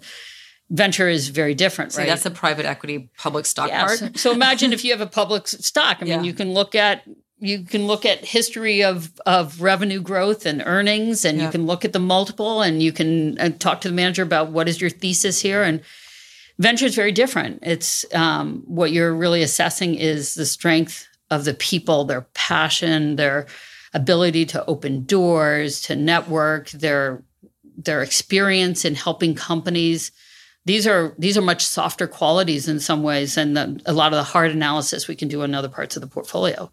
venture 0.69 1.09
is 1.09 1.27
very 1.27 1.53
different, 1.53 1.91
so 1.91 1.99
right? 1.99 2.07
That's 2.07 2.23
the 2.23 2.31
private 2.31 2.65
equity 2.65 3.09
public 3.17 3.45
stock 3.45 3.67
yes. 3.67 3.99
part. 3.99 4.17
so 4.17 4.31
imagine 4.31 4.71
if 4.71 4.85
you 4.85 4.91
have 4.91 5.01
a 5.01 5.07
public 5.07 5.47
stock. 5.47 5.97
I 5.99 6.05
mean, 6.05 6.13
Yeah. 6.13 6.23
you 6.23 6.33
can 6.33 6.53
look 6.53 6.73
at 6.73 7.03
you 7.43 7.63
can 7.63 7.87
look 7.87 8.05
at 8.05 8.23
history 8.23 8.83
of 8.83 9.11
of 9.25 9.61
revenue 9.61 10.01
growth 10.01 10.45
and 10.45 10.63
earnings, 10.65 11.25
and 11.25 11.37
Yeah. 11.37 11.45
you 11.45 11.51
can 11.51 11.65
look 11.65 11.83
at 11.85 11.93
the 11.93 11.99
multiple, 11.99 12.61
and 12.61 12.81
you 12.81 12.91
can 12.91 13.37
uh, 13.39 13.49
talk 13.59 13.81
to 13.81 13.89
the 13.89 13.93
manager 13.93 14.23
about 14.23 14.51
what 14.51 14.69
is 14.69 14.79
your 14.79 14.89
thesis 14.89 15.41
here. 15.41 15.61
And 15.61 15.81
venture 16.57 16.85
is 16.85 16.95
very 16.95 17.11
different. 17.11 17.59
It's 17.61 18.05
um, 18.13 18.63
what 18.65 18.91
you're 18.91 19.13
really 19.13 19.43
assessing 19.43 19.95
is 19.95 20.35
the 20.35 20.45
strength 20.45 21.07
of 21.29 21.43
the 21.43 21.53
people, 21.53 22.05
their 22.05 22.27
passion, 22.33 23.17
their 23.17 23.47
ability 23.93 24.45
to 24.45 24.65
open 24.65 25.03
doors, 25.03 25.81
to 25.81 25.95
network, 25.95 26.69
their 26.71 27.23
their 27.77 28.01
experience 28.03 28.85
in 28.85 28.95
helping 28.95 29.35
companies 29.35 30.11
these 30.65 30.87
are 30.87 31.13
these 31.17 31.37
are 31.37 31.41
much 31.41 31.65
softer 31.65 32.07
qualities 32.07 32.67
in 32.67 32.79
some 32.79 33.03
ways 33.03 33.35
than 33.35 33.53
the, 33.53 33.81
a 33.85 33.93
lot 33.93 34.13
of 34.13 34.17
the 34.17 34.23
hard 34.23 34.51
analysis 34.51 35.07
we 35.07 35.15
can 35.15 35.27
do 35.27 35.41
in 35.41 35.53
other 35.53 35.67
parts 35.69 35.97
of 35.97 36.01
the 36.01 36.07
portfolio. 36.07 36.71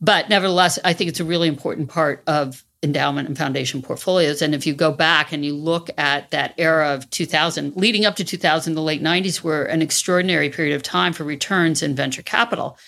But 0.00 0.28
nevertheless, 0.28 0.78
I 0.84 0.92
think 0.92 1.08
it's 1.08 1.20
a 1.20 1.24
really 1.24 1.48
important 1.48 1.88
part 1.88 2.22
of 2.26 2.64
endowment 2.82 3.28
and 3.28 3.36
foundation 3.36 3.82
portfolios. 3.82 4.42
And 4.42 4.54
if 4.54 4.66
you 4.66 4.74
go 4.74 4.92
back 4.92 5.32
and 5.32 5.44
you 5.44 5.54
look 5.54 5.90
at 5.96 6.30
that 6.30 6.54
era 6.58 6.92
of 6.92 7.08
2000, 7.10 7.76
leading 7.76 8.04
up 8.04 8.16
to 8.16 8.24
2000, 8.24 8.74
the 8.74 8.82
late 8.82 9.02
90s 9.02 9.42
were 9.42 9.64
an 9.64 9.82
extraordinary 9.82 10.50
period 10.50 10.74
of 10.74 10.82
time 10.82 11.12
for 11.12 11.24
returns 11.24 11.82
in 11.82 11.94
venture 11.94 12.22
capital. 12.22 12.78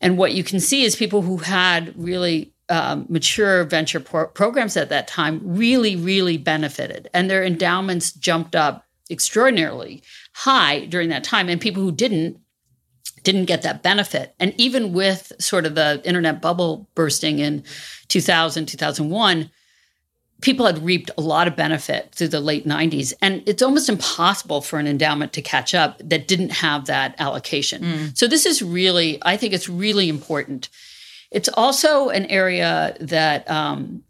And 0.00 0.18
what 0.18 0.34
you 0.34 0.44
can 0.44 0.60
see 0.60 0.84
is 0.84 0.96
people 0.96 1.22
who 1.22 1.38
had 1.38 1.94
really 1.96 2.52
um, 2.68 3.06
mature 3.08 3.64
venture 3.64 4.00
pro- 4.00 4.26
programs 4.26 4.76
at 4.76 4.88
that 4.88 5.06
time 5.06 5.40
really, 5.42 5.96
really 5.96 6.36
benefited, 6.36 7.08
and 7.14 7.30
their 7.30 7.44
endowments 7.44 8.12
jumped 8.12 8.56
up 8.56 8.84
extraordinarily 9.10 10.02
high 10.32 10.86
during 10.86 11.10
that 11.10 11.24
time. 11.24 11.48
And 11.48 11.60
people 11.60 11.82
who 11.82 11.92
didn't 11.92 12.38
didn't 13.24 13.46
get 13.46 13.62
that 13.62 13.82
benefit. 13.82 14.34
And 14.38 14.54
even 14.58 14.92
with 14.92 15.32
sort 15.40 15.66
of 15.66 15.74
the 15.74 16.00
internet 16.04 16.40
bubble 16.40 16.88
bursting 16.94 17.40
in 17.40 17.64
2000, 18.08 18.66
2001, 18.66 19.50
people 20.42 20.66
had 20.66 20.84
reaped 20.84 21.10
a 21.16 21.22
lot 21.22 21.48
of 21.48 21.56
benefit 21.56 22.12
through 22.12 22.28
the 22.28 22.40
late 22.40 22.66
90s. 22.66 23.14
And 23.22 23.42
it's 23.46 23.62
almost 23.62 23.88
impossible 23.88 24.60
for 24.60 24.78
an 24.78 24.86
endowment 24.86 25.32
to 25.32 25.42
catch 25.42 25.74
up 25.74 26.00
that 26.04 26.28
didn't 26.28 26.50
have 26.50 26.86
that 26.86 27.14
allocation. 27.18 27.82
So 28.14 28.26
this 28.26 28.46
is 28.46 28.62
really, 28.62 29.18
I 29.22 29.36
think 29.36 29.54
it's 29.54 29.68
really 29.68 30.08
important. 30.08 30.68
It's 31.30 31.48
also 31.48 32.10
an 32.10 32.26
area 32.26 32.96
that 33.00 33.50
um, 33.50 34.04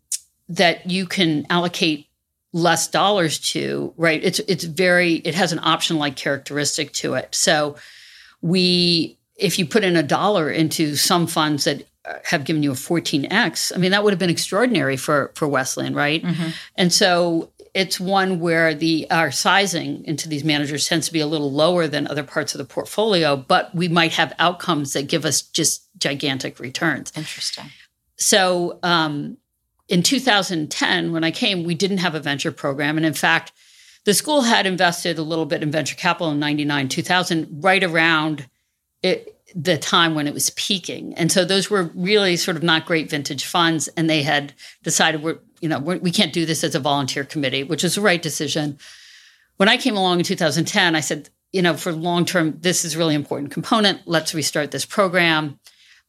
that 0.49 0.91
you 0.91 1.07
can 1.07 1.47
allocate 1.49 2.09
less 2.53 2.87
dollars 2.89 3.39
to, 3.39 3.95
right? 3.97 4.23
It's 4.23 4.41
it's 4.41 4.65
very 4.65 5.15
it 5.15 5.35
has 5.35 5.53
an 5.53 5.61
option 5.63 5.99
like 5.99 6.17
characteristic 6.17 6.93
to 6.95 7.15
it. 7.15 7.35
So 7.35 7.77
we 8.45 9.19
if 9.37 9.59
you 9.59 9.67
put 9.67 9.83
in 9.83 9.97
a 9.97 10.03
dollar 10.03 10.51
into 10.51 10.95
some 10.97 11.27
funds 11.27 11.65
that 11.65 11.89
have 12.25 12.45
given 12.45 12.63
you 12.63 12.71
a 12.71 12.75
14x, 12.75 13.73
I 13.75 13.79
mean 13.79 13.91
that 13.91 14.05
would 14.05 14.13
have 14.13 14.19
been 14.19 14.31
extraordinary 14.31 14.99
for 14.99 15.33
for 15.35 15.49
Wesleyan, 15.49 15.95
right? 15.95 16.23
And 16.77 16.93
so 16.93 17.51
it's 17.73 17.99
one 17.99 18.39
where 18.41 18.75
the 18.75 19.11
our 19.11 19.33
sizing 19.33 20.05
into 20.05 20.29
these 20.29 20.45
managers 20.45 20.87
tends 20.87 21.07
to 21.07 21.13
be 21.13 21.21
a 21.21 21.27
little 21.27 21.51
lower 21.51 21.89
than 21.89 22.07
other 22.07 22.23
parts 22.23 22.55
of 22.55 22.59
the 22.59 22.67
portfolio, 22.67 23.35
but 23.35 23.75
we 23.75 23.89
might 23.89 24.13
have 24.13 24.35
outcomes 24.39 24.93
that 24.93 25.09
give 25.09 25.25
us 25.25 25.41
just 25.41 25.89
gigantic 25.97 26.61
returns. 26.61 27.13
Interesting. 27.17 27.71
So 28.17 28.79
um, 28.83 29.39
in 29.89 30.03
2010, 30.03 31.13
when 31.13 31.25
I 31.25 31.31
came, 31.31 31.65
we 31.65 31.75
didn't 31.75 31.99
have 31.99 32.15
a 32.15 32.21
venture 32.21 32.53
program. 32.53 32.99
And 32.99 33.07
in 33.07 33.15
fact, 33.15 33.53
the 34.05 34.15
school 34.15 34.43
had 34.43 34.67
invested 34.67 35.19
a 35.19 35.23
little 35.23 35.47
bit 35.47 35.63
in 35.63 35.71
venture 35.71 35.97
capital 35.97 36.31
in 36.31 36.39
99, 36.39 36.89
2000, 36.89 37.65
right 37.65 37.83
around 37.83 38.47
it, 39.03 39.35
the 39.55 39.79
time 39.79 40.15
when 40.15 40.27
it 40.27 40.35
was 40.35 40.51
peaking. 40.51 41.15
And 41.15 41.31
so 41.31 41.45
those 41.45 41.71
were 41.71 41.91
really 41.95 42.37
sort 42.37 42.57
of 42.57 42.63
not 42.63 42.87
great 42.87 43.09
vintage 43.09 43.45
funds. 43.45 43.89
And 43.97 44.11
they 44.11 44.23
had 44.23 44.53
decided 44.83 45.23
we're, 45.23 45.39
you 45.61 45.69
know, 45.69 45.79
we're, 45.79 45.99
we 45.99 46.11
can't 46.11 46.33
do 46.33 46.45
this 46.45 46.65
as 46.65 46.75
a 46.75 46.81
volunteer 46.81 47.25
committee, 47.25 47.63
which 47.63 47.85
is 47.85 47.95
the 47.95 48.01
right 48.01 48.21
decision. 48.21 48.79
When 49.57 49.69
I 49.69 49.77
came 49.77 49.97
along 49.97 50.19
in 50.19 50.25
2010, 50.25 50.97
I 50.97 51.01
said, 51.01 51.31
you 51.53 51.63
know, 51.63 51.75
for 51.75 51.93
long 51.93 52.25
term, 52.25 52.59
this 52.61 52.85
is 52.85 52.97
really 52.97 53.15
important 53.15 53.53
component. 53.53 54.01
Let's 54.07 54.35
restart 54.35 54.73
this 54.73 54.85
program. 54.85 55.61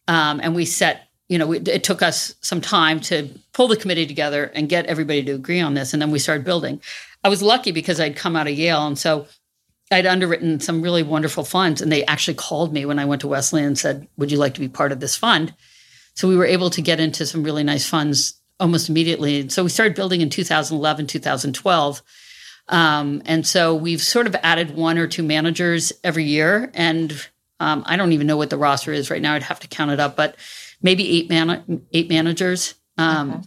Um, 0.08 0.40
and 0.42 0.56
we 0.56 0.66
set, 0.66 1.08
you 1.30 1.38
know, 1.38 1.52
it 1.52 1.84
took 1.84 2.02
us 2.02 2.36
some 2.42 2.62
time 2.62 3.00
to 3.02 3.30
pull 3.54 3.68
the 3.68 3.78
committee 3.78 4.08
together 4.08 4.46
and 4.56 4.68
get 4.68 4.88
everybody 4.88 5.24
to 5.24 5.34
agree 5.34 5.62
on 5.62 5.76
this. 5.76 5.94
And 5.94 6.02
then 6.02 6.10
we 6.10 6.20
started 6.20 6.46
building. 6.46 6.82
I 7.26 7.28
was 7.28 7.42
lucky 7.42 7.72
because 7.72 8.00
I'd 8.00 8.16
come 8.16 8.36
out 8.36 8.48
of 8.48 8.54
Yale. 8.54 8.86
And 8.86 9.00
so 9.00 9.26
I'd 9.92 10.06
underwritten 10.06 10.60
some 10.60 10.84
really 10.84 11.02
wonderful 11.02 11.44
funds. 11.44 11.82
And 11.82 11.92
they 11.92 12.06
actually 12.06 12.36
called 12.36 12.72
me 12.72 12.86
when 12.86 13.00
I 13.00 13.06
went 13.06 13.22
to 13.22 13.28
Wesleyan 13.28 13.66
and 13.66 13.78
said, 13.80 14.08
Would 14.18 14.32
you 14.32 14.38
like 14.38 14.54
to 14.54 14.60
be 14.60 14.68
part 14.68 14.92
of 14.92 15.00
this 15.00 15.16
fund? 15.16 15.56
So 16.14 16.28
we 16.28 16.38
were 16.38 16.46
able 16.46 16.70
to 16.70 16.84
get 16.84 17.00
into 17.00 17.26
some 17.26 17.42
really 17.42 17.64
nice 17.64 17.90
funds 17.90 18.40
almost 18.60 18.90
immediately. 18.90 19.40
And 19.40 19.52
so 19.52 19.64
we 19.64 19.70
started 19.70 19.96
building 19.96 20.22
in 20.22 20.30
2011, 20.30 21.08
2012. 21.08 22.04
Um, 22.68 23.24
and 23.26 23.46
so 23.46 23.74
we've 23.74 24.02
sort 24.02 24.28
of 24.28 24.36
added 24.44 24.76
one 24.76 25.00
or 25.00 25.08
two 25.08 25.24
managers 25.24 25.94
every 26.04 26.26
year. 26.26 26.70
And 26.76 27.12
um, 27.60 27.84
I 27.88 27.96
don't 27.98 28.12
even 28.12 28.28
know 28.28 28.38
what 28.38 28.52
the 28.52 28.58
roster 28.58 28.94
is 28.94 29.10
right 29.10 29.22
now. 29.22 29.34
I'd 29.34 29.42
have 29.44 29.60
to 29.62 29.68
count 29.68 29.90
it 29.90 30.00
up, 30.00 30.16
but 30.16 30.36
maybe 30.80 31.10
eight 31.10 31.28
man- 31.28 31.82
eight 31.92 32.08
managers 32.08 32.76
um, 33.00 33.32
Okay. 33.32 33.42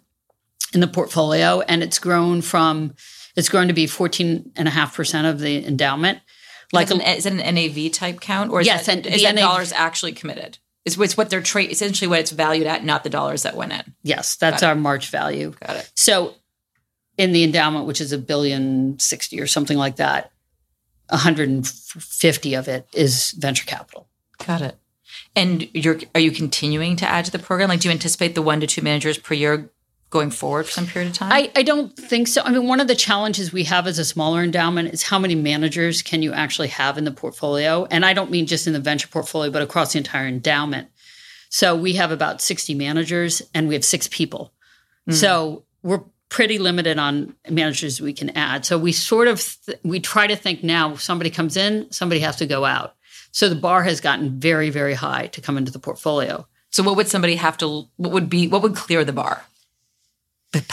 in 0.74 0.80
the 0.80 0.88
portfolio, 0.88 1.60
and 1.60 1.82
it's 1.82 1.98
grown 1.98 2.42
from 2.42 2.94
it's 3.38 3.48
going 3.48 3.68
to 3.68 3.74
be 3.74 3.86
fourteen 3.86 4.52
and 4.56 4.68
a 4.68 4.70
half 4.70 4.94
percent 4.94 5.26
of 5.26 5.38
the 5.38 5.64
endowment. 5.66 6.18
Like, 6.70 6.90
an, 6.90 7.00
is 7.00 7.24
it 7.24 7.32
an 7.32 7.54
NAV 7.54 7.92
type 7.92 8.20
count, 8.20 8.50
or 8.50 8.60
is 8.60 8.66
Yes, 8.66 8.84
that, 8.86 9.06
is 9.06 9.22
that 9.22 9.34
NAV 9.34 9.42
dollars 9.42 9.72
actually 9.72 10.12
committed? 10.12 10.58
Is 10.84 10.98
it's 10.98 11.16
what 11.16 11.30
they're 11.30 11.40
tra- 11.40 11.62
essentially 11.62 12.08
what 12.08 12.18
it's 12.20 12.30
valued 12.30 12.66
at, 12.66 12.84
not 12.84 13.04
the 13.04 13.10
dollars 13.10 13.44
that 13.44 13.56
went 13.56 13.72
in. 13.72 13.94
yes, 14.02 14.36
that's 14.36 14.62
our 14.62 14.74
March 14.74 15.08
value. 15.08 15.54
Got 15.66 15.76
it. 15.76 15.90
So 15.94 16.34
in 17.16 17.32
the 17.32 17.44
endowment, 17.44 17.86
which 17.86 18.00
is 18.00 18.12
a 18.12 18.18
billion 18.18 18.98
sixty 18.98 19.40
or 19.40 19.46
something 19.46 19.78
like 19.78 19.96
that, 19.96 20.30
150 21.08 22.54
of 22.54 22.68
it 22.68 22.86
is 22.94 23.32
venture 23.32 23.64
capital. 23.64 24.08
Got 24.46 24.62
it. 24.62 24.76
And 25.34 25.68
you're 25.74 25.98
are 26.14 26.20
you 26.20 26.30
continuing 26.30 26.96
to 26.96 27.06
add 27.08 27.24
to 27.26 27.30
the 27.30 27.38
program? 27.38 27.68
Like, 27.68 27.80
do 27.80 27.88
you 27.88 27.92
anticipate 27.92 28.34
the 28.34 28.42
one 28.42 28.60
to 28.60 28.66
two 28.66 28.82
managers 28.82 29.18
per 29.18 29.34
year 29.34 29.70
going 30.10 30.30
forward 30.30 30.66
for 30.66 30.72
some 30.72 30.86
period 30.86 31.10
of 31.10 31.16
time? 31.16 31.32
I, 31.32 31.50
I 31.54 31.62
don't 31.62 31.94
think 31.96 32.28
so. 32.28 32.42
I 32.42 32.50
mean, 32.50 32.66
one 32.66 32.80
of 32.80 32.88
the 32.88 32.94
challenges 32.94 33.52
we 33.52 33.64
have 33.64 33.86
as 33.86 33.98
a 33.98 34.04
smaller 34.04 34.42
endowment 34.42 34.92
is 34.94 35.02
how 35.02 35.18
many 35.18 35.34
managers 35.34 36.02
can 36.02 36.22
you 36.22 36.32
actually 36.32 36.68
have 36.68 36.98
in 36.98 37.04
the 37.04 37.10
portfolio? 37.10 37.86
And 37.90 38.04
I 38.04 38.12
don't 38.14 38.30
mean 38.30 38.46
just 38.46 38.66
in 38.66 38.72
the 38.72 38.80
venture 38.80 39.08
portfolio, 39.08 39.50
but 39.50 39.62
across 39.62 39.92
the 39.92 39.98
entire 39.98 40.26
endowment. 40.26 40.88
So 41.50 41.76
we 41.76 41.94
have 41.94 42.10
about 42.10 42.40
60 42.40 42.74
managers 42.74 43.42
and 43.54 43.68
we 43.68 43.74
have 43.74 43.84
six 43.84 44.08
people. 44.08 44.52
Hmm. 45.06 45.12
So 45.12 45.64
we're 45.82 46.02
pretty 46.28 46.58
limited 46.58 46.98
on 46.98 47.34
managers 47.48 48.00
we 48.00 48.12
can 48.12 48.30
add. 48.30 48.64
So 48.64 48.78
we 48.78 48.92
sort 48.92 49.28
of 49.28 49.56
th- 49.66 49.78
we 49.82 50.00
try 50.00 50.26
to 50.26 50.36
think 50.36 50.62
now 50.62 50.96
somebody 50.96 51.30
comes 51.30 51.56
in, 51.56 51.90
somebody 51.90 52.20
has 52.20 52.36
to 52.36 52.46
go 52.46 52.64
out. 52.64 52.94
So 53.30 53.48
the 53.48 53.54
bar 53.54 53.82
has 53.84 54.00
gotten 54.00 54.38
very 54.38 54.70
very 54.70 54.94
high 54.94 55.28
to 55.28 55.40
come 55.40 55.56
into 55.56 55.72
the 55.72 55.78
portfolio. 55.78 56.46
so, 56.70 56.82
what 56.82 56.96
would 56.96 57.08
somebody 57.08 57.36
have 57.36 57.56
to? 57.58 57.88
What 57.96 58.12
would 58.12 58.28
be? 58.28 58.48
What 58.48 58.62
would 58.62 58.76
clear 58.76 59.04
the 59.04 59.12
bar? 59.12 59.44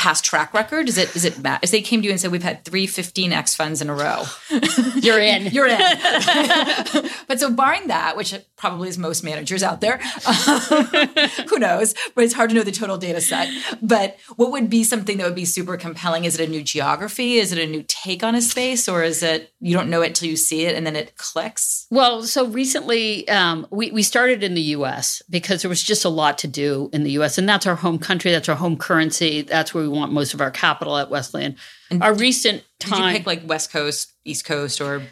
Past 0.05 0.23
track 0.23 0.53
record? 0.53 0.87
Is 0.87 0.99
it? 0.99 1.15
Is 1.15 1.25
it? 1.25 1.33
If 1.63 1.71
they 1.71 1.81
came 1.81 2.03
to 2.03 2.05
you 2.05 2.11
and 2.11 2.21
said 2.21 2.31
we've 2.31 2.43
had 2.43 2.63
three 2.63 2.85
15x 2.85 3.55
funds 3.55 3.81
in 3.81 3.89
a 3.89 3.95
row, 3.95 4.25
You're 5.01 5.17
in. 5.17 5.47
you're 5.47 5.65
in. 5.65 5.79
but 7.27 7.39
so, 7.39 7.49
barring 7.49 7.87
that, 7.87 8.15
which 8.15 8.35
probably 8.57 8.89
as 8.89 8.97
most 8.97 9.23
managers 9.23 9.63
out 9.63 9.81
there, 9.81 9.97
who 11.49 11.59
knows? 11.59 11.93
But 12.13 12.23
it's 12.23 12.33
hard 12.33 12.49
to 12.49 12.55
know 12.55 12.63
the 12.63 12.71
total 12.71 12.97
data 12.97 13.21
set. 13.21 13.49
But 13.81 14.17
what 14.35 14.51
would 14.51 14.69
be 14.69 14.83
something 14.83 15.17
that 15.17 15.25
would 15.25 15.35
be 15.35 15.45
super 15.45 15.77
compelling? 15.77 16.25
Is 16.25 16.39
it 16.39 16.47
a 16.47 16.51
new 16.51 16.63
geography? 16.63 17.35
Is 17.37 17.51
it 17.51 17.59
a 17.59 17.69
new 17.69 17.83
take 17.87 18.23
on 18.23 18.35
a 18.35 18.41
space, 18.41 18.87
or 18.87 19.03
is 19.03 19.23
it 19.23 19.51
you 19.59 19.75
don't 19.75 19.89
know 19.89 20.01
it 20.01 20.15
till 20.15 20.29
you 20.29 20.37
see 20.37 20.65
it 20.65 20.75
and 20.75 20.85
then 20.85 20.95
it 20.95 21.17
clicks? 21.17 21.87
Well, 21.89 22.23
so 22.23 22.45
recently 22.47 23.27
um, 23.29 23.67
we, 23.71 23.91
we 23.91 24.03
started 24.03 24.43
in 24.43 24.53
the 24.53 24.61
US 24.61 25.21
because 25.29 25.61
there 25.61 25.69
was 25.69 25.83
just 25.83 26.05
a 26.05 26.09
lot 26.09 26.37
to 26.39 26.47
do 26.47 26.89
in 26.93 27.03
the 27.03 27.11
US. 27.11 27.37
And 27.37 27.47
that's 27.47 27.65
our 27.65 27.75
home 27.75 27.99
country, 27.99 28.31
that's 28.31 28.49
our 28.49 28.55
home 28.55 28.77
currency, 28.77 29.41
that's 29.41 29.73
where 29.73 29.83
we 29.83 29.89
want 29.89 30.11
most 30.11 30.33
of 30.33 30.41
our 30.41 30.51
capital 30.51 30.97
at 30.97 31.09
Wesleyan. 31.09 31.55
our 32.01 32.13
recent 32.13 32.63
Did 32.79 32.91
you 32.91 33.03
pick 33.11 33.25
like 33.25 33.43
West 33.45 33.71
Coast, 33.71 34.13
East 34.23 34.45
Coast, 34.45 34.81
or 34.81 35.03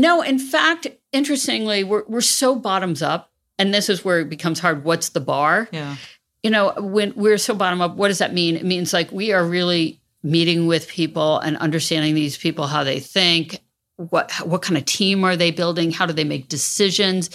no, 0.00 0.22
in 0.22 0.38
fact, 0.38 0.86
interestingly, 1.12 1.84
we're, 1.84 2.04
we're 2.06 2.20
so 2.20 2.54
bottoms 2.56 3.02
up. 3.02 3.30
And 3.60 3.74
this 3.74 3.88
is 3.88 4.04
where 4.04 4.20
it 4.20 4.28
becomes 4.28 4.60
hard. 4.60 4.84
What's 4.84 5.08
the 5.08 5.20
bar? 5.20 5.68
yeah? 5.72 5.96
you 6.42 6.50
know, 6.50 6.72
when 6.78 7.12
we're 7.16 7.38
so 7.38 7.54
bottom 7.54 7.80
up, 7.80 7.96
what 7.96 8.08
does 8.08 8.18
that 8.18 8.32
mean? 8.32 8.56
It 8.56 8.64
means 8.64 8.92
like 8.92 9.10
we 9.10 9.32
are 9.32 9.44
really 9.44 10.00
meeting 10.22 10.66
with 10.66 10.88
people 10.88 11.38
and 11.40 11.56
understanding 11.58 12.14
these 12.14 12.36
people, 12.36 12.66
how 12.66 12.84
they 12.84 13.00
think, 13.00 13.60
what 13.96 14.30
what 14.44 14.62
kind 14.62 14.78
of 14.78 14.84
team 14.84 15.24
are 15.24 15.36
they 15.36 15.50
building, 15.50 15.90
how 15.90 16.06
do 16.06 16.12
they 16.12 16.24
make 16.24 16.48
decisions, 16.48 17.30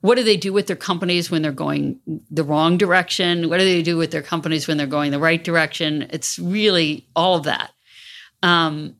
what 0.00 0.14
do 0.14 0.22
they 0.22 0.36
do 0.36 0.52
with 0.52 0.66
their 0.66 0.76
companies 0.76 1.30
when 1.30 1.42
they're 1.42 1.52
going 1.52 2.00
the 2.30 2.44
wrong 2.44 2.78
direction, 2.78 3.50
what 3.50 3.58
do 3.58 3.64
they 3.64 3.82
do 3.82 3.96
with 3.96 4.10
their 4.10 4.22
companies 4.22 4.66
when 4.66 4.78
they're 4.78 4.86
going 4.86 5.10
the 5.10 5.18
right 5.18 5.44
direction. 5.44 6.06
It's 6.10 6.38
really 6.38 7.06
all 7.14 7.36
of 7.36 7.44
that. 7.44 7.72
Um, 8.42 8.96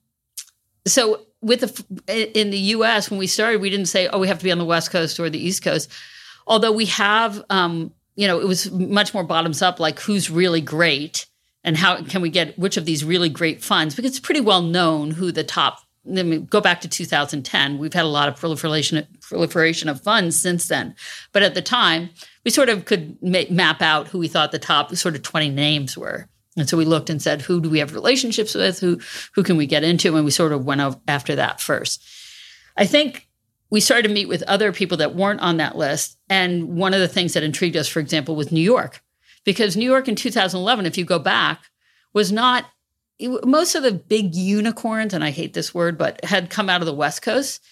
so 0.87 1.26
with 1.43 1.61
the 1.61 2.35
in 2.37 2.51
the 2.51 2.59
U.S. 2.59 3.11
when 3.11 3.19
we 3.19 3.27
started, 3.27 3.61
we 3.61 3.71
didn't 3.71 3.87
say, 3.87 4.09
oh, 4.09 4.19
we 4.19 4.29
have 4.29 4.39
to 4.39 4.45
be 4.45 4.53
on 4.53 4.59
the 4.59 4.65
West 4.65 4.91
Coast 4.91 5.21
or 5.21 5.31
the 5.31 5.39
East 5.39 5.63
Coast, 5.63 5.91
although 6.47 6.73
we 6.73 6.87
have. 6.87 7.43
Um, 7.51 7.93
you 8.17 8.27
know, 8.27 8.41
it 8.41 8.47
was 8.47 8.71
much 8.71 9.13
more 9.13 9.25
bottoms 9.25 9.61
up, 9.61 9.79
like 9.79 10.01
who's 10.01 10.31
really 10.31 10.63
great 10.63 11.27
and 11.67 11.77
how 11.77 12.03
can 12.03 12.23
we 12.23 12.31
get 12.31 12.59
which 12.59 12.77
of 12.77 12.87
these 12.87 13.05
really 13.05 13.29
great 13.29 13.63
funds? 13.63 13.95
Because 13.95 14.13
it's 14.13 14.21
pretty 14.21 14.41
well 14.41 14.63
known 14.63 15.11
who 15.11 15.33
the 15.33 15.45
top. 15.45 15.81
I 16.09 16.23
mean, 16.23 16.45
go 16.47 16.61
back 16.61 16.81
to 16.83 16.89
2010. 16.89 17.79
We've 17.79 17.93
had 17.93 18.05
a 18.05 18.09
lot 18.09 18.29
of 18.29 18.37
proliferation 18.37 19.07
proliferation 19.21 19.89
of 19.89 20.01
funds 20.01 20.41
since 20.41 20.69
then, 20.69 20.95
but 21.33 21.43
at 21.43 21.55
the 21.55 21.63
time, 21.63 22.11
we 22.45 22.53
sort 22.53 22.69
of 22.69 22.85
could 22.85 23.21
ma- 23.21 23.51
map 23.51 23.83
out 23.83 24.09
who 24.09 24.19
we 24.19 24.29
thought 24.29 24.53
the 24.53 24.59
top 24.61 24.95
sort 24.95 25.17
of 25.17 25.23
20 25.23 25.51
names 25.51 25.99
were. 25.99 26.29
And 26.57 26.69
so 26.69 26.77
we 26.77 26.85
looked 26.85 27.11
and 27.11 27.21
said, 27.21 27.43
who 27.43 27.61
do 27.61 27.69
we 27.69 27.81
have 27.81 27.95
relationships 27.95 28.55
with? 28.55 28.81
Who 28.81 28.99
who 29.35 29.43
can 29.43 29.57
we 29.57 29.67
get 29.67 29.85
into? 29.85 30.17
And 30.17 30.25
we 30.25 30.31
sort 30.31 30.53
of 30.53 30.65
went 30.65 30.81
after 31.07 31.35
that 31.37 31.61
first. 31.61 32.03
I 32.77 32.87
think 32.87 33.29
we 33.71 33.81
started 33.81 34.09
to 34.09 34.15
meet 34.15 34.29
with 34.29 34.43
other 34.45 34.73
people 34.73 34.97
that 34.99 35.15
weren't 35.15 35.41
on 35.41 35.57
that 35.59 35.77
list. 35.77 36.19
And 36.29 36.77
one 36.77 36.95
of 36.95 37.01
the 37.01 37.09
things 37.09 37.35
that 37.35 37.43
intrigued 37.43 37.77
us, 37.77 37.89
for 37.89 38.01
example, 38.01 38.37
was 38.37 38.53
New 38.53 38.61
York 38.61 39.03
because 39.45 39.77
New 39.77 39.91
York 39.91 40.09
in 40.09 40.17
2011, 40.17 40.87
if 40.87 40.99
you 40.99 41.05
go 41.05 41.19
back, 41.19 41.65
was 42.13 42.33
not 42.33 42.67
most 43.45 43.75
of 43.75 43.83
the 43.83 43.93
big 43.93 44.35
unicorns, 44.35 45.15
and 45.15 45.25
I 45.25 45.31
hate 45.31 45.55
this 45.55 45.75
word, 45.75 45.97
but 45.97 46.23
had 46.25 46.51
come 46.51 46.69
out 46.69 46.83
of 46.83 46.87
the 46.87 46.95
West 46.95 47.23
Coast. 47.23 47.63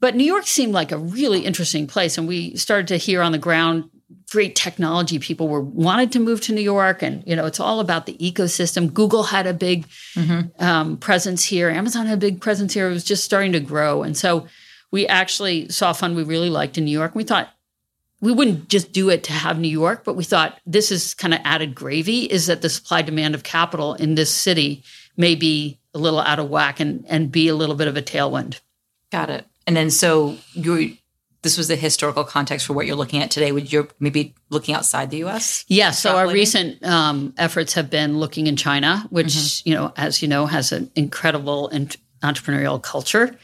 But 0.00 0.14
New 0.14 0.24
York 0.24 0.46
seemed 0.46 0.72
like 0.72 0.92
a 0.92 0.98
really 0.98 1.40
interesting 1.40 1.86
place, 1.86 2.16
and 2.16 2.28
we 2.28 2.56
started 2.56 2.88
to 2.88 2.96
hear 2.96 3.22
on 3.22 3.32
the 3.32 3.38
ground 3.38 3.90
great 4.30 4.56
technology 4.56 5.18
people 5.18 5.48
were 5.48 5.60
wanted 5.60 6.12
to 6.12 6.20
move 6.20 6.40
to 6.42 6.52
New 6.52 6.60
York, 6.60 7.02
and 7.02 7.22
you 7.26 7.36
know 7.36 7.46
it's 7.46 7.60
all 7.60 7.80
about 7.80 8.06
the 8.06 8.14
ecosystem. 8.14 8.92
Google 8.92 9.24
had 9.24 9.46
a 9.46 9.54
big 9.54 9.86
mm-hmm. 10.14 10.62
um, 10.62 10.96
presence 10.96 11.44
here. 11.44 11.70
Amazon 11.70 12.06
had 12.06 12.18
a 12.18 12.20
big 12.20 12.40
presence 12.40 12.74
here. 12.74 12.88
It 12.88 12.92
was 12.92 13.04
just 13.04 13.24
starting 13.24 13.52
to 13.52 13.60
grow, 13.60 14.02
and 14.02 14.16
so 14.16 14.46
we 14.90 15.06
actually 15.06 15.68
saw 15.70 15.90
a 15.90 15.94
fund 15.94 16.14
we 16.14 16.22
really 16.22 16.50
liked 16.50 16.78
in 16.78 16.84
New 16.84 16.92
York. 16.92 17.12
And 17.12 17.16
we 17.16 17.24
thought 17.24 17.50
we 18.20 18.32
wouldn't 18.32 18.68
just 18.68 18.92
do 18.92 19.10
it 19.10 19.24
to 19.24 19.32
have 19.32 19.58
New 19.58 19.68
York, 19.68 20.04
but 20.04 20.14
we 20.14 20.24
thought 20.24 20.58
this 20.64 20.90
is 20.90 21.14
kind 21.14 21.34
of 21.34 21.40
added 21.44 21.74
gravy 21.74 22.20
is 22.24 22.46
that 22.46 22.62
the 22.62 22.70
supply 22.70 23.02
demand 23.02 23.34
of 23.34 23.42
capital 23.42 23.94
in 23.94 24.14
this 24.14 24.30
city 24.30 24.84
may 25.16 25.34
be 25.34 25.78
a 25.94 25.98
little 25.98 26.20
out 26.20 26.38
of 26.38 26.48
whack 26.48 26.80
and, 26.80 27.04
and 27.08 27.30
be 27.30 27.48
a 27.48 27.54
little 27.54 27.74
bit 27.74 27.88
of 27.88 27.96
a 27.96 28.02
tailwind. 28.02 28.60
Got 29.10 29.30
it. 29.30 29.46
And 29.66 29.76
then 29.76 29.90
so 29.90 30.38
you 30.52 30.96
this 31.44 31.58
was 31.58 31.68
the 31.68 31.76
historical 31.76 32.24
context 32.24 32.66
for 32.66 32.72
what 32.72 32.86
you're 32.86 32.96
looking 32.96 33.22
at 33.22 33.30
today. 33.30 33.52
Would 33.52 33.70
you 33.70 33.86
maybe 34.00 34.34
looking 34.48 34.74
outside 34.74 35.10
the 35.10 35.18
U.S.? 35.18 35.64
Yeah. 35.68 35.90
So 35.90 36.16
our 36.16 36.26
recent 36.26 36.82
um, 36.82 37.34
efforts 37.36 37.74
have 37.74 37.90
been 37.90 38.18
looking 38.18 38.46
in 38.46 38.56
China, 38.56 39.06
which 39.10 39.26
mm-hmm. 39.26 39.68
you 39.68 39.74
know, 39.74 39.92
as 39.94 40.22
you 40.22 40.26
know, 40.26 40.46
has 40.46 40.72
an 40.72 40.90
incredible 40.96 41.70
entrepreneurial 42.22 42.82
culture. 42.82 43.36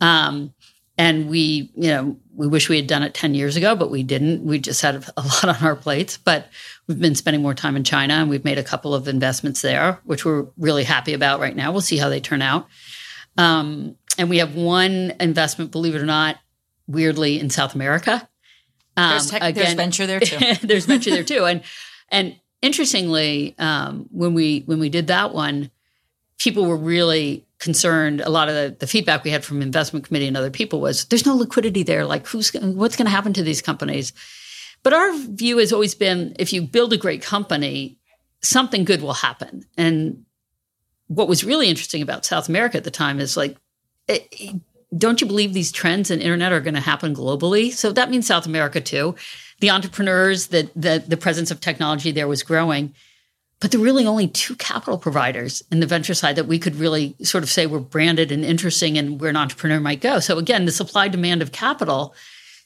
Um, 0.00 0.54
and 0.96 1.28
we, 1.28 1.72
you 1.74 1.88
know, 1.88 2.16
we 2.34 2.46
wish 2.46 2.68
we 2.68 2.76
had 2.76 2.86
done 2.86 3.02
it 3.02 3.14
10 3.14 3.34
years 3.34 3.56
ago, 3.56 3.74
but 3.74 3.90
we 3.90 4.04
didn't. 4.04 4.44
We 4.44 4.60
just 4.60 4.80
had 4.80 5.04
a 5.16 5.20
lot 5.20 5.44
on 5.44 5.66
our 5.66 5.74
plates. 5.74 6.18
But 6.18 6.48
we've 6.86 7.00
been 7.00 7.16
spending 7.16 7.42
more 7.42 7.54
time 7.54 7.74
in 7.74 7.82
China 7.82 8.14
and 8.14 8.30
we've 8.30 8.44
made 8.44 8.58
a 8.58 8.62
couple 8.62 8.94
of 8.94 9.08
investments 9.08 9.60
there, 9.60 9.98
which 10.04 10.24
we're 10.24 10.46
really 10.56 10.84
happy 10.84 11.14
about 11.14 11.40
right 11.40 11.56
now. 11.56 11.72
We'll 11.72 11.80
see 11.80 11.96
how 11.98 12.10
they 12.10 12.20
turn 12.20 12.42
out. 12.42 12.68
Um, 13.36 13.96
and 14.18 14.30
we 14.30 14.38
have 14.38 14.54
one 14.54 15.14
investment, 15.18 15.72
believe 15.72 15.96
it 15.96 16.02
or 16.02 16.06
not, 16.06 16.36
weirdly 16.90 17.38
in 17.38 17.50
South 17.50 17.74
America. 17.74 18.28
Um, 18.96 19.10
there's, 19.10 19.30
tech, 19.30 19.42
again, 19.42 19.54
there's 19.54 19.74
venture 19.74 20.06
there 20.06 20.20
too. 20.20 20.54
there's 20.66 20.86
venture 20.94 21.10
there 21.10 21.24
too. 21.24 21.44
And 21.44 21.62
and 22.08 22.36
interestingly, 22.62 23.54
um, 23.58 24.08
when 24.10 24.34
we 24.34 24.60
when 24.66 24.80
we 24.80 24.88
did 24.88 25.06
that 25.08 25.32
one, 25.32 25.70
people 26.38 26.66
were 26.66 26.76
really 26.76 27.46
concerned 27.58 28.22
a 28.22 28.30
lot 28.30 28.48
of 28.48 28.54
the, 28.54 28.76
the, 28.80 28.86
feedback 28.86 29.22
we 29.22 29.30
had 29.30 29.44
from 29.44 29.60
investment 29.60 30.06
committee 30.06 30.26
and 30.26 30.36
other 30.36 30.50
people 30.50 30.80
was 30.80 31.04
there's 31.06 31.26
no 31.26 31.36
liquidity 31.36 31.82
there 31.82 32.06
like 32.06 32.26
who's 32.26 32.50
what's 32.54 32.96
going 32.96 33.04
to 33.04 33.10
happen 33.10 33.34
to 33.34 33.42
these 33.42 33.60
companies 33.60 34.14
but 34.82 34.94
our 34.94 35.12
view 35.12 35.58
has 35.58 35.70
always 35.70 35.94
been 35.94 36.34
if 36.38 36.54
you 36.54 36.62
build 36.62 36.90
a 36.94 36.96
great 36.96 37.20
company 37.20 37.98
something 38.40 38.84
good 38.84 39.02
will 39.02 39.12
happen 39.12 39.62
and 39.76 40.24
what 41.08 41.28
was 41.28 41.44
really 41.44 41.68
interesting 41.68 42.00
about 42.00 42.24
south 42.24 42.48
america 42.48 42.78
at 42.78 42.84
the 42.84 42.90
time 42.90 43.20
is 43.20 43.36
like 43.36 43.58
it, 44.08 44.58
don't 44.96 45.20
you 45.20 45.26
believe 45.26 45.52
these 45.52 45.72
trends 45.72 46.10
in 46.10 46.20
internet 46.20 46.52
are 46.52 46.60
going 46.60 46.74
to 46.74 46.80
happen 46.80 47.14
globally 47.14 47.72
so 47.72 47.92
that 47.92 48.10
means 48.10 48.26
south 48.26 48.46
america 48.46 48.80
too 48.80 49.14
the 49.60 49.70
entrepreneurs 49.70 50.48
that 50.48 50.72
the, 50.74 51.02
the 51.06 51.16
presence 51.16 51.50
of 51.50 51.60
technology 51.60 52.10
there 52.10 52.28
was 52.28 52.42
growing 52.42 52.94
but 53.60 53.70
there 53.70 53.80
really 53.80 54.06
only 54.06 54.26
two 54.26 54.56
capital 54.56 54.98
providers 54.98 55.62
in 55.70 55.80
the 55.80 55.86
venture 55.86 56.14
side 56.14 56.36
that 56.36 56.46
we 56.46 56.58
could 56.58 56.76
really 56.76 57.14
sort 57.22 57.44
of 57.44 57.50
say 57.50 57.66
we're 57.66 57.78
branded 57.78 58.32
and 58.32 58.44
interesting 58.44 58.96
and 58.96 59.20
where 59.20 59.28
an 59.28 59.36
entrepreneur 59.36 59.78
might 59.78 60.00
go. 60.00 60.18
So 60.18 60.38
again, 60.38 60.64
the 60.64 60.72
supply 60.72 61.08
demand 61.08 61.42
of 61.42 61.52
capital 61.52 62.14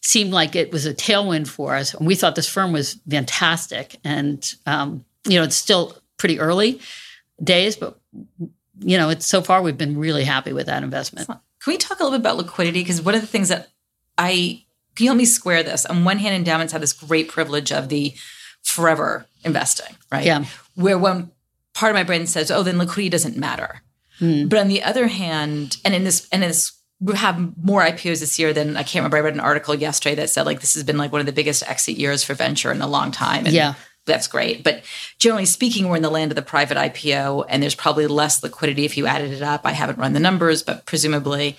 seemed 0.02 0.32
like 0.32 0.54
it 0.54 0.70
was 0.70 0.86
a 0.86 0.94
tailwind 0.94 1.48
for 1.48 1.74
us. 1.74 1.94
And 1.94 2.06
we 2.06 2.14
thought 2.14 2.36
this 2.36 2.48
firm 2.48 2.72
was 2.72 2.96
fantastic. 3.10 3.96
And, 4.04 4.48
um, 4.66 5.04
you 5.26 5.36
know, 5.36 5.42
it's 5.42 5.56
still 5.56 5.96
pretty 6.16 6.38
early 6.38 6.80
days, 7.42 7.74
but, 7.74 7.98
you 8.78 8.96
know, 8.96 9.08
it's 9.08 9.26
so 9.26 9.42
far 9.42 9.62
we've 9.62 9.78
been 9.78 9.98
really 9.98 10.24
happy 10.24 10.52
with 10.52 10.66
that 10.66 10.84
investment. 10.84 11.28
Can 11.64 11.72
we 11.72 11.78
talk 11.78 11.98
a 11.98 12.04
little 12.04 12.18
bit 12.18 12.22
about 12.22 12.36
liquidity? 12.36 12.80
Because 12.80 13.00
one 13.00 13.14
of 13.14 13.22
the 13.22 13.26
things 13.26 13.48
that 13.48 13.70
I, 14.18 14.64
can 14.94 15.04
you 15.04 15.08
help 15.08 15.16
me 15.16 15.24
square 15.24 15.62
this? 15.62 15.86
On 15.86 16.04
one 16.04 16.18
hand, 16.18 16.34
endowments 16.34 16.74
have 16.74 16.82
this 16.82 16.92
great 16.92 17.28
privilege 17.28 17.72
of 17.72 17.88
the 17.88 18.12
forever 18.62 19.24
investing, 19.44 19.96
right? 20.12 20.26
Yeah. 20.26 20.44
Where 20.74 20.98
one 20.98 21.30
part 21.72 21.90
of 21.90 21.94
my 21.94 22.04
brain 22.04 22.26
says, 22.26 22.50
"Oh, 22.50 22.62
then 22.62 22.76
liquidity 22.76 23.08
doesn't 23.08 23.38
matter," 23.38 23.80
mm. 24.20 24.46
but 24.46 24.58
on 24.58 24.68
the 24.68 24.82
other 24.82 25.06
hand, 25.06 25.78
and 25.86 25.94
in 25.94 26.04
this, 26.04 26.28
and 26.30 26.42
in 26.42 26.50
this, 26.50 26.72
we 27.00 27.16
have 27.16 27.56
more 27.56 27.82
IPOs 27.82 28.20
this 28.20 28.38
year 28.38 28.52
than 28.52 28.76
I 28.76 28.82
can't 28.82 28.96
remember. 28.96 29.16
I 29.16 29.20
read 29.20 29.34
an 29.34 29.40
article 29.40 29.74
yesterday 29.74 30.16
that 30.16 30.30
said 30.30 30.44
like 30.44 30.60
this 30.60 30.74
has 30.74 30.84
been 30.84 30.98
like 30.98 31.12
one 31.12 31.20
of 31.20 31.26
the 31.26 31.32
biggest 31.32 31.62
exit 31.68 31.96
years 31.96 32.22
for 32.22 32.34
venture 32.34 32.72
in 32.72 32.82
a 32.82 32.86
long 32.86 33.10
time. 33.10 33.46
And 33.46 33.54
yeah. 33.54 33.74
That's 34.06 34.26
great. 34.26 34.62
But 34.62 34.82
generally 35.18 35.46
speaking, 35.46 35.88
we're 35.88 35.96
in 35.96 36.02
the 36.02 36.10
land 36.10 36.30
of 36.30 36.36
the 36.36 36.42
private 36.42 36.76
IPO, 36.76 37.46
and 37.48 37.62
there's 37.62 37.74
probably 37.74 38.06
less 38.06 38.42
liquidity 38.42 38.84
if 38.84 38.96
you 38.96 39.06
added 39.06 39.32
it 39.32 39.42
up. 39.42 39.62
I 39.64 39.72
haven't 39.72 39.98
run 39.98 40.12
the 40.12 40.20
numbers, 40.20 40.62
but 40.62 40.84
presumably, 40.84 41.56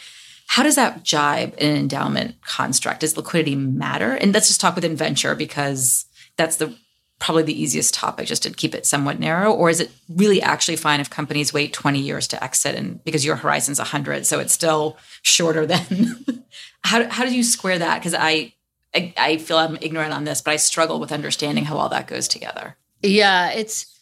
how 0.48 0.64
does 0.64 0.76
that 0.76 1.04
jibe 1.04 1.56
in 1.58 1.72
an 1.72 1.78
endowment 1.78 2.36
construct? 2.42 3.00
Does 3.00 3.18
liquidity 3.18 3.56
matter? 3.56 4.12
And 4.12 4.34
let's 4.34 4.48
just 4.48 4.62
talk 4.62 4.76
within 4.76 4.96
venture 4.96 5.34
because 5.34 6.06
that's 6.38 6.58
the 6.58 6.76
probably 7.20 7.44
the 7.44 7.62
easiest 7.62 7.94
topic 7.94 8.28
just 8.28 8.44
to 8.44 8.52
keep 8.52 8.76
it 8.76 8.86
somewhat 8.86 9.20
narrow 9.20 9.52
or 9.52 9.70
is 9.70 9.80
it 9.80 9.90
really 10.10 10.42
actually 10.42 10.76
fine 10.76 11.00
if 11.00 11.10
companies 11.10 11.54
wait 11.54 11.72
20 11.72 11.98
years 11.98 12.28
to 12.28 12.44
exit 12.44 12.76
and 12.76 13.02
because 13.06 13.24
your 13.24 13.38
horizon's 13.38 13.80
100 13.80 14.26
so 14.26 14.38
it's 14.40 14.52
still 14.52 14.98
shorter 15.22 15.66
than 15.66 15.86
how, 16.84 17.08
how 17.10 17.26
do 17.26 17.34
you 17.34 17.42
square 17.42 17.80
that 17.80 18.00
because 18.00 18.14
I, 18.14 18.54
I 18.96 19.14
i 19.18 19.38
feel 19.38 19.58
i'm 19.58 19.78
ignorant 19.82 20.14
on 20.14 20.24
this 20.24 20.42
but 20.42 20.52
i 20.52 20.56
struggle 20.56 21.00
with 21.00 21.12
understanding 21.12 21.66
how 21.66 21.78
all 21.78 21.90
that 21.90 22.08
goes 22.08 22.28
together. 22.28 22.78
Yeah 23.02 23.52
it's 23.52 24.00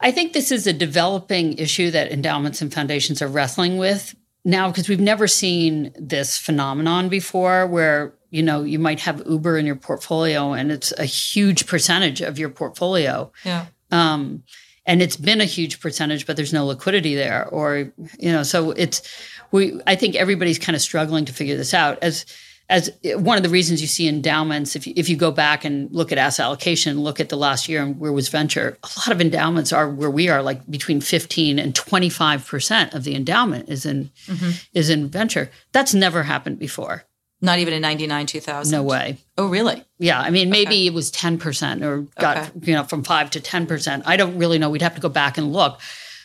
i 0.00 0.10
think 0.10 0.32
this 0.32 0.52
is 0.52 0.66
a 0.66 0.72
developing 0.72 1.58
issue 1.58 1.90
that 1.90 2.12
endowments 2.12 2.62
and 2.62 2.72
foundations 2.72 3.20
are 3.20 3.28
wrestling 3.28 3.76
with 3.76 4.14
now 4.44 4.68
because 4.68 4.88
we've 4.88 5.00
never 5.00 5.28
seen 5.28 5.92
this 5.98 6.36
phenomenon 6.36 7.08
before 7.08 7.66
where 7.66 8.14
you 8.30 8.42
know 8.42 8.62
you 8.62 8.78
might 8.78 9.00
have 9.00 9.22
uber 9.26 9.58
in 9.58 9.66
your 9.66 9.76
portfolio 9.76 10.52
and 10.52 10.72
it's 10.72 10.92
a 10.92 11.04
huge 11.04 11.66
percentage 11.66 12.20
of 12.20 12.38
your 12.38 12.50
portfolio. 12.50 13.30
Yeah. 13.44 13.66
Um, 13.90 14.42
and 14.84 15.02
it's 15.02 15.16
been 15.16 15.40
a 15.40 15.46
huge 15.46 15.80
percentage 15.80 16.26
but 16.26 16.36
there's 16.36 16.52
no 16.52 16.66
liquidity 16.66 17.14
there 17.14 17.46
or 17.48 17.92
you 18.18 18.32
know 18.32 18.42
so 18.42 18.70
it's 18.72 19.02
we 19.50 19.80
i 19.86 19.94
think 19.94 20.14
everybody's 20.14 20.58
kind 20.58 20.76
of 20.76 20.82
struggling 20.82 21.24
to 21.26 21.32
figure 21.32 21.56
this 21.56 21.74
out. 21.74 21.98
As 22.02 22.24
as 22.70 22.90
one 23.16 23.36
of 23.36 23.42
the 23.42 23.48
reasons 23.48 23.80
you 23.80 23.86
see 23.86 24.08
endowments 24.08 24.76
if 24.76 24.86
you, 24.86 24.92
if 24.96 25.08
you 25.08 25.16
go 25.16 25.30
back 25.30 25.64
and 25.64 25.90
look 25.90 26.12
at 26.12 26.18
asset 26.18 26.44
allocation 26.44 27.00
look 27.00 27.20
at 27.20 27.28
the 27.28 27.36
last 27.36 27.68
year 27.68 27.82
and 27.82 27.98
where 27.98 28.12
was 28.12 28.28
venture 28.28 28.78
a 28.82 28.88
lot 29.00 29.12
of 29.12 29.20
endowments 29.20 29.72
are 29.72 29.88
where 29.88 30.10
we 30.10 30.28
are 30.28 30.42
like 30.42 30.68
between 30.70 31.00
15 31.00 31.58
and 31.58 31.74
25% 31.74 32.94
of 32.94 33.04
the 33.04 33.14
endowment 33.14 33.68
is 33.68 33.86
in 33.86 34.10
mm-hmm. 34.26 34.50
is 34.74 34.90
in 34.90 35.08
venture 35.08 35.50
that's 35.72 35.94
never 35.94 36.24
happened 36.24 36.58
before 36.58 37.04
not 37.40 37.60
even 37.60 37.72
in 37.72 37.82
99, 37.82 38.26
2000? 38.26 38.72
No 38.72 38.82
way. 38.82 39.18
Oh, 39.36 39.46
really? 39.46 39.84
Yeah. 39.98 40.20
I 40.20 40.30
mean, 40.30 40.50
maybe 40.50 40.70
okay. 40.70 40.86
it 40.86 40.92
was 40.92 41.12
10% 41.12 41.84
or 41.84 41.98
got, 42.20 42.36
okay. 42.36 42.50
you 42.62 42.74
know, 42.74 42.82
from 42.82 43.04
5 43.04 43.30
to 43.30 43.40
10%. 43.40 44.02
I 44.04 44.16
don't 44.16 44.38
really 44.38 44.58
know. 44.58 44.70
We'd 44.70 44.82
have 44.82 44.96
to 44.96 45.00
go 45.00 45.08
back 45.08 45.38
and 45.38 45.52
look. 45.52 45.80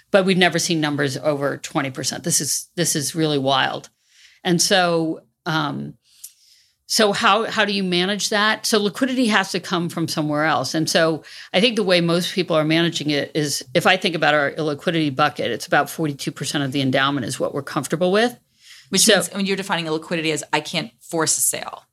But 0.09 0.25
we've 0.25 0.37
never 0.37 0.59
seen 0.59 0.79
numbers 0.79 1.17
over 1.17 1.57
20%. 1.57 2.23
This 2.23 2.39
is 2.39 2.69
this 2.75 2.95
is 2.95 3.15
really 3.15 3.39
wild. 3.39 3.89
And 4.43 4.61
so 4.61 5.21
um 5.47 5.95
so 6.93 7.11
how 7.11 7.45
how 7.45 7.65
do 7.65 7.73
you 7.73 7.83
manage 7.83 8.29
that? 8.29 8.67
So 8.67 8.77
liquidity 8.79 9.25
has 9.25 9.49
to 9.53 9.59
come 9.59 9.89
from 9.89 10.07
somewhere 10.07 10.45
else. 10.45 10.75
And 10.75 10.87
so 10.87 11.23
I 11.51 11.59
think 11.59 11.75
the 11.75 11.81
way 11.83 12.01
most 12.01 12.35
people 12.35 12.55
are 12.55 12.63
managing 12.63 13.09
it 13.09 13.31
is 13.33 13.63
if 13.73 13.87
I 13.87 13.97
think 13.97 14.13
about 14.13 14.35
our 14.35 14.51
illiquidity 14.51 15.15
bucket, 15.15 15.49
it's 15.49 15.65
about 15.65 15.87
42% 15.87 16.63
of 16.63 16.71
the 16.71 16.81
endowment 16.81 17.25
is 17.25 17.39
what 17.39 17.51
we're 17.51 17.63
comfortable 17.63 18.11
with. 18.11 18.37
Which 18.89 19.01
So- 19.05 19.15
means 19.15 19.33
when 19.33 19.45
you're 19.47 19.57
defining 19.57 19.85
illiquidity 19.87 20.31
as 20.31 20.43
I 20.53 20.59
can't 20.59 20.91
force 21.01 21.35
a 21.35 21.41
sale, 21.41 21.83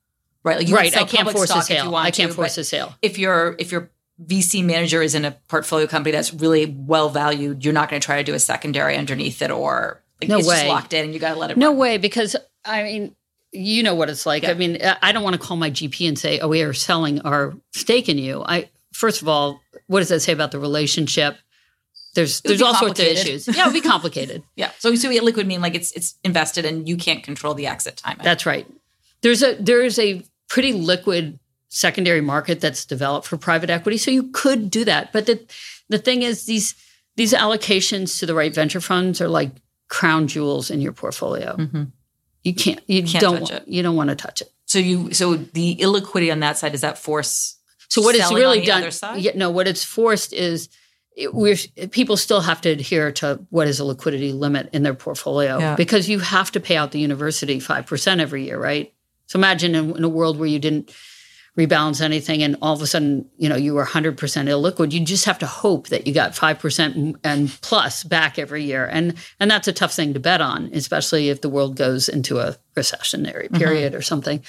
right? 0.44 0.58
Like 0.58 0.68
you 0.68 0.76
right, 0.76 0.92
can 0.92 1.02
I 1.02 1.06
can't 1.06 1.30
force 1.30 1.50
a 1.50 1.62
sale. 1.62 1.84
you 1.86 1.90
want 1.92 2.04
I 2.06 2.10
can't 2.10 2.30
to, 2.30 2.36
force 2.36 2.58
a 2.58 2.64
sale. 2.64 2.94
If 3.00 3.18
your 3.18 3.56
if 3.58 3.72
your 3.72 3.90
VC 4.22 4.62
manager 4.62 5.00
is 5.00 5.14
in 5.14 5.24
a 5.24 5.30
portfolio 5.48 5.86
company 5.86 6.12
that's 6.12 6.34
really 6.34 6.66
well 6.66 7.08
valued, 7.08 7.64
you're 7.64 7.72
not 7.72 7.88
going 7.88 8.02
to 8.02 8.04
try 8.04 8.18
to 8.18 8.22
do 8.24 8.34
a 8.34 8.38
secondary 8.38 8.98
underneath 8.98 9.40
it 9.40 9.50
or 9.50 10.02
like, 10.20 10.28
No 10.28 10.36
it's 10.36 10.46
just 10.46 10.62
way. 10.62 10.68
locked 10.68 10.92
in 10.92 11.06
and 11.06 11.14
you 11.14 11.20
got 11.20 11.32
to 11.32 11.40
let 11.40 11.50
it. 11.52 11.56
No 11.56 11.68
run. 11.70 11.78
way, 11.78 11.96
because 11.96 12.36
I 12.66 12.82
mean, 12.82 13.16
you 13.52 13.82
know 13.82 13.94
what 13.94 14.08
it's 14.08 14.26
like. 14.26 14.42
Yeah. 14.44 14.50
I 14.50 14.54
mean, 14.54 14.78
I- 15.02 15.12
don't 15.12 15.22
want 15.24 15.34
to 15.34 15.40
call 15.46 15.56
my 15.56 15.70
GP 15.70 16.06
and 16.08 16.18
say, 16.18 16.38
"Oh, 16.40 16.48
we 16.48 16.62
are 16.62 16.72
selling 16.72 17.20
our 17.22 17.54
stake 17.72 18.08
in 18.08 18.18
you." 18.18 18.42
I 18.46 18.68
first 18.92 19.22
of 19.22 19.28
all, 19.28 19.60
what 19.86 20.00
does 20.00 20.08
that 20.08 20.20
say 20.20 20.32
about 20.32 20.50
the 20.52 20.58
relationship? 20.58 21.36
There's 22.14 22.40
there's 22.40 22.62
all 22.62 22.74
sorts 22.74 22.98
of 23.00 23.06
issues. 23.06 23.46
Yeah, 23.48 23.62
it 23.62 23.66
would 23.66 23.82
be 23.82 23.88
complicated. 23.88 24.42
Yeah. 24.56 24.70
So 24.78 24.94
so 24.96 25.08
illiquid 25.10 25.36
would 25.36 25.46
mean 25.46 25.60
like 25.60 25.74
it's 25.74 25.92
it's 25.92 26.14
invested 26.24 26.64
and 26.64 26.88
you 26.88 26.96
can't 26.96 27.22
control 27.22 27.54
the 27.54 27.66
exit 27.66 27.96
time. 27.96 28.18
That's 28.22 28.46
right. 28.46 28.66
There's 29.22 29.42
a 29.42 29.54
there 29.54 29.82
is 29.82 29.98
a 29.98 30.22
pretty 30.48 30.72
liquid 30.72 31.38
secondary 31.68 32.20
market 32.20 32.60
that's 32.60 32.84
developed 32.84 33.26
for 33.28 33.36
private 33.36 33.70
equity, 33.70 33.96
so 33.96 34.10
you 34.10 34.30
could 34.32 34.70
do 34.70 34.84
that. 34.84 35.12
But 35.12 35.26
the 35.26 35.40
the 35.88 35.98
thing 35.98 36.22
is, 36.22 36.46
these 36.46 36.74
these 37.16 37.32
allocations 37.32 38.18
to 38.18 38.26
the 38.26 38.34
right 38.34 38.52
venture 38.54 38.80
funds 38.80 39.20
are 39.20 39.28
like 39.28 39.50
crown 39.88 40.26
jewels 40.26 40.70
in 40.70 40.80
your 40.80 40.92
portfolio. 40.92 41.56
Mhm. 41.56 41.92
You 42.44 42.54
can't 42.54 42.80
you 42.88 43.02
Can't 43.02 43.20
don't 43.22 43.40
touch 43.46 43.50
it. 43.50 43.68
you 43.68 43.82
don't 43.82 43.96
want 43.96 44.10
to 44.10 44.16
touch 44.16 44.40
it. 44.40 44.50
So 44.66 44.78
you 44.78 45.12
so 45.12 45.34
the 45.36 45.76
illiquidity 45.76 46.32
on 46.32 46.40
that 46.40 46.56
side 46.58 46.74
is 46.74 46.80
that 46.80 46.96
force. 46.98 47.56
So 47.88 48.00
what 48.02 48.14
it's 48.14 48.32
really 48.32 48.58
on 48.58 48.60
the 48.60 48.66
done, 48.66 48.82
other 48.82 48.90
side? 48.92 49.20
yeah, 49.20 49.32
no, 49.34 49.50
what 49.50 49.66
it's 49.66 49.84
forced 49.84 50.32
is 50.32 50.68
it, 51.16 51.34
we're 51.34 51.56
people 51.90 52.16
still 52.16 52.40
have 52.40 52.60
to 52.62 52.70
adhere 52.70 53.10
to 53.12 53.44
what 53.50 53.66
is 53.66 53.80
a 53.80 53.84
liquidity 53.84 54.32
limit 54.32 54.70
in 54.72 54.82
their 54.84 54.94
portfolio 54.94 55.58
Yeah. 55.58 55.74
because 55.74 56.08
you 56.08 56.20
have 56.20 56.52
to 56.52 56.60
pay 56.60 56.76
out 56.76 56.92
the 56.92 57.00
university 57.00 57.58
five 57.60 57.86
percent 57.86 58.20
every 58.20 58.44
year, 58.44 58.58
right? 58.58 58.92
So 59.26 59.38
imagine 59.38 59.74
in, 59.74 59.96
in 59.96 60.04
a 60.04 60.08
world 60.08 60.38
where 60.38 60.48
you 60.48 60.58
didn't 60.58 60.92
rebalance 61.58 62.00
anything 62.00 62.42
and 62.42 62.56
all 62.62 62.74
of 62.74 62.82
a 62.82 62.86
sudden 62.86 63.28
you 63.36 63.48
know 63.48 63.56
you 63.56 63.74
were 63.74 63.84
100% 63.84 64.16
illiquid 64.16 64.92
you 64.92 65.04
just 65.04 65.24
have 65.24 65.38
to 65.38 65.46
hope 65.46 65.88
that 65.88 66.06
you 66.06 66.14
got 66.14 66.32
5% 66.32 67.16
and 67.24 67.60
plus 67.60 68.04
back 68.04 68.38
every 68.38 68.64
year 68.64 68.86
and 68.86 69.14
and 69.38 69.50
that's 69.50 69.68
a 69.68 69.72
tough 69.72 69.92
thing 69.92 70.14
to 70.14 70.20
bet 70.20 70.40
on 70.40 70.70
especially 70.72 71.28
if 71.28 71.40
the 71.40 71.48
world 71.50 71.76
goes 71.76 72.08
into 72.08 72.38
a 72.38 72.56
recessionary 72.76 73.46
mm-hmm. 73.46 73.56
period 73.56 73.94
or 73.94 74.02
something 74.02 74.42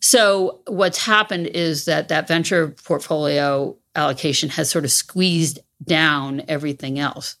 so 0.00 0.60
what's 0.66 1.04
happened 1.04 1.48
is 1.48 1.86
that 1.86 2.08
that 2.08 2.28
venture 2.28 2.68
portfolio 2.68 3.76
allocation 3.94 4.50
has 4.50 4.70
sort 4.70 4.84
of 4.84 4.92
squeezed 4.92 5.58
down 5.82 6.42
everything 6.48 6.98
else. 6.98 7.36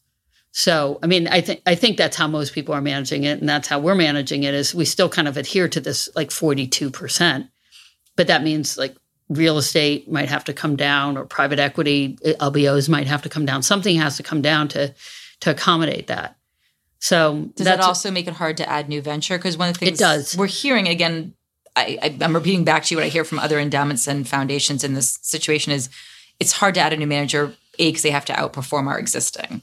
So 0.52 0.98
I 1.02 1.06
mean, 1.06 1.28
I 1.28 1.42
think 1.42 1.60
I 1.66 1.74
think 1.74 1.98
that's 1.98 2.16
how 2.16 2.26
most 2.26 2.54
people 2.54 2.74
are 2.74 2.80
managing 2.80 3.24
it, 3.24 3.40
and 3.40 3.48
that's 3.48 3.68
how 3.68 3.78
we're 3.78 3.94
managing 3.94 4.44
it. 4.44 4.54
Is 4.54 4.74
we 4.74 4.86
still 4.86 5.08
kind 5.08 5.28
of 5.28 5.36
adhere 5.36 5.68
to 5.68 5.80
this 5.80 6.08
like 6.16 6.30
forty 6.30 6.66
two 6.66 6.90
percent, 6.90 7.48
but 8.16 8.26
that 8.26 8.42
means 8.42 8.76
like 8.76 8.96
real 9.28 9.58
estate 9.58 10.10
might 10.10 10.28
have 10.28 10.44
to 10.44 10.52
come 10.52 10.76
down, 10.76 11.16
or 11.16 11.24
private 11.24 11.58
equity 11.58 12.18
eh, 12.24 12.34
LBOs 12.34 12.88
might 12.88 13.06
have 13.06 13.22
to 13.22 13.28
come 13.28 13.46
down. 13.46 13.62
Something 13.62 13.96
has 13.96 14.16
to 14.16 14.22
come 14.22 14.42
down 14.42 14.68
to 14.68 14.94
to 15.40 15.50
accommodate 15.50 16.06
that. 16.06 16.36
So 16.98 17.50
Does 17.54 17.66
that 17.66 17.80
also 17.80 18.10
make 18.10 18.26
it 18.26 18.34
hard 18.34 18.56
to 18.56 18.68
add 18.68 18.88
new 18.88 19.02
venture? 19.02 19.36
Because 19.36 19.56
one 19.56 19.68
of 19.68 19.78
the 19.78 19.86
things 19.86 20.00
it 20.00 20.02
does. 20.02 20.36
we're 20.36 20.46
hearing 20.46 20.88
again, 20.88 21.34
I, 21.76 21.98
I, 22.02 22.18
I'm 22.22 22.34
repeating 22.34 22.64
back 22.64 22.84
to 22.84 22.94
you 22.94 22.98
what 22.98 23.04
I 23.04 23.10
hear 23.10 23.24
from 23.24 23.38
other 23.38 23.58
endowments 23.60 24.06
and 24.06 24.26
foundations 24.26 24.82
in 24.82 24.94
this 24.94 25.18
situation 25.22 25.72
is 25.72 25.90
it's 26.40 26.52
hard 26.52 26.74
to 26.74 26.80
add 26.80 26.92
a 26.92 26.96
new 26.96 27.06
manager, 27.06 27.54
A, 27.78 27.88
because 27.88 28.02
they 28.02 28.10
have 28.10 28.24
to 28.26 28.32
outperform 28.32 28.86
our 28.88 28.98
existing. 28.98 29.62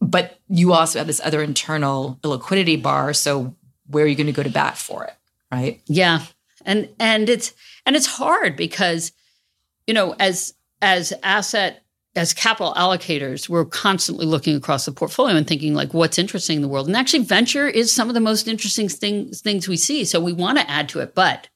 But 0.00 0.38
you 0.48 0.72
also 0.72 0.98
have 0.98 1.06
this 1.06 1.20
other 1.22 1.42
internal 1.42 2.18
liquidity 2.24 2.76
bar. 2.76 3.12
So 3.12 3.54
where 3.86 4.04
are 4.04 4.08
you 4.08 4.16
going 4.16 4.26
to 4.26 4.32
go 4.32 4.42
to 4.42 4.50
bat 4.50 4.76
for 4.76 5.04
it? 5.04 5.14
Right. 5.52 5.80
Yeah. 5.86 6.24
And 6.64 6.88
and 6.98 7.28
it's 7.28 7.52
and 7.86 7.96
it's 7.96 8.06
hard 8.06 8.56
because 8.56 9.12
you 9.86 9.94
know 9.94 10.14
as 10.18 10.54
as 10.80 11.12
asset 11.22 11.84
as 12.14 12.34
capital 12.34 12.74
allocators 12.74 13.48
we're 13.48 13.64
constantly 13.64 14.26
looking 14.26 14.54
across 14.54 14.84
the 14.84 14.92
portfolio 14.92 15.34
and 15.36 15.46
thinking 15.46 15.74
like 15.74 15.94
what's 15.94 16.18
interesting 16.18 16.56
in 16.56 16.62
the 16.62 16.68
world? 16.68 16.86
And 16.86 16.96
actually 16.96 17.24
venture 17.24 17.66
is 17.66 17.92
some 17.92 18.08
of 18.08 18.14
the 18.14 18.20
most 18.20 18.48
interesting 18.48 18.88
things 18.88 19.40
things 19.40 19.68
we 19.68 19.76
see. 19.76 20.04
So 20.04 20.20
we 20.20 20.32
want 20.32 20.58
to 20.58 20.70
add 20.70 20.88
to 20.90 21.00
it 21.00 21.14
but 21.14 21.48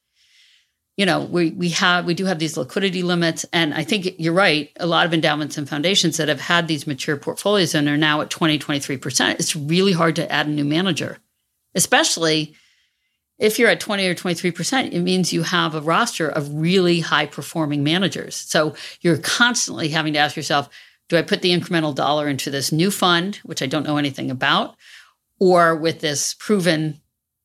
you 0.97 1.05
know 1.05 1.25
we 1.25 1.51
we 1.51 1.71
have 1.71 2.07
we 2.07 2.15
do 2.15 2.25
have 2.25 2.39
these 2.39 2.57
liquidity 2.57 3.03
limits. 3.03 3.45
And 3.53 3.75
i 3.75 3.85
think 3.85 4.15
you're 4.19 4.33
right. 4.33 4.71
A 4.81 4.87
lot 4.87 5.07
of 5.07 5.13
endowments 5.13 5.59
and 5.59 5.69
foundations 5.69 6.17
that 6.17 6.29
have 6.29 6.41
had 6.41 6.69
these 6.69 6.87
mature 6.87 7.17
portfolios 7.17 7.75
and 7.75 7.89
are 7.89 7.97
now 7.97 8.21
at 8.21 8.31
20 8.31 8.59
23% 8.59 9.35
it's 9.35 9.55
really 9.55 9.93
hard 9.93 10.17
to 10.17 10.31
add 10.33 10.47
a 10.47 10.51
new 10.51 10.65
manager 10.65 11.19
especially 11.77 12.57
if 13.39 13.59
you're 13.59 13.69
at 13.69 13.81
20 13.81 14.07
or 14.07 14.15
23%, 14.15 14.93
it 14.93 15.01
means 15.01 15.33
you 15.33 15.43
have 15.43 15.75
a 15.75 15.81
roster 15.81 16.29
of 16.29 16.53
really 16.55 17.01
high 17.01 17.27
performing 17.27 17.85
managers. 17.85 18.35
So 18.37 18.75
you're 19.01 19.19
constantly 19.19 19.89
having 19.89 20.15
to 20.15 20.19
ask 20.19 20.37
yourself, 20.37 20.69
do 21.09 21.17
I 21.17 21.23
put 21.23 21.43
the 21.43 21.53
incremental 21.59 21.95
dollar 21.95 22.29
into 22.29 22.51
this 22.51 22.73
new 22.73 22.91
fund, 22.91 23.37
which 23.45 23.63
I 23.63 23.67
don't 23.67 23.87
know 23.87 23.99
anything 23.99 24.31
about, 24.31 24.77
or 25.39 25.77
with 25.77 26.01
this 26.01 26.35
proven 26.35 27.01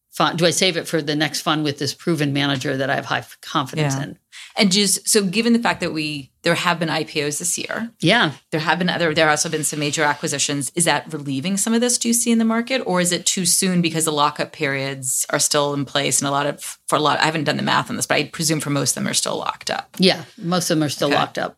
fund? 0.10 0.40
Do 0.40 0.46
I 0.46 0.52
save 0.52 0.78
it 0.78 0.88
for 0.88 1.02
the 1.02 1.16
next 1.16 1.42
fund 1.42 1.64
with 1.64 1.78
this 1.78 1.94
proven 1.94 2.34
manager 2.34 2.76
that 2.78 2.90
I 2.90 2.96
have 2.96 3.06
high 3.06 3.26
confidence 3.42 3.96
Yeah. 3.96 4.04
in? 4.04 4.18
And 4.58 4.72
just 4.72 5.08
so 5.08 5.24
given 5.24 5.54
the 5.54 5.60
fact 5.60 5.80
that 5.80 5.94
we 5.94 6.30
there 6.44 6.56
have 6.56 6.80
been 6.80 6.90
IPOs 6.90 7.38
this 7.40 7.58
year, 7.58 7.92
Yeah. 8.02 8.32
there 8.52 8.60
have 8.62 8.80
been 8.80 8.90
other 8.90 9.14
there 9.14 9.26
have 9.28 9.34
also 9.34 9.50
been 9.50 9.64
some 9.64 9.80
major 9.80 10.04
acquisitions 10.04 10.72
is 10.76 10.86
that 10.86 11.12
relieving 11.14 11.56
some 11.58 11.74
of 11.74 11.82
this 11.82 11.98
do 11.98 12.08
you 12.08 12.14
see 12.14 12.32
in 12.32 12.40
the 12.40 12.46
market 12.46 12.80
or 12.86 13.00
is 13.00 13.12
it 13.12 13.26
too 13.26 13.46
soon 13.46 13.82
because 13.82 14.06
the 14.06 14.12
lockup 14.12 14.52
periods 14.52 15.26
are 15.30 15.40
still 15.40 15.74
in 15.74 15.86
place 15.86 16.20
and 16.20 16.28
a 16.28 16.32
lot 16.32 16.48
of 16.48 16.80
for 16.88 16.96
a 16.96 17.00
lot 17.00 17.20
i 17.20 17.26
haven't 17.26 17.44
done 17.44 17.58
the 17.58 17.64
math 17.64 17.90
on 17.90 17.96
this 17.96 18.08
but 18.08 18.16
i 18.16 18.24
presume 18.26 18.60
for 18.60 18.72
most 18.72 18.92
of 18.92 18.96
them 19.04 19.08
are 19.10 19.14
still 19.14 19.38
locked 19.38 19.70
up 19.70 19.96
Yeah, 20.00 20.24
most 20.38 20.70
of 20.70 20.78
them 20.78 20.84
are 20.84 20.90
still 20.90 21.10
Okay. 21.10 21.18
locked 21.18 21.38
up. 21.38 21.58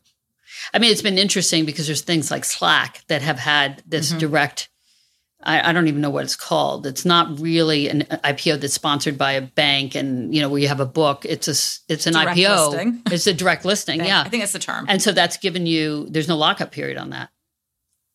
I 0.74 0.80
mean, 0.80 0.92
it's 0.92 1.02
been 1.02 1.18
interesting 1.18 1.66
because 1.66 1.88
there's 1.88 2.02
things 2.02 2.32
like 2.32 2.46
Slack 2.46 3.02
that 3.08 3.22
have 3.22 3.40
had 3.40 3.82
this 3.86 4.10
Mm-hmm. 4.10 4.20
direct. 4.20 4.70
I, 5.46 5.70
I 5.70 5.74
don't 5.74 5.88
even 5.88 6.02
know 6.02 6.10
what 6.10 6.24
it's 6.24 6.36
called. 6.36 6.86
It's 6.88 7.06
not 7.06 7.40
really 7.40 7.90
an 7.90 8.02
IPO 8.04 8.62
that's 8.62 8.74
sponsored 8.74 9.18
by 9.18 9.34
a 9.34 9.42
bank, 9.42 9.96
and 9.96 10.34
you 10.34 10.42
know 10.42 10.50
where 10.50 10.60
you 10.60 10.68
have 10.68 10.80
a 10.80 10.86
book. 10.86 11.26
It's 11.26 11.48
a 11.48 11.52
it's 11.92 12.08
an 12.08 12.14
Direct 12.14 12.38
IPO. 12.38 12.70
listing. 12.72 13.02
It's 13.12 13.28
a 13.28 13.34
direct 13.34 13.66
listing. 13.66 14.02
i 14.02 14.06
yeah, 14.06 14.22
I 14.22 14.30
think 14.30 14.42
that's 14.44 14.54
the 14.54 14.60
term 14.60 14.86
and 14.90 15.02
so 15.02 15.12
that's 15.12 15.38
given 15.38 15.66
you. 15.66 16.08
There's 16.10 16.28
no 16.28 16.38
lockup 16.38 16.72
period 16.72 16.98
on 16.98 17.10
that. 17.12 17.30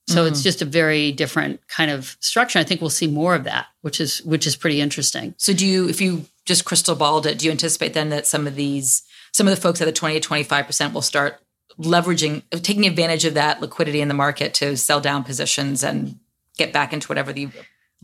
So 0.08 0.22
Mm-hmm. 0.24 0.32
it's 0.32 0.42
just 0.42 0.62
a 0.62 0.64
very 0.64 1.12
different 1.12 1.60
kind 1.68 1.90
of 1.90 2.16
structure. 2.20 2.58
I 2.58 2.64
think 2.64 2.80
we'll 2.80 2.88
see 2.90 3.06
more 3.08 3.34
of 3.34 3.44
that, 3.44 3.66
which 3.82 4.00
is 4.00 4.22
which 4.22 4.46
is 4.46 4.56
pretty 4.56 4.80
interesting. 4.80 5.34
so 5.36 5.52
do 5.52 5.66
you 5.66 5.88
if 5.88 6.00
you 6.00 6.24
just 6.46 6.64
crystal 6.64 6.94
balled 6.94 7.26
it 7.26 7.38
do 7.38 7.44
you 7.44 7.50
anticipate 7.52 7.92
then 7.92 8.08
that 8.08 8.26
some 8.26 8.46
of 8.46 8.54
these 8.54 9.02
some 9.32 9.46
of 9.46 9.54
the 9.54 9.60
folks 9.60 9.82
at 9.82 9.84
the 9.84 9.92
20 9.92 10.18
to 10.18 10.26
25% 10.28 10.94
will 10.94 11.02
start 11.02 11.38
leveraging 11.78 12.42
taking 12.62 12.86
advantage 12.86 13.26
of 13.26 13.34
that 13.34 13.60
liquidity 13.60 14.00
in 14.00 14.08
the 14.08 14.14
market 14.14 14.54
to 14.54 14.74
sell 14.76 14.98
down 15.00 15.22
positions 15.24 15.84
and 15.84 16.18
get 16.58 16.72
back 16.74 16.92
into 16.92 17.08
whatever 17.08 17.32
the 17.32 17.48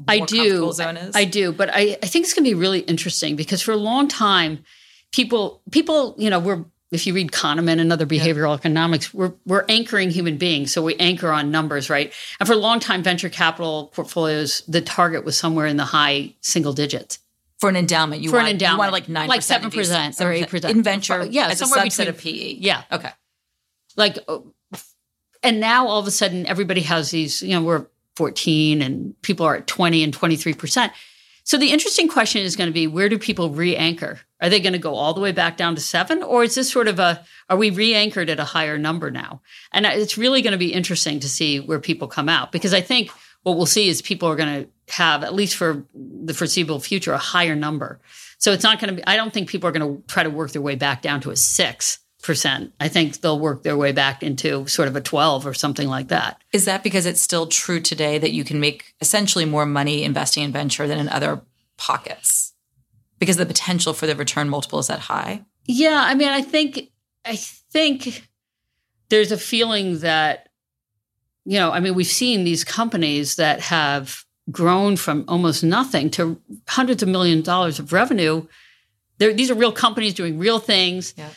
I 0.09 0.21
do. 0.21 0.37
comfortable 0.39 0.73
zone 0.73 0.97
is 0.97 1.15
I 1.15 1.25
do, 1.25 1.53
but 1.53 1.69
I, 1.73 1.99
I 2.03 2.07
think 2.07 2.25
it's 2.25 2.33
going 2.35 2.45
to 2.45 2.51
be 2.51 2.55
really 2.55 2.81
interesting 2.81 3.37
because 3.37 3.61
for 3.63 3.73
a 3.73 3.77
long 3.77 4.09
time, 4.09 4.65
people 5.13 5.61
people 5.71 6.15
you 6.19 6.31
know 6.31 6.39
we're 6.41 6.65
if 6.91 7.07
you 7.09 7.15
read 7.15 7.33
Kahneman 7.33 7.81
and 7.81 7.93
other 7.93 8.07
behavioral 8.07 8.55
economics, 8.57 9.13
we're 9.13 9.33
we're 9.45 9.65
anchoring 9.69 10.11
human 10.11 10.37
beings, 10.39 10.73
so 10.73 10.81
we 10.83 10.95
anchor 10.97 11.31
on 11.31 11.51
numbers, 11.51 11.91
right? 11.91 12.13
And 12.39 12.47
for 12.47 12.53
a 12.53 12.57
long 12.57 12.79
time, 12.81 13.03
venture 13.03 13.29
capital 13.29 13.91
portfolios, 13.95 14.63
the 14.69 14.81
target 14.81 15.25
was 15.25 15.37
somewhere 15.37 15.67
in 15.67 15.77
the 15.77 15.85
high 15.85 16.35
single 16.41 16.73
digits. 16.73 17.19
for 17.61 17.69
an 17.69 17.77
endowment 17.77 18.23
you 18.23 18.31
For 18.31 18.39
an 18.39 18.45
want, 18.47 18.61
you 18.61 18.67
want 18.79 18.89
endowment. 18.89 18.93
like 18.93 19.27
9% 19.27 19.29
Like 19.29 19.41
7% 19.41 20.21
or 20.21 20.31
8%. 20.47 20.71
in 20.71 20.83
venture 20.83 21.25
Yeah, 21.25 21.47
as 21.49 21.61
a 21.61 21.67
somewhere 21.67 21.85
subset 21.87 21.99
between- 21.99 22.09
of 22.09 22.19
PE 22.19 22.55
Yeah, 22.61 22.83
okay 22.93 23.11
like, 23.97 24.19
uh, 24.29 24.39
and 25.43 25.61
now 25.61 25.87
all 25.89 26.01
of 26.01 26.07
a 26.07 26.11
sudden, 26.11 26.47
everybody 26.47 26.81
has 26.83 27.11
these. 27.11 27.43
You 27.43 27.51
know, 27.55 27.63
we're 27.63 27.87
14, 28.17 28.83
and 28.83 29.21
people 29.23 29.47
are 29.47 29.57
at 29.57 29.67
20 29.67 30.03
and 30.03 30.13
23 30.13 30.55
percent. 30.55 30.93
So 31.45 31.59
the 31.59 31.73
interesting 31.73 32.09
question 32.09 32.43
is 32.43 32.57
going 32.57 32.71
to 32.71 32.75
be 32.75 32.87
where 32.87 33.11
do 33.11 33.19
people 33.19 33.51
re-anchor? 33.51 34.19
Are 34.41 34.49
they 34.49 34.61
going 34.61 34.73
to 34.73 34.79
go 34.79 34.95
all 34.95 35.13
the 35.13 35.21
way 35.21 35.31
back 35.31 35.59
down 35.59 35.75
to 35.75 35.81
seven, 35.81 36.23
or 36.23 36.43
is 36.43 36.55
this 36.55 36.71
sort 36.71 36.89
of 36.89 36.99
a 36.99 37.25
are 37.51 37.57
we 37.57 37.71
re-anchored 37.71 38.31
at 38.31 38.41
a 38.41 38.45
higher 38.45 38.79
number 38.79 39.11
now? 39.11 39.43
And 39.73 39.85
it's 39.85 40.17
really 40.17 40.41
going 40.41 40.53
to 40.53 40.59
be 40.59 40.73
interesting 40.73 41.21
to 41.21 41.29
see 41.29 41.61
where 41.61 41.81
people 41.81 42.09
come 42.09 42.31
out 42.31 42.51
because 42.51 42.73
I 42.73 42.81
think 42.81 43.11
what 43.43 43.57
we'll 43.57 43.67
see 43.67 43.89
is 43.89 44.01
people 44.01 44.29
are 44.29 44.37
going 44.37 44.65
to 44.65 44.95
have 44.95 45.23
at 45.23 45.35
least 45.35 45.57
for 45.57 45.85
the 45.95 46.35
foreseeable 46.35 46.81
future 46.81 47.13
a 47.13 47.19
higher 47.19 47.55
number. 47.55 48.01
So 48.39 48.53
it's 48.53 48.65
not 48.65 48.81
going 48.81 48.95
to 48.95 48.97
be. 48.97 49.07
I 49.07 49.17
don't 49.17 49.33
think 49.33 49.49
people 49.49 49.69
are 49.69 49.73
going 49.73 49.97
to 49.97 50.03
try 50.09 50.23
to 50.23 50.31
work 50.31 50.53
their 50.53 50.63
way 50.63 50.75
back 50.77 51.03
down 51.03 51.21
to 51.23 51.31
a 51.31 51.37
six 51.37 51.99
percent. 52.25 52.73
I 52.81 52.89
think 52.89 53.21
they'll 53.21 53.39
work 53.39 53.63
their 53.63 53.77
way 53.77 53.93
back 53.93 54.23
into 54.23 54.67
sort 54.67 54.89
of 54.89 54.97
a 54.97 55.01
twelve 55.01 55.47
or 55.47 55.55
something 55.55 55.89
like 55.89 56.09
that. 56.09 56.43
is 56.53 56.65
that 56.65 56.83
because 56.83 57.07
it's 57.07 57.21
still 57.21 57.47
true 57.47 57.81
today 57.81 58.19
that 58.19 58.33
you 58.33 58.45
can 58.45 58.59
make 58.59 58.95
essentially 59.01 59.45
more 59.45 59.67
money 59.67 60.03
investing 60.03 60.43
in 60.43 60.53
venture 60.53 60.89
than 60.89 60.99
in 60.99 61.09
other 61.09 61.43
pockets 61.77 62.55
because 63.19 63.37
the 63.37 63.47
potential 63.47 63.93
for 63.93 64.07
the 64.07 64.17
return 64.17 64.49
multiple 64.49 64.79
is 64.79 64.87
that 64.87 65.01
high? 65.01 65.45
Yeah, 65.67 66.03
I 66.03 66.15
mean, 66.15 66.29
I 66.29 66.43
think 66.43 66.91
I 67.25 67.37
think 67.37 68.27
there's 69.11 69.33
a 69.33 69.39
feeling 69.39 69.99
that 70.01 70.49
you 71.45 71.59
know, 71.59 71.73
I 71.73 71.81
mean, 71.81 71.95
we've 71.95 72.07
seen 72.07 72.45
these 72.45 72.65
companies 72.65 73.37
that 73.37 73.61
have 73.61 74.25
grown 74.51 74.97
from 74.97 75.25
almost 75.29 75.63
nothing 75.63 76.11
to 76.11 76.41
hundreds 76.69 77.03
of 77.03 77.09
million 77.09 77.43
dollars 77.43 77.79
of 77.79 77.93
revenue. 77.93 78.47
They're, 79.19 79.33
these 79.33 79.51
are 79.51 79.55
real 79.55 79.73
companies 79.73 80.15
doing 80.15 80.39
real 80.39 80.59
things. 80.59 81.15
Yeah. 81.17 81.29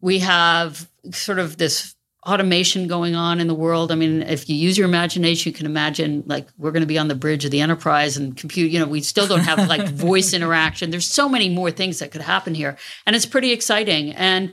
We 0.00 0.20
have 0.20 0.88
sort 1.12 1.38
of 1.38 1.56
this 1.58 1.94
automation 2.26 2.86
going 2.86 3.14
on 3.14 3.40
in 3.40 3.46
the 3.46 3.54
world. 3.54 3.90
I 3.90 3.94
mean, 3.94 4.22
if 4.22 4.48
you 4.48 4.54
use 4.54 4.76
your 4.76 4.86
imagination, 4.86 5.50
you 5.50 5.56
can 5.56 5.66
imagine 5.66 6.22
like 6.26 6.48
we're 6.58 6.70
going 6.70 6.82
to 6.82 6.86
be 6.86 6.98
on 6.98 7.08
the 7.08 7.14
bridge 7.14 7.44
of 7.44 7.50
the 7.50 7.60
enterprise 7.60 8.16
and 8.16 8.36
compute. 8.36 8.70
You 8.70 8.78
know, 8.78 8.86
we 8.86 9.00
still 9.00 9.26
don't 9.26 9.40
have 9.40 9.68
like 9.68 9.88
voice 9.88 10.32
interaction. 10.32 10.90
There's 10.90 11.06
so 11.06 11.28
many 11.28 11.48
more 11.48 11.70
things 11.70 11.98
that 11.98 12.10
could 12.10 12.20
happen 12.20 12.54
here, 12.54 12.76
and 13.06 13.16
it's 13.16 13.26
pretty 13.26 13.52
exciting. 13.52 14.12
And 14.12 14.52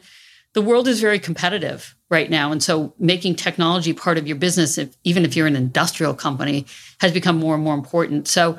the 0.53 0.61
world 0.61 0.87
is 0.87 1.01
very 1.01 1.19
competitive 1.19 1.95
right 2.09 2.29
now, 2.29 2.51
and 2.51 2.63
so 2.63 2.93
making 2.97 3.35
technology 3.35 3.91
part 3.93 4.17
of 4.17 4.27
your 4.27 4.37
business, 4.37 4.77
if, 4.77 4.95
even 5.03 5.25
if 5.25 5.35
you're 5.35 5.47
an 5.47 5.57
industrial 5.57 6.13
company, 6.13 6.65
has 7.01 7.11
become 7.11 7.37
more 7.37 7.55
and 7.55 7.63
more 7.63 7.75
important. 7.75 8.29
So 8.29 8.57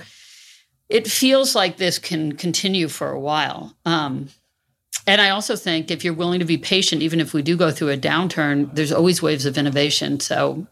it 0.91 1.07
feels 1.07 1.55
like 1.55 1.77
this 1.77 1.99
can 1.99 2.37
continue 2.37 2.89
for 2.89 3.11
a 3.11 3.21
while. 3.21 3.75
Um, 3.87 4.29
and 5.09 5.21
I 5.21 5.31
also 5.31 5.57
think 5.57 5.91
if 5.91 6.05
you're 6.05 6.15
willing 6.15 6.41
to 6.41 6.45
be 6.45 6.59
patient, 6.59 7.03
even 7.03 7.21
if 7.21 7.33
we 7.33 7.43
do 7.43 7.57
go 7.57 7.71
through 7.71 7.91
a 7.91 7.97
downturn, 7.97 8.75
there's 8.75 8.93
always 8.93 9.23
waves 9.23 9.47
of 9.47 9.59
innovation. 9.59 10.21
So, 10.21 10.67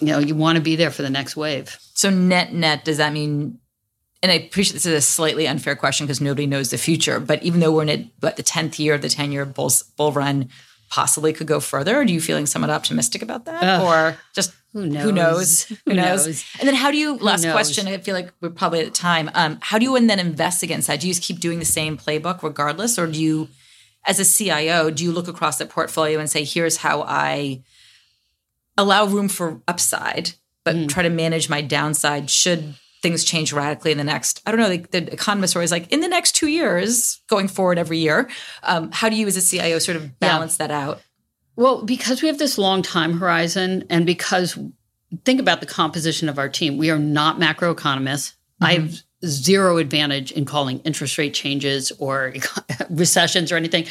you 0.00 0.06
know, 0.06 0.18
you 0.18 0.34
want 0.34 0.56
to 0.56 0.62
be 0.62 0.76
there 0.76 0.90
for 0.90 1.02
the 1.02 1.10
next 1.10 1.36
wave. 1.36 1.76
So, 1.94 2.08
net, 2.08 2.52
net, 2.52 2.84
does 2.84 2.98
that 2.98 3.12
mean? 3.12 3.58
And 4.22 4.30
I 4.30 4.36
appreciate 4.36 4.74
this 4.74 4.86
is 4.86 4.94
a 4.94 5.00
slightly 5.00 5.48
unfair 5.48 5.76
question 5.76 6.06
because 6.06 6.20
nobody 6.20 6.46
knows 6.46 6.70
the 6.70 6.78
future. 6.78 7.20
But 7.20 7.42
even 7.42 7.60
though 7.60 7.72
we're 7.72 7.82
in 7.82 7.88
it, 7.88 8.06
what 8.20 8.36
the 8.36 8.42
tenth 8.42 8.78
year 8.78 8.94
of 8.94 9.02
the 9.02 9.08
ten 9.08 9.32
year 9.32 9.44
bull, 9.44 9.70
bull 9.96 10.12
run, 10.12 10.50
possibly 10.90 11.32
could 11.32 11.46
go 11.46 11.60
further. 11.60 11.96
Are 11.96 12.02
you 12.02 12.20
feeling 12.20 12.46
somewhat 12.46 12.70
optimistic 12.70 13.22
about 13.22 13.46
that, 13.46 13.62
Ugh. 13.62 13.82
or 13.82 14.18
just 14.34 14.52
Who 14.72 14.86
knows? 14.86 15.04
Who 15.04 15.12
knows? 15.12 15.64
Who, 15.86 15.94
knows? 15.94 16.44
And 16.58 16.68
then 16.68 16.74
how 16.74 16.90
do 16.90 16.96
you? 16.96 17.16
Last 17.16 17.48
question. 17.48 17.86
I 17.86 17.98
feel 17.98 18.14
like 18.14 18.32
we're 18.40 18.50
probably 18.50 18.80
at 18.80 18.92
time. 18.92 19.30
Um, 19.34 19.58
how 19.62 19.78
do 19.78 19.84
you 19.84 19.96
and 19.96 20.10
then 20.10 20.18
invest 20.18 20.62
against 20.62 20.88
that? 20.88 21.00
Do 21.00 21.06
you 21.06 21.14
just 21.14 21.22
keep 21.22 21.40
doing 21.40 21.60
the 21.60 21.64
same 21.64 21.96
playbook 21.96 22.42
regardless, 22.42 22.98
or 22.98 23.06
do 23.06 23.22
you, 23.22 23.48
as 24.06 24.18
a 24.18 24.24
CIO, 24.24 24.90
do 24.90 25.04
you 25.04 25.12
look 25.12 25.28
across 25.28 25.58
the 25.58 25.66
portfolio 25.66 26.18
and 26.18 26.28
say, 26.30 26.44
"Here's 26.44 26.78
how 26.78 27.02
I 27.02 27.62
allow 28.76 29.04
room 29.06 29.28
for 29.28 29.60
upside, 29.68 30.32
but 30.64 30.74
Mm. 30.76 30.88
try 30.88 31.02
to 31.02 31.10
manage 31.10 31.48
my 31.48 31.60
downside 31.60 32.30
should 32.30 32.74
things 33.02 33.24
change 33.24 33.52
radically 33.52 33.92
in 33.92 33.98
the 33.98 34.04
next?" 34.04 34.40
I 34.46 34.50
don't 34.50 34.60
know. 34.60 34.68
Like 34.68 34.90
the 34.90 35.12
economists 35.12 35.54
are 35.54 35.58
always 35.58 35.72
like, 35.72 35.90
"In 35.92 36.00
the 36.00 36.08
next 36.08 36.32
two 36.34 36.48
years, 36.48 37.20
going 37.28 37.48
forward 37.48 37.78
every 37.78 37.98
year." 37.98 38.28
Um, 38.62 38.90
how 38.92 39.08
do 39.08 39.16
you, 39.16 39.26
as 39.26 39.36
a 39.36 39.42
CIO, 39.42 39.78
sort 39.78 39.96
of 39.96 40.18
balance 40.18 40.56
that 40.56 40.70
out? 40.70 41.00
Well, 41.56 41.82
because 41.82 42.22
we 42.22 42.28
have 42.28 42.38
this 42.38 42.56
long 42.56 42.80
time 42.82 43.18
horizon 43.18 43.84
and 43.90 44.06
because 44.06 44.56
think 45.24 45.40
about 45.40 45.60
the 45.60 45.66
composition 45.66 46.28
of 46.28 46.38
our 46.38 46.48
team, 46.48 46.78
we 46.78 46.88
are 46.90 46.98
not 46.98 47.38
macroeconomists. 47.38 48.32
I 48.60 48.74
have 48.74 49.02
zero 49.24 49.76
advantage 49.78 50.32
in 50.32 50.44
calling 50.44 50.80
interest 50.80 51.18
rate 51.18 51.34
changes 51.34 51.92
or 51.98 52.34
recessions 52.90 53.52
or 53.52 53.56
anything. 53.56 53.86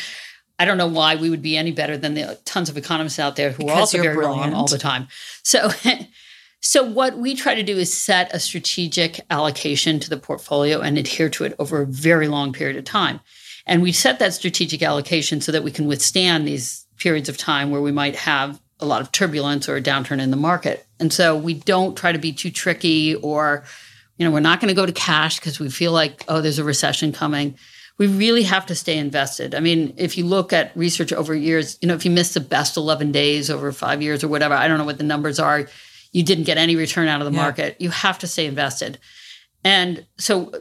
I 0.57 0.65
don't 0.65 0.77
know 0.77 0.87
why 0.87 1.15
we 1.15 1.29
would 1.29 1.41
be 1.41 1.55
any 1.55 1.71
better 1.71 1.97
than 1.97 2.15
the 2.15 2.37
tons 2.43 2.69
of 2.69 2.77
economists 2.77 3.19
out 3.19 3.35
there 3.37 3.51
who 3.51 3.69
are 3.69 3.79
also 3.79 4.01
very 4.01 4.17
wrong 4.17 4.53
all 4.53 4.67
the 4.67 4.77
time. 4.77 5.07
So 5.43 5.69
so 6.61 6.83
what 6.83 7.17
we 7.17 7.35
try 7.35 7.55
to 7.55 7.63
do 7.63 7.77
is 7.77 7.95
set 7.95 8.33
a 8.35 8.39
strategic 8.39 9.21
allocation 9.29 9.99
to 10.01 10.09
the 10.09 10.17
portfolio 10.17 10.81
and 10.81 10.97
adhere 10.97 11.29
to 11.29 11.45
it 11.45 11.55
over 11.59 11.81
a 11.81 11.85
very 11.85 12.27
long 12.27 12.51
period 12.51 12.75
of 12.75 12.83
time. 12.83 13.21
And 13.65 13.81
we 13.81 13.91
set 13.91 14.19
that 14.19 14.33
strategic 14.33 14.81
allocation 14.81 15.41
so 15.41 15.51
that 15.51 15.63
we 15.63 15.71
can 15.71 15.87
withstand 15.87 16.47
these 16.47 16.85
periods 16.97 17.29
of 17.29 17.37
time 17.37 17.71
where 17.71 17.81
we 17.81 17.91
might 17.91 18.15
have 18.15 18.59
a 18.79 18.85
lot 18.85 19.01
of 19.01 19.11
turbulence 19.11 19.69
or 19.69 19.75
a 19.75 19.81
downturn 19.81 20.19
in 20.19 20.31
the 20.31 20.37
market. 20.37 20.85
And 20.99 21.13
so 21.13 21.37
we 21.37 21.53
don't 21.53 21.95
try 21.95 22.11
to 22.11 22.19
be 22.19 22.33
too 22.33 22.51
tricky 22.51 23.15
or, 23.15 23.63
you 24.19 24.25
know, 24.25 24.31
we're 24.31 24.41
not 24.41 24.59
going 24.59 24.67
to 24.67 24.75
go 24.75 24.85
to 24.85 24.91
cash 24.91 25.39
because 25.39 25.59
we 25.59 25.69
feel 25.69 25.93
like, 25.93 26.25
oh, 26.27 26.41
there's 26.41 26.59
a 26.59 26.63
recession 26.63 27.11
coming. 27.13 27.57
We 27.97 28.07
really 28.07 28.43
have 28.43 28.65
to 28.67 28.75
stay 28.75 28.97
invested. 28.97 29.55
I 29.55 29.61
mean, 29.61 29.93
if 29.97 30.17
you 30.17 30.25
look 30.25 30.53
at 30.53 30.75
research 30.75 31.11
over 31.13 31.33
years, 31.33 31.77
you 31.81 31.87
know, 31.87 31.93
if 31.95 32.03
you 32.05 32.11
miss 32.11 32.33
the 32.33 32.41
best 32.41 32.77
11 32.77 33.11
days 33.13 33.49
over 33.49 33.71
five 33.71 34.01
years 34.01 34.23
or 34.23 34.27
whatever, 34.27 34.53
I 34.53 34.67
don't 34.67 34.77
know 34.77 34.85
what 34.85 34.97
the 34.97 35.03
numbers 35.05 35.39
are, 35.39 35.67
you 36.11 36.23
didn't 36.23 36.43
get 36.43 36.57
any 36.57 36.75
return 36.75 37.07
out 37.07 37.21
of 37.21 37.25
the 37.25 37.31
Yeah. 37.35 37.41
market. 37.43 37.77
You 37.79 37.89
have 37.91 38.19
to 38.19 38.27
stay 38.27 38.45
invested. 38.45 38.99
And 39.63 40.05
so 40.17 40.51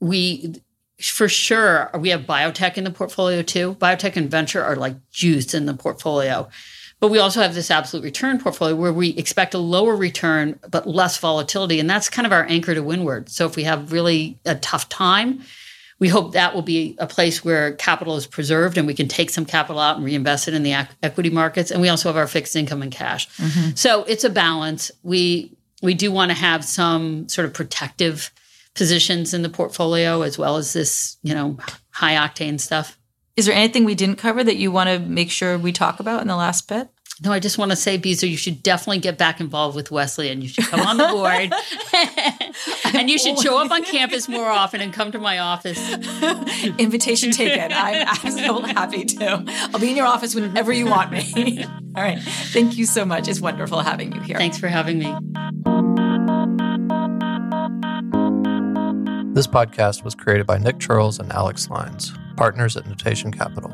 we 0.00 0.54
for 1.00 1.28
sure 1.28 1.90
we 1.98 2.10
have 2.10 2.22
biotech 2.22 2.76
in 2.76 2.84
the 2.84 2.90
portfolio 2.90 3.40
too 3.42 3.74
biotech 3.80 4.16
and 4.16 4.30
venture 4.30 4.62
are 4.62 4.76
like 4.76 4.96
juice 5.10 5.54
in 5.54 5.64
the 5.64 5.72
portfolio 5.72 6.46
but 7.00 7.08
we 7.08 7.18
also 7.18 7.40
have 7.40 7.54
this 7.54 7.70
absolute 7.70 8.04
return 8.04 8.38
portfolio 8.38 8.76
where 8.76 8.92
we 8.92 9.08
expect 9.10 9.54
a 9.54 9.58
lower 9.58 9.96
return 9.96 10.58
but 10.70 10.86
less 10.86 11.18
volatility 11.18 11.80
and 11.80 11.90
that's 11.90 12.08
kind 12.08 12.26
of 12.26 12.32
our 12.32 12.44
anchor 12.44 12.74
to 12.74 12.82
windward. 12.82 13.28
So 13.28 13.46
if 13.46 13.56
we 13.56 13.64
have 13.64 13.92
really 13.92 14.38
a 14.44 14.54
tough 14.54 14.88
time 14.88 15.42
we 16.00 16.08
hope 16.08 16.32
that 16.32 16.54
will 16.54 16.62
be 16.62 16.96
a 16.98 17.06
place 17.06 17.44
where 17.44 17.72
capital 17.72 18.16
is 18.16 18.26
preserved 18.26 18.78
and 18.78 18.86
we 18.86 18.94
can 18.94 19.06
take 19.06 19.30
some 19.30 19.44
capital 19.44 19.78
out 19.78 19.96
and 19.96 20.04
reinvest 20.04 20.48
it 20.48 20.54
in 20.54 20.62
the 20.62 20.72
equity 21.02 21.30
markets 21.30 21.70
and 21.70 21.80
we 21.80 21.88
also 21.88 22.08
have 22.08 22.16
our 22.16 22.26
fixed 22.26 22.56
income 22.56 22.82
and 22.82 22.90
cash. 22.90 23.28
Mm-hmm. 23.36 23.74
So 23.76 24.04
it's 24.04 24.24
a 24.24 24.30
balance. 24.30 24.90
We 25.02 25.52
we 25.82 25.94
do 25.94 26.10
want 26.10 26.30
to 26.30 26.36
have 26.36 26.64
some 26.64 27.28
sort 27.28 27.46
of 27.46 27.54
protective 27.54 28.32
positions 28.74 29.34
in 29.34 29.42
the 29.42 29.48
portfolio 29.48 30.22
as 30.22 30.38
well 30.38 30.56
as 30.56 30.72
this, 30.72 31.18
you 31.22 31.34
know, 31.34 31.58
high 31.90 32.14
octane 32.14 32.58
stuff. 32.58 32.98
Is 33.36 33.46
there 33.46 33.54
anything 33.54 33.84
we 33.84 33.94
didn't 33.94 34.16
cover 34.16 34.42
that 34.44 34.56
you 34.56 34.70
want 34.70 34.88
to 34.88 34.98
make 34.98 35.30
sure 35.30 35.56
we 35.58 35.72
talk 35.72 36.00
about 36.00 36.20
in 36.22 36.28
the 36.28 36.36
last 36.36 36.68
bit? 36.68 36.88
No, 37.22 37.32
I 37.32 37.38
just 37.38 37.58
want 37.58 37.70
to 37.70 37.76
say, 37.76 37.98
Beezer, 37.98 38.26
you 38.26 38.38
should 38.38 38.62
definitely 38.62 38.98
get 38.98 39.18
back 39.18 39.40
involved 39.40 39.76
with 39.76 39.90
Wesleyan 39.90 40.40
you 40.40 40.48
should 40.48 40.64
come 40.64 40.80
on 40.80 40.96
the 40.96 41.06
board. 41.08 41.52
and 42.94 43.10
you 43.10 43.18
should 43.18 43.38
show 43.38 43.62
up 43.62 43.70
on 43.70 43.84
campus 43.84 44.26
more 44.26 44.46
often 44.46 44.80
and 44.80 44.92
come 44.92 45.12
to 45.12 45.18
my 45.18 45.38
office. 45.38 45.78
Invitation 46.78 47.30
taken. 47.30 47.72
I'm 47.72 48.06
absolutely 48.08 48.72
happy 48.72 49.04
to. 49.04 49.44
I'll 49.72 49.80
be 49.80 49.90
in 49.90 49.96
your 49.96 50.06
office 50.06 50.34
whenever 50.34 50.72
you 50.72 50.86
want 50.86 51.12
me. 51.12 51.64
All 51.94 52.02
right. 52.02 52.18
Thank 52.22 52.78
you 52.78 52.86
so 52.86 53.04
much. 53.04 53.28
It's 53.28 53.40
wonderful 53.40 53.80
having 53.80 54.12
you 54.12 54.20
here. 54.22 54.38
Thanks 54.38 54.56
for 54.56 54.68
having 54.68 54.98
me. 54.98 55.14
This 59.34 59.46
podcast 59.46 60.04
was 60.04 60.14
created 60.14 60.46
by 60.46 60.58
Nick 60.58 60.78
Chirls 60.80 61.18
and 61.18 61.30
Alex 61.32 61.70
Lines, 61.70 62.12
partners 62.40 62.74
at 62.74 62.86
Notation 62.86 63.30
Capital. 63.30 63.68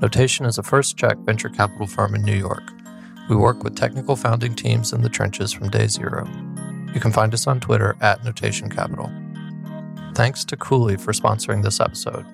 Notation 0.00 0.46
is 0.46 0.56
a 0.56 0.62
first 0.62 0.96
check 0.96 1.18
venture 1.18 1.50
capital 1.50 1.86
firm 1.86 2.14
in 2.14 2.22
New 2.22 2.34
York. 2.34 2.62
We 3.28 3.36
work 3.36 3.62
with 3.62 3.76
technical 3.76 4.16
founding 4.16 4.54
teams 4.54 4.94
in 4.94 5.02
the 5.02 5.10
trenches 5.10 5.52
from 5.52 5.68
day 5.68 5.86
zero. 5.88 6.26
You 6.94 7.00
can 7.00 7.12
find 7.12 7.34
us 7.34 7.46
on 7.46 7.60
Twitter 7.60 7.94
at 8.00 8.24
Notation 8.24 8.70
Capital. 8.70 9.12
Thanks 10.14 10.46
to 10.46 10.56
Cooley 10.56 10.96
for 10.96 11.12
sponsoring 11.12 11.62
this 11.62 11.78
episode. 11.78 12.24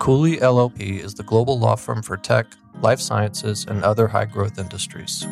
Cooley 0.00 0.38
LLP 0.38 0.98
is 0.98 1.14
the 1.14 1.22
global 1.22 1.56
law 1.56 1.76
firm 1.76 2.02
for 2.02 2.16
tech, 2.16 2.46
life 2.80 2.98
sciences, 2.98 3.64
and 3.66 3.84
other 3.84 4.08
high 4.08 4.24
growth 4.24 4.58
industries. 4.58 5.24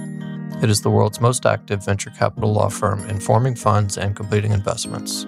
It 0.63 0.71
is 0.71 0.83
the 0.83 0.91
world's 0.91 1.21
most 1.21 1.47
active 1.47 1.85
venture 1.85 2.11
capital 2.11 2.53
law 2.53 2.69
firm 2.69 3.11
in 3.11 3.19
forming 3.19 3.57
funds 3.57 3.99
and 3.99 4.15
completing 4.15 4.53
investments. 4.53 5.27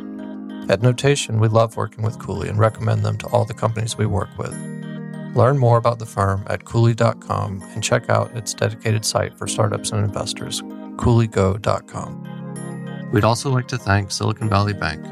At 0.68 0.80
Notation, 0.80 1.40
we 1.40 1.48
love 1.48 1.76
working 1.76 2.02
with 2.02 2.18
Cooley 2.18 2.48
and 2.48 2.58
recommend 2.58 3.04
them 3.04 3.18
to 3.18 3.26
all 3.26 3.44
the 3.44 3.52
companies 3.52 3.98
we 3.98 4.06
work 4.06 4.30
with. 4.38 4.54
Learn 5.34 5.58
more 5.58 5.76
about 5.76 5.98
the 5.98 6.06
firm 6.06 6.42
at 6.46 6.64
Cooley.com 6.64 7.60
and 7.74 7.84
check 7.84 8.08
out 8.08 8.34
its 8.34 8.54
dedicated 8.54 9.04
site 9.04 9.36
for 9.36 9.46
startups 9.46 9.90
and 9.90 10.02
investors, 10.02 10.62
CooleyGo.com. 10.62 13.10
We'd 13.12 13.24
also 13.24 13.50
like 13.50 13.68
to 13.68 13.76
thank 13.76 14.10
Silicon 14.10 14.48
Valley 14.48 14.72
Bank. 14.72 15.04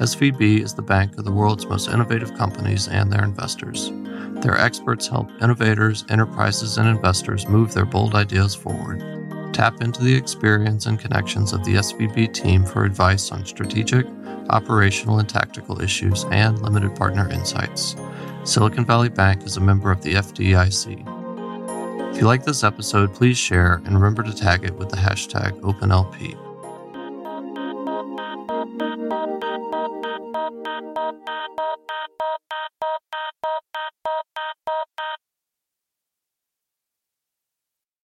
SVB 0.00 0.62
is 0.62 0.74
the 0.74 0.82
bank 0.82 1.18
of 1.18 1.24
the 1.24 1.32
world's 1.32 1.66
most 1.66 1.88
innovative 1.88 2.32
companies 2.34 2.86
and 2.86 3.12
their 3.12 3.24
investors. 3.24 3.90
Their 4.42 4.56
experts 4.58 5.08
help 5.08 5.28
innovators, 5.42 6.04
enterprises, 6.10 6.78
and 6.78 6.88
investors 6.88 7.48
move 7.48 7.74
their 7.74 7.84
bold 7.84 8.14
ideas 8.14 8.54
forward. 8.54 9.02
Tap 9.52 9.82
into 9.82 10.02
the 10.02 10.14
experience 10.14 10.86
and 10.86 10.98
connections 10.98 11.52
of 11.52 11.62
the 11.64 11.74
SVB 11.74 12.32
team 12.32 12.64
for 12.64 12.84
advice 12.84 13.30
on 13.30 13.44
strategic, 13.44 14.06
operational, 14.48 15.18
and 15.18 15.28
tactical 15.28 15.80
issues 15.80 16.24
and 16.30 16.60
limited 16.62 16.96
partner 16.96 17.28
insights. 17.30 17.94
Silicon 18.44 18.84
Valley 18.84 19.10
Bank 19.10 19.44
is 19.44 19.56
a 19.56 19.60
member 19.60 19.90
of 19.90 20.02
the 20.02 20.14
FDIC. 20.14 21.06
If 22.12 22.18
you 22.18 22.26
like 22.26 22.44
this 22.44 22.64
episode, 22.64 23.14
please 23.14 23.38
share 23.38 23.82
and 23.84 23.94
remember 23.94 24.22
to 24.22 24.34
tag 24.34 24.64
it 24.64 24.74
with 24.76 24.88
the 24.88 24.96
hashtag 24.96 25.60
OpenLP. 25.60 26.41